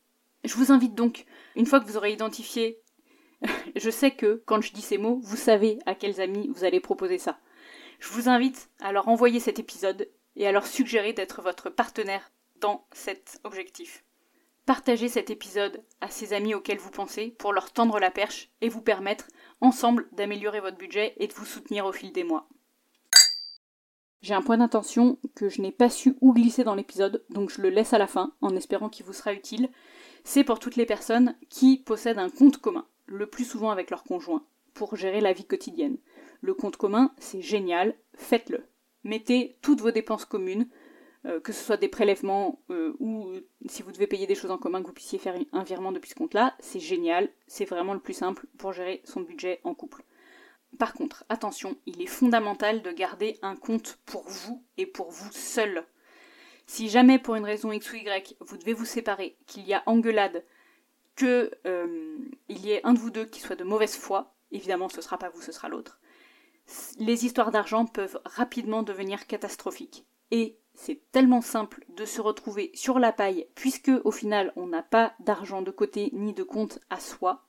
Je 0.43 0.55
vous 0.55 0.71
invite 0.71 0.95
donc, 0.95 1.25
une 1.55 1.67
fois 1.67 1.79
que 1.79 1.85
vous 1.85 1.97
aurez 1.97 2.13
identifié, 2.13 2.80
je 3.75 3.89
sais 3.89 4.11
que 4.11 4.43
quand 4.45 4.61
je 4.61 4.73
dis 4.73 4.81
ces 4.81 4.97
mots, 4.97 5.19
vous 5.23 5.37
savez 5.37 5.79
à 5.85 5.95
quels 5.95 6.21
amis 6.21 6.49
vous 6.53 6.63
allez 6.63 6.79
proposer 6.79 7.17
ça. 7.17 7.39
Je 7.99 8.09
vous 8.09 8.29
invite 8.29 8.69
à 8.79 8.91
leur 8.91 9.07
envoyer 9.07 9.39
cet 9.39 9.59
épisode 9.59 10.09
et 10.35 10.47
à 10.47 10.51
leur 10.51 10.65
suggérer 10.65 11.13
d'être 11.13 11.41
votre 11.41 11.69
partenaire 11.69 12.31
dans 12.59 12.85
cet 12.91 13.39
objectif. 13.43 14.03
Partagez 14.65 15.09
cet 15.09 15.29
épisode 15.29 15.83
à 16.01 16.09
ces 16.09 16.33
amis 16.33 16.53
auxquels 16.53 16.77
vous 16.77 16.91
pensez 16.91 17.35
pour 17.39 17.51
leur 17.51 17.73
tendre 17.73 17.99
la 17.99 18.11
perche 18.11 18.49
et 18.61 18.69
vous 18.69 18.81
permettre 18.81 19.27
ensemble 19.59 20.07
d'améliorer 20.13 20.59
votre 20.59 20.77
budget 20.77 21.15
et 21.17 21.27
de 21.27 21.33
vous 21.33 21.45
soutenir 21.45 21.85
au 21.85 21.91
fil 21.91 22.11
des 22.11 22.23
mois. 22.23 22.47
J'ai 24.21 24.35
un 24.35 24.43
point 24.43 24.57
d'intention 24.57 25.17
que 25.33 25.49
je 25.49 25.61
n'ai 25.61 25.71
pas 25.71 25.89
su 25.89 26.15
où 26.21 26.33
glisser 26.33 26.63
dans 26.63 26.75
l'épisode, 26.75 27.25
donc 27.31 27.49
je 27.49 27.61
le 27.61 27.69
laisse 27.69 27.93
à 27.93 27.97
la 27.97 28.05
fin 28.05 28.33
en 28.41 28.55
espérant 28.55 28.87
qu'il 28.87 29.05
vous 29.05 29.13
sera 29.13 29.33
utile. 29.33 29.69
C'est 30.23 30.43
pour 30.43 30.59
toutes 30.59 30.75
les 30.75 30.85
personnes 30.85 31.35
qui 31.49 31.77
possèdent 31.79 32.19
un 32.19 32.29
compte 32.29 32.59
commun, 32.59 32.85
le 33.11 33.27
plus 33.27 33.45
souvent 33.45 33.71
avec 33.71 33.89
leur 33.89 34.03
conjoint, 34.03 34.45
pour 34.73 34.95
gérer 34.95 35.21
la 35.21 35.33
vie 35.33 35.45
quotidienne. 35.45 35.97
Le 36.41 36.53
compte 36.53 36.77
commun, 36.77 37.13
c'est 37.19 37.41
génial, 37.41 37.95
faites-le. 38.15 38.65
Mettez 39.03 39.57
toutes 39.61 39.81
vos 39.81 39.91
dépenses 39.91 40.25
communes, 40.25 40.67
euh, 41.25 41.39
que 41.39 41.53
ce 41.53 41.63
soit 41.63 41.77
des 41.77 41.87
prélèvements 41.87 42.61
euh, 42.71 42.95
ou 42.99 43.29
euh, 43.29 43.47
si 43.67 43.83
vous 43.83 43.91
devez 43.91 44.07
payer 44.07 44.25
des 44.25 44.35
choses 44.35 44.51
en 44.51 44.57
commun, 44.57 44.81
que 44.81 44.87
vous 44.87 44.93
puissiez 44.93 45.19
faire 45.19 45.35
un 45.51 45.63
virement 45.63 45.91
depuis 45.91 46.09
ce 46.09 46.15
compte-là, 46.15 46.55
c'est 46.59 46.79
génial, 46.79 47.29
c'est 47.47 47.65
vraiment 47.65 47.93
le 47.93 47.99
plus 47.99 48.13
simple 48.13 48.47
pour 48.57 48.73
gérer 48.73 49.01
son 49.03 49.21
budget 49.21 49.59
en 49.63 49.75
couple. 49.75 50.03
Par 50.79 50.93
contre, 50.93 51.25
attention, 51.29 51.77
il 51.85 52.01
est 52.01 52.07
fondamental 52.07 52.81
de 52.81 52.91
garder 52.91 53.37
un 53.41 53.55
compte 53.55 53.99
pour 54.05 54.23
vous 54.27 54.63
et 54.77 54.85
pour 54.85 55.11
vous 55.11 55.31
seul. 55.31 55.85
Si 56.65 56.89
jamais 56.89 57.19
pour 57.19 57.35
une 57.35 57.43
raison 57.43 57.71
X 57.71 57.91
ou 57.91 57.97
Y 57.97 58.37
vous 58.39 58.57
devez 58.57 58.73
vous 58.73 58.85
séparer, 58.85 59.37
qu'il 59.45 59.67
y 59.67 59.73
a 59.73 59.83
engueulade, 59.85 60.43
que 61.21 61.51
euh, 61.67 62.17
il 62.49 62.65
y 62.65 62.71
ait 62.71 62.81
un 62.83 62.93
de 62.93 62.99
vous 62.99 63.11
deux 63.11 63.25
qui 63.25 63.41
soit 63.41 63.55
de 63.55 63.63
mauvaise 63.63 63.95
foi, 63.95 64.33
évidemment 64.51 64.89
ce 64.89 65.01
sera 65.01 65.19
pas 65.19 65.29
vous, 65.29 65.41
ce 65.41 65.51
sera 65.51 65.69
l'autre, 65.69 65.99
les 66.97 67.25
histoires 67.25 67.51
d'argent 67.51 67.85
peuvent 67.85 68.19
rapidement 68.25 68.81
devenir 68.81 69.27
catastrophiques. 69.27 70.05
Et 70.31 70.57
c'est 70.73 71.01
tellement 71.11 71.41
simple 71.41 71.85
de 71.95 72.05
se 72.05 72.21
retrouver 72.21 72.71
sur 72.73 72.97
la 72.97 73.11
paille, 73.11 73.45
puisque 73.53 73.91
au 74.03 74.09
final 74.09 74.51
on 74.55 74.65
n'a 74.65 74.81
pas 74.81 75.13
d'argent 75.19 75.61
de 75.61 75.69
côté 75.69 76.09
ni 76.13 76.33
de 76.33 76.41
compte 76.41 76.79
à 76.89 76.99
soi, 76.99 77.45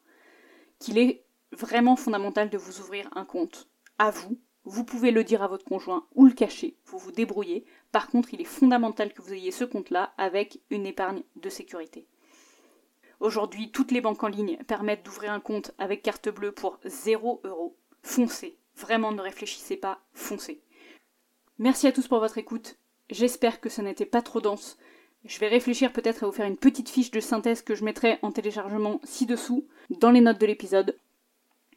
qu'il 0.79 0.99
est 0.99 1.25
vraiment 1.53 1.97
fondamental 1.97 2.51
de 2.51 2.59
vous 2.59 2.81
ouvrir 2.81 3.09
un 3.15 3.25
compte 3.25 3.69
à 3.99 4.11
vous. 4.11 4.39
Vous 4.65 4.85
pouvez 4.85 5.13
le 5.13 5.25
dire 5.25 5.43
à 5.43 5.49
votre 5.49 5.65
conjoint 5.65 6.07
ou 6.15 6.27
le 6.27 6.33
cacher, 6.33 6.77
vous 6.85 6.99
vous 6.99 7.13
débrouillez. 7.13 7.65
Par 7.91 8.09
contre, 8.09 8.35
il 8.35 8.41
est 8.43 8.45
fondamental 8.45 9.15
que 9.15 9.23
vous 9.23 9.33
ayez 9.33 9.51
ce 9.51 9.65
compte-là 9.65 10.13
avec 10.19 10.61
une 10.69 10.85
épargne 10.87 11.23
de 11.37 11.49
sécurité. 11.49 12.07
Aujourd'hui, 13.23 13.71
toutes 13.71 13.93
les 13.93 14.01
banques 14.01 14.25
en 14.25 14.29
ligne 14.29 14.59
permettent 14.67 15.05
d'ouvrir 15.05 15.31
un 15.31 15.39
compte 15.39 15.71
avec 15.79 16.03
carte 16.03 16.29
bleue 16.29 16.51
pour 16.51 16.81
0 16.85 17.41
euros. 17.45 17.77
Foncez, 18.03 18.59
vraiment 18.75 19.13
ne 19.13 19.21
réfléchissez 19.21 19.77
pas, 19.77 20.01
foncez. 20.13 20.61
Merci 21.61 21.87
à 21.87 21.93
tous 21.93 22.09
pour 22.09 22.19
votre 22.19 22.39
écoute. 22.39 22.79
J'espère 23.11 23.61
que 23.61 23.69
ce 23.69 23.81
n'était 23.81 24.07
pas 24.07 24.23
trop 24.23 24.41
dense. 24.41 24.77
Je 25.25 25.39
vais 25.39 25.47
réfléchir 25.47 25.93
peut-être 25.93 26.25
à 26.25 26.27
vous 26.27 26.33
faire 26.33 26.49
une 26.49 26.57
petite 26.57 26.89
fiche 26.89 27.13
de 27.13 27.21
synthèse 27.21 27.63
que 27.63 27.77
je 27.77 27.85
mettrai 27.85 28.19
en 28.23 28.33
téléchargement 28.33 29.01
ci-dessous, 29.05 29.69
dans 29.89 30.11
les 30.11 30.21
notes 30.21 30.41
de 30.41 30.47
l'épisode. 30.47 30.99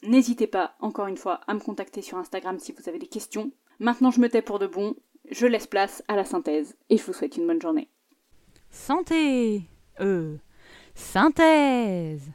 N'hésitez 0.02 0.48
pas, 0.48 0.76
encore 0.80 1.06
une 1.06 1.16
fois, 1.16 1.42
à 1.46 1.54
me 1.54 1.60
contacter 1.60 2.02
sur 2.02 2.18
Instagram 2.18 2.58
si 2.58 2.72
vous 2.72 2.90
avez 2.90 2.98
des 2.98 3.06
questions. 3.06 3.52
Maintenant, 3.78 4.10
je 4.10 4.20
me 4.20 4.30
tais 4.30 4.42
pour 4.42 4.58
de 4.58 4.66
bon, 4.66 4.96
je 5.30 5.46
laisse 5.46 5.68
place 5.68 6.02
à 6.08 6.16
la 6.16 6.26
synthèse, 6.26 6.76
et 6.90 6.98
je 6.98 7.04
vous 7.04 7.14
souhaite 7.14 7.38
une 7.38 7.46
bonne 7.46 7.62
journée. 7.62 7.88
Santé 8.72 9.62
Euh. 10.00 10.38
Synthèse 10.96 12.32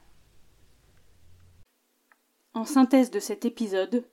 En 2.52 2.66
synthèse 2.66 3.10
de 3.10 3.18
cet 3.18 3.46
épisode, 3.46 4.04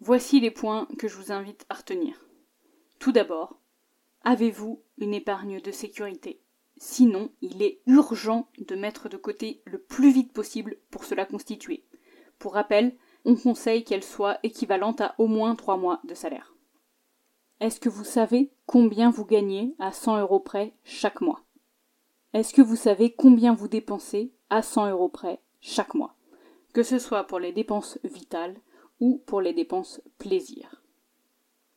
voici 0.00 0.38
les 0.38 0.50
points 0.50 0.86
que 0.98 1.08
je 1.08 1.16
vous 1.16 1.32
invite 1.32 1.64
à 1.70 1.74
retenir. 1.74 2.26
Tout 2.98 3.10
d'abord, 3.10 3.58
avez-vous 4.22 4.82
une 4.98 5.14
épargne 5.14 5.62
de 5.62 5.70
sécurité? 5.70 6.42
Sinon, 6.76 7.30
il 7.40 7.62
est 7.62 7.80
urgent 7.86 8.48
de 8.58 8.76
mettre 8.76 9.08
de 9.08 9.16
côté 9.16 9.62
le 9.64 9.78
plus 9.78 10.12
vite 10.12 10.34
possible 10.34 10.76
pour 10.90 11.04
se 11.04 11.14
la 11.14 11.24
constituer. 11.24 11.86
Pour 12.38 12.52
rappel, 12.52 12.94
on 13.24 13.34
conseille 13.34 13.82
qu'elle 13.82 14.04
soit 14.04 14.38
équivalente 14.42 15.00
à 15.00 15.14
au 15.16 15.26
moins 15.26 15.54
3 15.54 15.78
mois 15.78 16.00
de 16.04 16.14
salaire. 16.14 16.54
Est-ce 17.60 17.80
que 17.80 17.88
vous 17.88 18.04
savez 18.04 18.52
combien 18.66 19.10
vous 19.10 19.24
gagnez 19.24 19.74
à 19.78 19.90
100 19.90 20.20
euros 20.20 20.40
près 20.40 20.74
chaque 20.84 21.22
mois? 21.22 21.42
Est-ce 22.34 22.54
que 22.54 22.62
vous 22.62 22.76
savez 22.76 23.12
combien 23.12 23.54
vous 23.54 23.68
dépensez 23.68 24.32
à 24.48 24.62
100 24.62 24.90
euros 24.90 25.10
près 25.10 25.40
chaque 25.60 25.94
mois? 25.94 26.14
Que 26.72 26.82
ce 26.82 26.98
soit 26.98 27.24
pour 27.24 27.38
les 27.38 27.52
dépenses 27.52 27.98
vitales 28.04 28.56
ou 29.00 29.22
pour 29.26 29.42
les 29.42 29.52
dépenses 29.52 30.00
plaisir. 30.18 30.82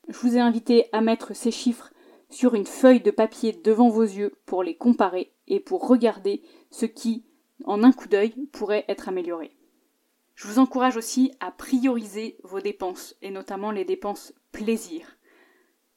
Je 0.08 0.18
vous 0.18 0.38
ai 0.38 0.40
invité 0.40 0.86
à 0.94 1.02
mettre 1.02 1.36
ces 1.36 1.52
chiffres 1.52 1.92
sur 2.30 2.56
une 2.56 2.66
feuille 2.66 3.02
de 3.02 3.12
papier 3.12 3.52
devant 3.52 3.90
vos 3.90 4.04
yeux 4.04 4.34
pour 4.46 4.64
les 4.64 4.78
comparer 4.78 5.34
et 5.48 5.60
pour 5.60 5.88
regarder 5.88 6.42
ce 6.72 6.86
qui, 6.86 7.26
en 7.66 7.84
un 7.84 7.92
coup 7.92 8.08
d'œil, 8.08 8.34
pourrait 8.54 8.86
être 8.88 9.10
amélioré. 9.10 9.58
Je 10.36 10.48
vous 10.48 10.60
encourage 10.60 10.96
aussi 10.96 11.34
à 11.42 11.52
prioriser 11.52 12.38
vos 12.44 12.62
dépenses, 12.62 13.16
et 13.22 13.32
notamment 13.32 13.72
les 13.72 13.86
dépenses 13.86 14.34
plaisir, 14.52 15.18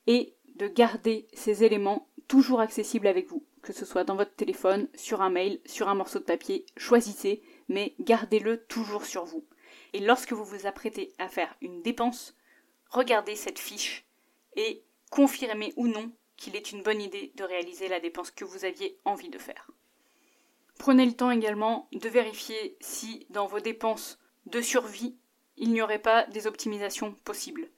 et 0.06 0.34
de 0.56 0.66
garder 0.66 1.28
ces 1.32 1.64
éléments 1.64 2.08
toujours 2.28 2.60
accessibles 2.60 3.06
avec 3.06 3.28
vous, 3.28 3.44
que 3.62 3.72
ce 3.72 3.84
soit 3.84 4.04
dans 4.04 4.16
votre 4.16 4.34
téléphone, 4.34 4.88
sur 4.94 5.22
un 5.22 5.30
mail, 5.30 5.60
sur 5.66 5.88
un 5.88 5.94
morceau 5.94 6.18
de 6.18 6.24
papier, 6.24 6.66
choisissez, 6.76 7.42
mais 7.68 7.94
gardez-le 8.00 8.64
toujours 8.64 9.04
sur 9.04 9.24
vous. 9.24 9.44
Et 9.92 10.00
lorsque 10.00 10.32
vous 10.32 10.44
vous 10.44 10.66
apprêtez 10.66 11.12
à 11.18 11.28
faire 11.28 11.54
une 11.60 11.82
dépense, 11.82 12.36
regardez 12.90 13.36
cette 13.36 13.58
fiche 13.58 14.06
et 14.56 14.84
confirmez 15.10 15.72
ou 15.76 15.86
non 15.86 16.12
qu'il 16.36 16.56
est 16.56 16.72
une 16.72 16.82
bonne 16.82 17.00
idée 17.00 17.32
de 17.36 17.44
réaliser 17.44 17.88
la 17.88 18.00
dépense 18.00 18.30
que 18.30 18.44
vous 18.44 18.64
aviez 18.64 18.98
envie 19.04 19.30
de 19.30 19.38
faire. 19.38 19.70
Prenez 20.78 21.04
le 21.04 21.14
temps 21.14 21.30
également 21.30 21.88
de 21.92 22.08
vérifier 22.08 22.76
si 22.80 23.26
dans 23.30 23.46
vos 23.46 23.60
dépenses 23.60 24.18
de 24.46 24.60
survie, 24.60 25.16
il 25.56 25.72
n'y 25.72 25.82
aurait 25.82 25.98
pas 25.98 26.24
des 26.26 26.46
optimisations 26.46 27.12
possibles. 27.24 27.68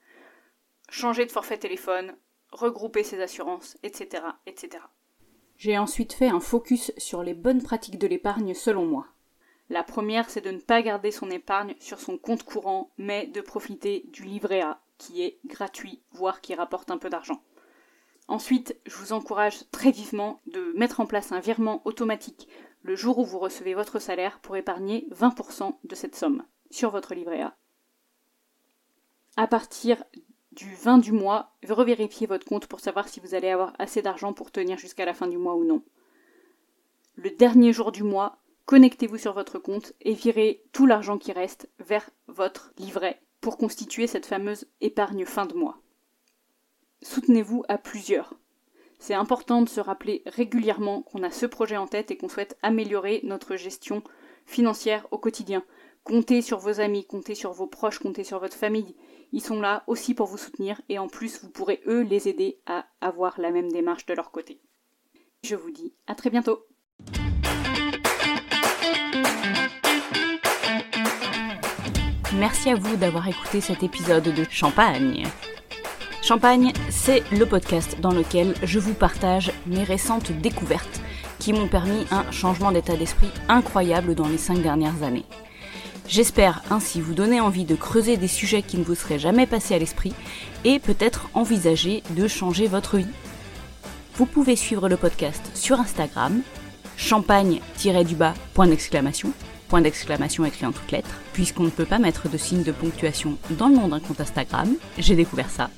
Changer 0.91 1.25
de 1.25 1.33
forfait 1.33 1.59
téléphone, 1.59 2.15
regrouper 2.53 3.03
ses 3.03 3.21
assurances, 3.23 3.79
etc. 3.83 4.23
etc. 4.47 4.85
J'ai 5.61 5.77
ensuite 5.77 6.15
fait 6.15 6.29
un 6.29 6.41
focus 6.41 6.91
sur 6.97 7.23
les 7.23 7.35
bonnes 7.35 7.63
pratiques 7.63 7.99
de 7.99 8.07
l'épargne 8.07 8.55
selon 8.55 8.87
moi. 8.87 9.07
La 9.69 9.83
première, 9.85 10.31
c'est 10.31 10.41
de 10.41 10.51
ne 10.51 10.59
pas 10.59 10.81
garder 10.81 11.11
son 11.11 11.31
épargne 11.31 11.75
sur 11.81 12.01
son 12.01 12.17
compte 12.17 12.45
courant, 12.45 12.91
mais 12.97 13.27
de 13.27 13.43
profiter 13.43 14.07
du 14.11 14.25
livret 14.25 14.63
A, 14.63 14.81
qui 14.97 15.23
est 15.23 15.39
gratuit, 15.45 16.01
voire 16.13 16.41
qui 16.41 16.55
rapporte 16.55 16.91
un 16.91 16.97
peu 16.97 17.11
d'argent. 17.11 17.43
Ensuite, 18.27 18.75
je 18.87 18.97
vous 18.97 19.13
encourage 19.13 19.71
très 19.71 19.91
vivement 19.91 20.41
de 20.47 20.73
mettre 20.79 20.99
en 20.99 21.05
place 21.05 21.31
un 21.31 21.41
virement 21.41 21.83
automatique 21.85 22.49
le 22.81 22.97
jour 22.97 23.19
où 23.19 23.25
vous 23.27 23.39
recevez 23.39 23.75
votre 23.75 23.99
salaire 23.99 24.41
pour 24.41 24.57
épargner 24.57 25.09
20% 25.11 25.77
de 25.85 25.95
cette 25.95 26.17
somme 26.17 26.43
sur 26.71 26.91
votre 26.91 27.15
livret 27.15 27.43
A. 27.43 27.55
À 29.37 29.47
partir 29.47 30.03
du 30.61 30.75
20 30.75 30.99
du 30.99 31.13
mois, 31.13 31.55
revérifiez 31.67 32.27
votre 32.27 32.47
compte 32.47 32.67
pour 32.67 32.81
savoir 32.81 33.09
si 33.09 33.19
vous 33.19 33.35
allez 33.35 33.49
avoir 33.49 33.73
assez 33.79 34.03
d'argent 34.03 34.35
pour 34.35 34.51
tenir 34.51 34.77
jusqu'à 34.77 35.07
la 35.07 35.15
fin 35.15 35.27
du 35.27 35.39
mois 35.39 35.55
ou 35.55 35.65
non. 35.65 35.83
Le 37.17 37.31
dernier 37.31 37.73
jour 37.73 37.93
du 37.93 38.03
mois, 38.03 38.37
connectez-vous 38.67 39.17
sur 39.17 39.33
votre 39.33 39.59
compte 39.59 39.95
et 40.03 40.13
virez 40.13 40.63
tout 40.73 40.85
l'argent 40.85 41.17
qui 41.17 41.33
reste 41.33 41.71
vers 41.79 42.11
votre 42.29 42.75
livret 42.77 43.23
pour 43.41 43.57
constituer 43.57 44.07
cette 44.07 44.27
fameuse 44.27 44.67
épargne 44.83 45.25
fin 45.25 45.47
de 45.47 45.55
mois. 45.55 45.79
Soutenez-vous 47.01 47.65
à 47.69 47.79
plusieurs. 47.79 48.35
C'est 48.99 49.15
important 49.15 49.63
de 49.63 49.69
se 49.69 49.81
rappeler 49.81 50.23
régulièrement 50.27 51.01
qu'on 51.01 51.23
a 51.23 51.31
ce 51.31 51.47
projet 51.47 51.79
en 51.79 51.87
tête 51.87 52.11
et 52.11 52.19
qu'on 52.19 52.29
souhaite 52.29 52.59
améliorer 52.61 53.21
notre 53.25 53.57
gestion 53.57 54.03
financière 54.45 55.07
au 55.11 55.17
quotidien. 55.17 55.65
Comptez 56.05 56.41
sur 56.43 56.59
vos 56.59 56.81
amis, 56.81 57.07
comptez 57.07 57.35
sur 57.35 57.53
vos 57.53 57.67
proches, 57.67 57.99
comptez 57.99 58.25
sur 58.25 58.41
votre 58.41 58.57
famille. 58.57 58.97
Ils 59.33 59.43
sont 59.43 59.61
là 59.61 59.85
aussi 59.87 60.15
pour 60.15 60.27
vous 60.27 60.39
soutenir 60.39 60.81
et 60.89 60.99
en 60.99 61.09
plus 61.09 61.41
vous 61.43 61.51
pourrez 61.51 61.81
eux 61.87 62.03
les 62.03 62.29
aider 62.29 62.61
à 62.67 62.87
avoir 63.01 63.41
la 63.41 63.51
même 63.51 63.71
démarche 63.71 64.07
de 64.07 64.15
leur 64.15 64.31
côté. 64.31 64.61
Je 65.45 65.55
vous 65.55 65.71
dis 65.71 65.95
à 66.07 66.15
très 66.15 66.31
bientôt. 66.31 66.61
Merci 72.35 72.71
à 72.71 72.77
vous 72.77 72.97
d'avoir 72.97 73.29
écouté 73.29 73.61
cet 73.61 73.83
épisode 73.83 74.35
de 74.35 74.45
Champagne. 74.51 75.27
Champagne, 76.23 76.73
c'est 76.91 77.23
le 77.33 77.45
podcast 77.45 78.01
dans 78.01 78.13
lequel 78.13 78.55
je 78.63 78.79
vous 78.79 78.95
partage 78.95 79.53
mes 79.67 79.85
récentes 79.85 80.33
découvertes 80.33 81.01
qui 81.39 81.53
m'ont 81.53 81.69
permis 81.69 82.07
un 82.11 82.31
changement 82.31 82.73
d'état 82.73 82.97
d'esprit 82.97 83.31
incroyable 83.49 84.15
dans 84.15 84.29
les 84.29 84.39
cinq 84.39 84.59
dernières 84.59 85.03
années. 85.03 85.25
J'espère 86.11 86.61
ainsi 86.71 87.01
vous 87.01 87.15
donner 87.15 87.41
envie 87.41 87.65
de 87.65 87.77
creuser 87.77 88.17
des 88.17 88.27
sujets 88.27 88.63
qui 88.63 88.79
ne 88.79 88.83
vous 88.83 88.97
seraient 88.97 89.21
jamais 89.21 89.47
passés 89.47 89.77
à 89.77 89.79
l'esprit 89.79 90.13
et 90.65 90.81
peut-être 90.81 91.31
envisager 91.35 92.03
de 92.17 92.27
changer 92.27 92.67
votre 92.67 92.97
vie. 92.97 93.07
Vous 94.17 94.27
pouvez 94.27 94.57
suivre 94.57 94.89
le 94.89 94.97
podcast 94.97 95.41
sur 95.55 95.79
Instagram, 95.79 96.43
champagne-du-bas, 96.97 98.35
point 98.55 98.67
d'exclamation, 98.67 99.31
point 99.69 99.83
d'exclamation 99.83 100.45
écrit 100.45 100.67
en 100.67 100.73
toutes 100.73 100.91
lettres, 100.91 101.15
puisqu'on 101.33 101.63
ne 101.63 101.71
peut 101.71 101.85
pas 101.85 102.01
mettre 102.01 102.29
de 102.29 102.37
signe 102.37 102.65
de 102.65 102.73
ponctuation 102.73 103.39
dans 103.51 103.69
le 103.69 103.77
nom 103.77 103.87
d'un 103.87 104.01
compte 104.01 104.21
Instagram, 104.21 104.75
j'ai 104.99 105.15
découvert 105.15 105.49
ça. 105.49 105.71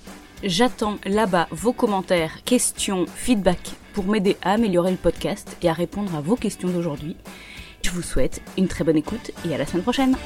J'attends 0.43 0.97
là-bas 1.05 1.47
vos 1.51 1.75
commentaires, 1.75 2.43
questions, 2.45 3.05
feedback 3.17 3.73
pour 3.93 4.07
m'aider 4.07 4.39
à 4.41 4.53
améliorer 4.53 4.93
le 4.93 4.97
podcast 4.97 5.59
et 5.61 5.69
à 5.69 5.75
répondre 5.75 6.15
à 6.17 6.23
vos 6.23 6.37
questions 6.37 6.71
d'aujourd'hui. 6.71 7.17
Je 7.83 7.91
vous 7.91 8.03
souhaite 8.03 8.41
une 8.57 8.69
très 8.69 8.85
bonne 8.85 8.97
écoute 8.97 9.33
et 9.45 9.55
à 9.55 9.59
la 9.59 9.67
semaine 9.67 9.83
prochaine. 9.83 10.17